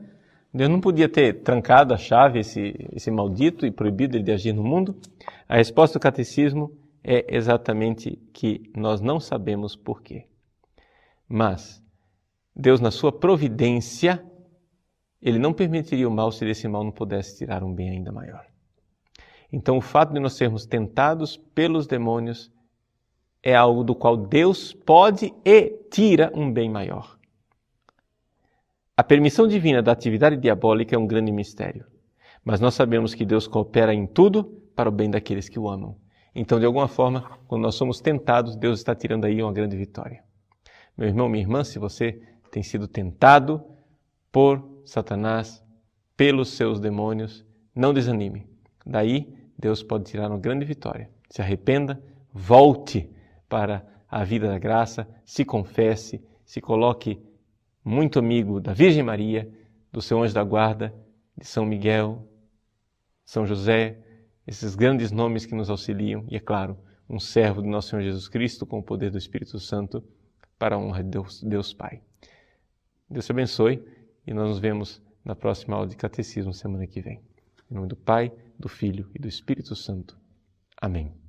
Deus 0.54 0.70
não 0.70 0.80
podia 0.80 1.08
ter 1.08 1.42
trancado 1.44 1.94
a 1.94 1.98
chave, 1.98 2.40
esse, 2.40 2.74
esse 2.94 3.12
maldito, 3.12 3.66
e 3.66 3.72
proibido 3.72 4.16
ele 4.18 4.24
de 4.24 4.32
agir 4.32 4.54
no 4.54 4.64
mundo? 4.64 4.96
A 5.48 5.58
resposta 5.58 6.00
do 6.00 6.02
catecismo 6.02 6.72
é 7.04 7.36
exatamente 7.36 8.18
que 8.34 8.72
nós 8.76 9.02
não 9.02 9.20
sabemos 9.20 9.76
por 9.76 10.02
quê. 10.02 10.28
Mas 11.28 11.84
Deus, 12.56 12.82
na 12.82 12.92
sua 12.92 13.12
providência, 13.12 14.24
ele 15.22 15.40
não 15.40 15.54
permitiria 15.54 16.08
o 16.08 16.12
mal 16.12 16.32
se 16.32 16.46
desse 16.46 16.68
mal 16.68 16.84
não 16.84 16.92
pudesse 16.92 17.38
tirar 17.38 17.64
um 17.64 17.74
bem 17.74 17.90
ainda 17.90 18.12
maior. 18.12 18.46
Então, 19.52 19.78
o 19.78 19.82
fato 19.82 20.14
de 20.14 20.20
nós 20.20 20.34
sermos 20.34 20.66
tentados 20.66 21.38
pelos 21.38 21.88
demônios 21.88 22.52
é 23.42 23.56
algo 23.56 23.84
do 23.84 23.96
qual 23.96 24.18
Deus 24.18 24.74
pode 24.74 25.34
e 25.46 25.70
tira 25.90 26.32
um 26.36 26.52
bem 26.52 26.70
maior. 26.70 27.18
A 28.96 29.04
permissão 29.04 29.48
divina 29.48 29.82
da 29.82 29.94
atividade 29.94 30.36
diabólica 30.36 30.96
é 30.96 31.00
um 31.00 31.08
grande 31.08 31.32
mistério, 31.32 31.86
mas 32.44 32.60
nós 32.60 32.74
sabemos 32.74 33.16
que 33.16 33.26
Deus 33.26 33.48
coopera 33.48 33.94
em 33.94 34.06
tudo 34.06 34.44
para 34.76 34.90
o 34.90 34.92
bem 34.92 35.10
daqueles 35.10 35.48
que 35.48 35.58
o 35.58 35.70
amam. 35.70 35.96
Então, 36.34 36.60
de 36.60 36.66
alguma 36.66 36.88
forma, 36.88 37.40
quando 37.48 37.64
nós 37.64 37.76
somos 37.76 38.00
tentados, 38.00 38.56
Deus 38.56 38.80
está 38.80 38.96
tirando 38.96 39.26
aí 39.26 39.42
uma 39.42 39.54
grande 39.54 39.76
vitória. 39.76 40.24
Meu 40.98 41.08
irmão, 41.08 41.30
minha 41.30 41.44
irmã, 41.44 41.64
se 41.64 41.80
você 41.80 42.22
tem 42.52 42.62
sido 42.62 42.88
tentado 42.88 43.64
por 44.32 44.82
Satanás, 44.86 45.64
pelos 46.16 46.50
seus 46.50 46.80
demônios, 46.80 47.46
não 47.74 47.94
desanime. 47.94 48.48
Daí, 48.86 49.34
Deus 49.58 49.84
pode 49.84 50.06
tirar 50.06 50.30
uma 50.30 50.38
grande 50.38 50.66
vitória. 50.66 51.10
Se 51.30 51.42
arrependa, 51.42 52.02
volte 52.34 53.10
para 53.48 53.86
a 54.08 54.24
vida 54.24 54.48
da 54.48 54.58
graça, 54.58 55.08
se 55.26 55.46
confesse, 55.46 56.24
se 56.46 56.60
coloque 56.60 57.22
muito 57.84 58.20
amigo 58.20 58.60
da 58.60 58.74
Virgem 58.74 59.04
Maria, 59.04 59.52
do 59.92 60.02
seu 60.02 60.22
anjo 60.22 60.34
da 60.34 60.44
guarda, 60.44 60.94
de 61.38 61.46
São 61.46 61.66
Miguel, 61.66 62.28
São 63.26 63.46
José, 63.46 64.00
esses 64.50 64.74
grandes 64.74 65.12
nomes 65.12 65.46
que 65.46 65.54
nos 65.54 65.70
auxiliam, 65.70 66.26
e 66.28 66.36
é 66.36 66.40
claro, 66.40 66.76
um 67.08 67.20
servo 67.20 67.62
do 67.62 67.68
nosso 67.68 67.90
Senhor 67.90 68.02
Jesus 68.02 68.28
Cristo 68.28 68.66
com 68.66 68.80
o 68.80 68.84
poder 68.84 69.12
do 69.12 69.18
Espírito 69.18 69.60
Santo 69.60 70.04
para 70.58 70.76
a 70.76 70.80
honra 70.80 71.04
de 71.04 71.12
Deus, 71.12 71.44
Deus 71.44 71.72
Pai. 71.72 72.02
Deus 73.08 73.28
te 73.28 73.32
abençoe 73.32 73.84
e 74.26 74.34
nós 74.34 74.50
nos 74.50 74.60
vemos 74.60 75.04
na 75.24 75.36
próxima 75.36 75.76
aula 75.76 75.88
de 75.88 75.96
Catecismo 75.96 76.52
semana 76.52 76.88
que 76.88 77.00
vem. 77.00 77.22
Em 77.70 77.76
nome 77.76 77.88
do 77.88 77.96
Pai, 77.96 78.32
do 78.58 78.68
Filho 78.68 79.08
e 79.14 79.20
do 79.20 79.28
Espírito 79.28 79.76
Santo. 79.76 80.18
Amém. 80.82 81.29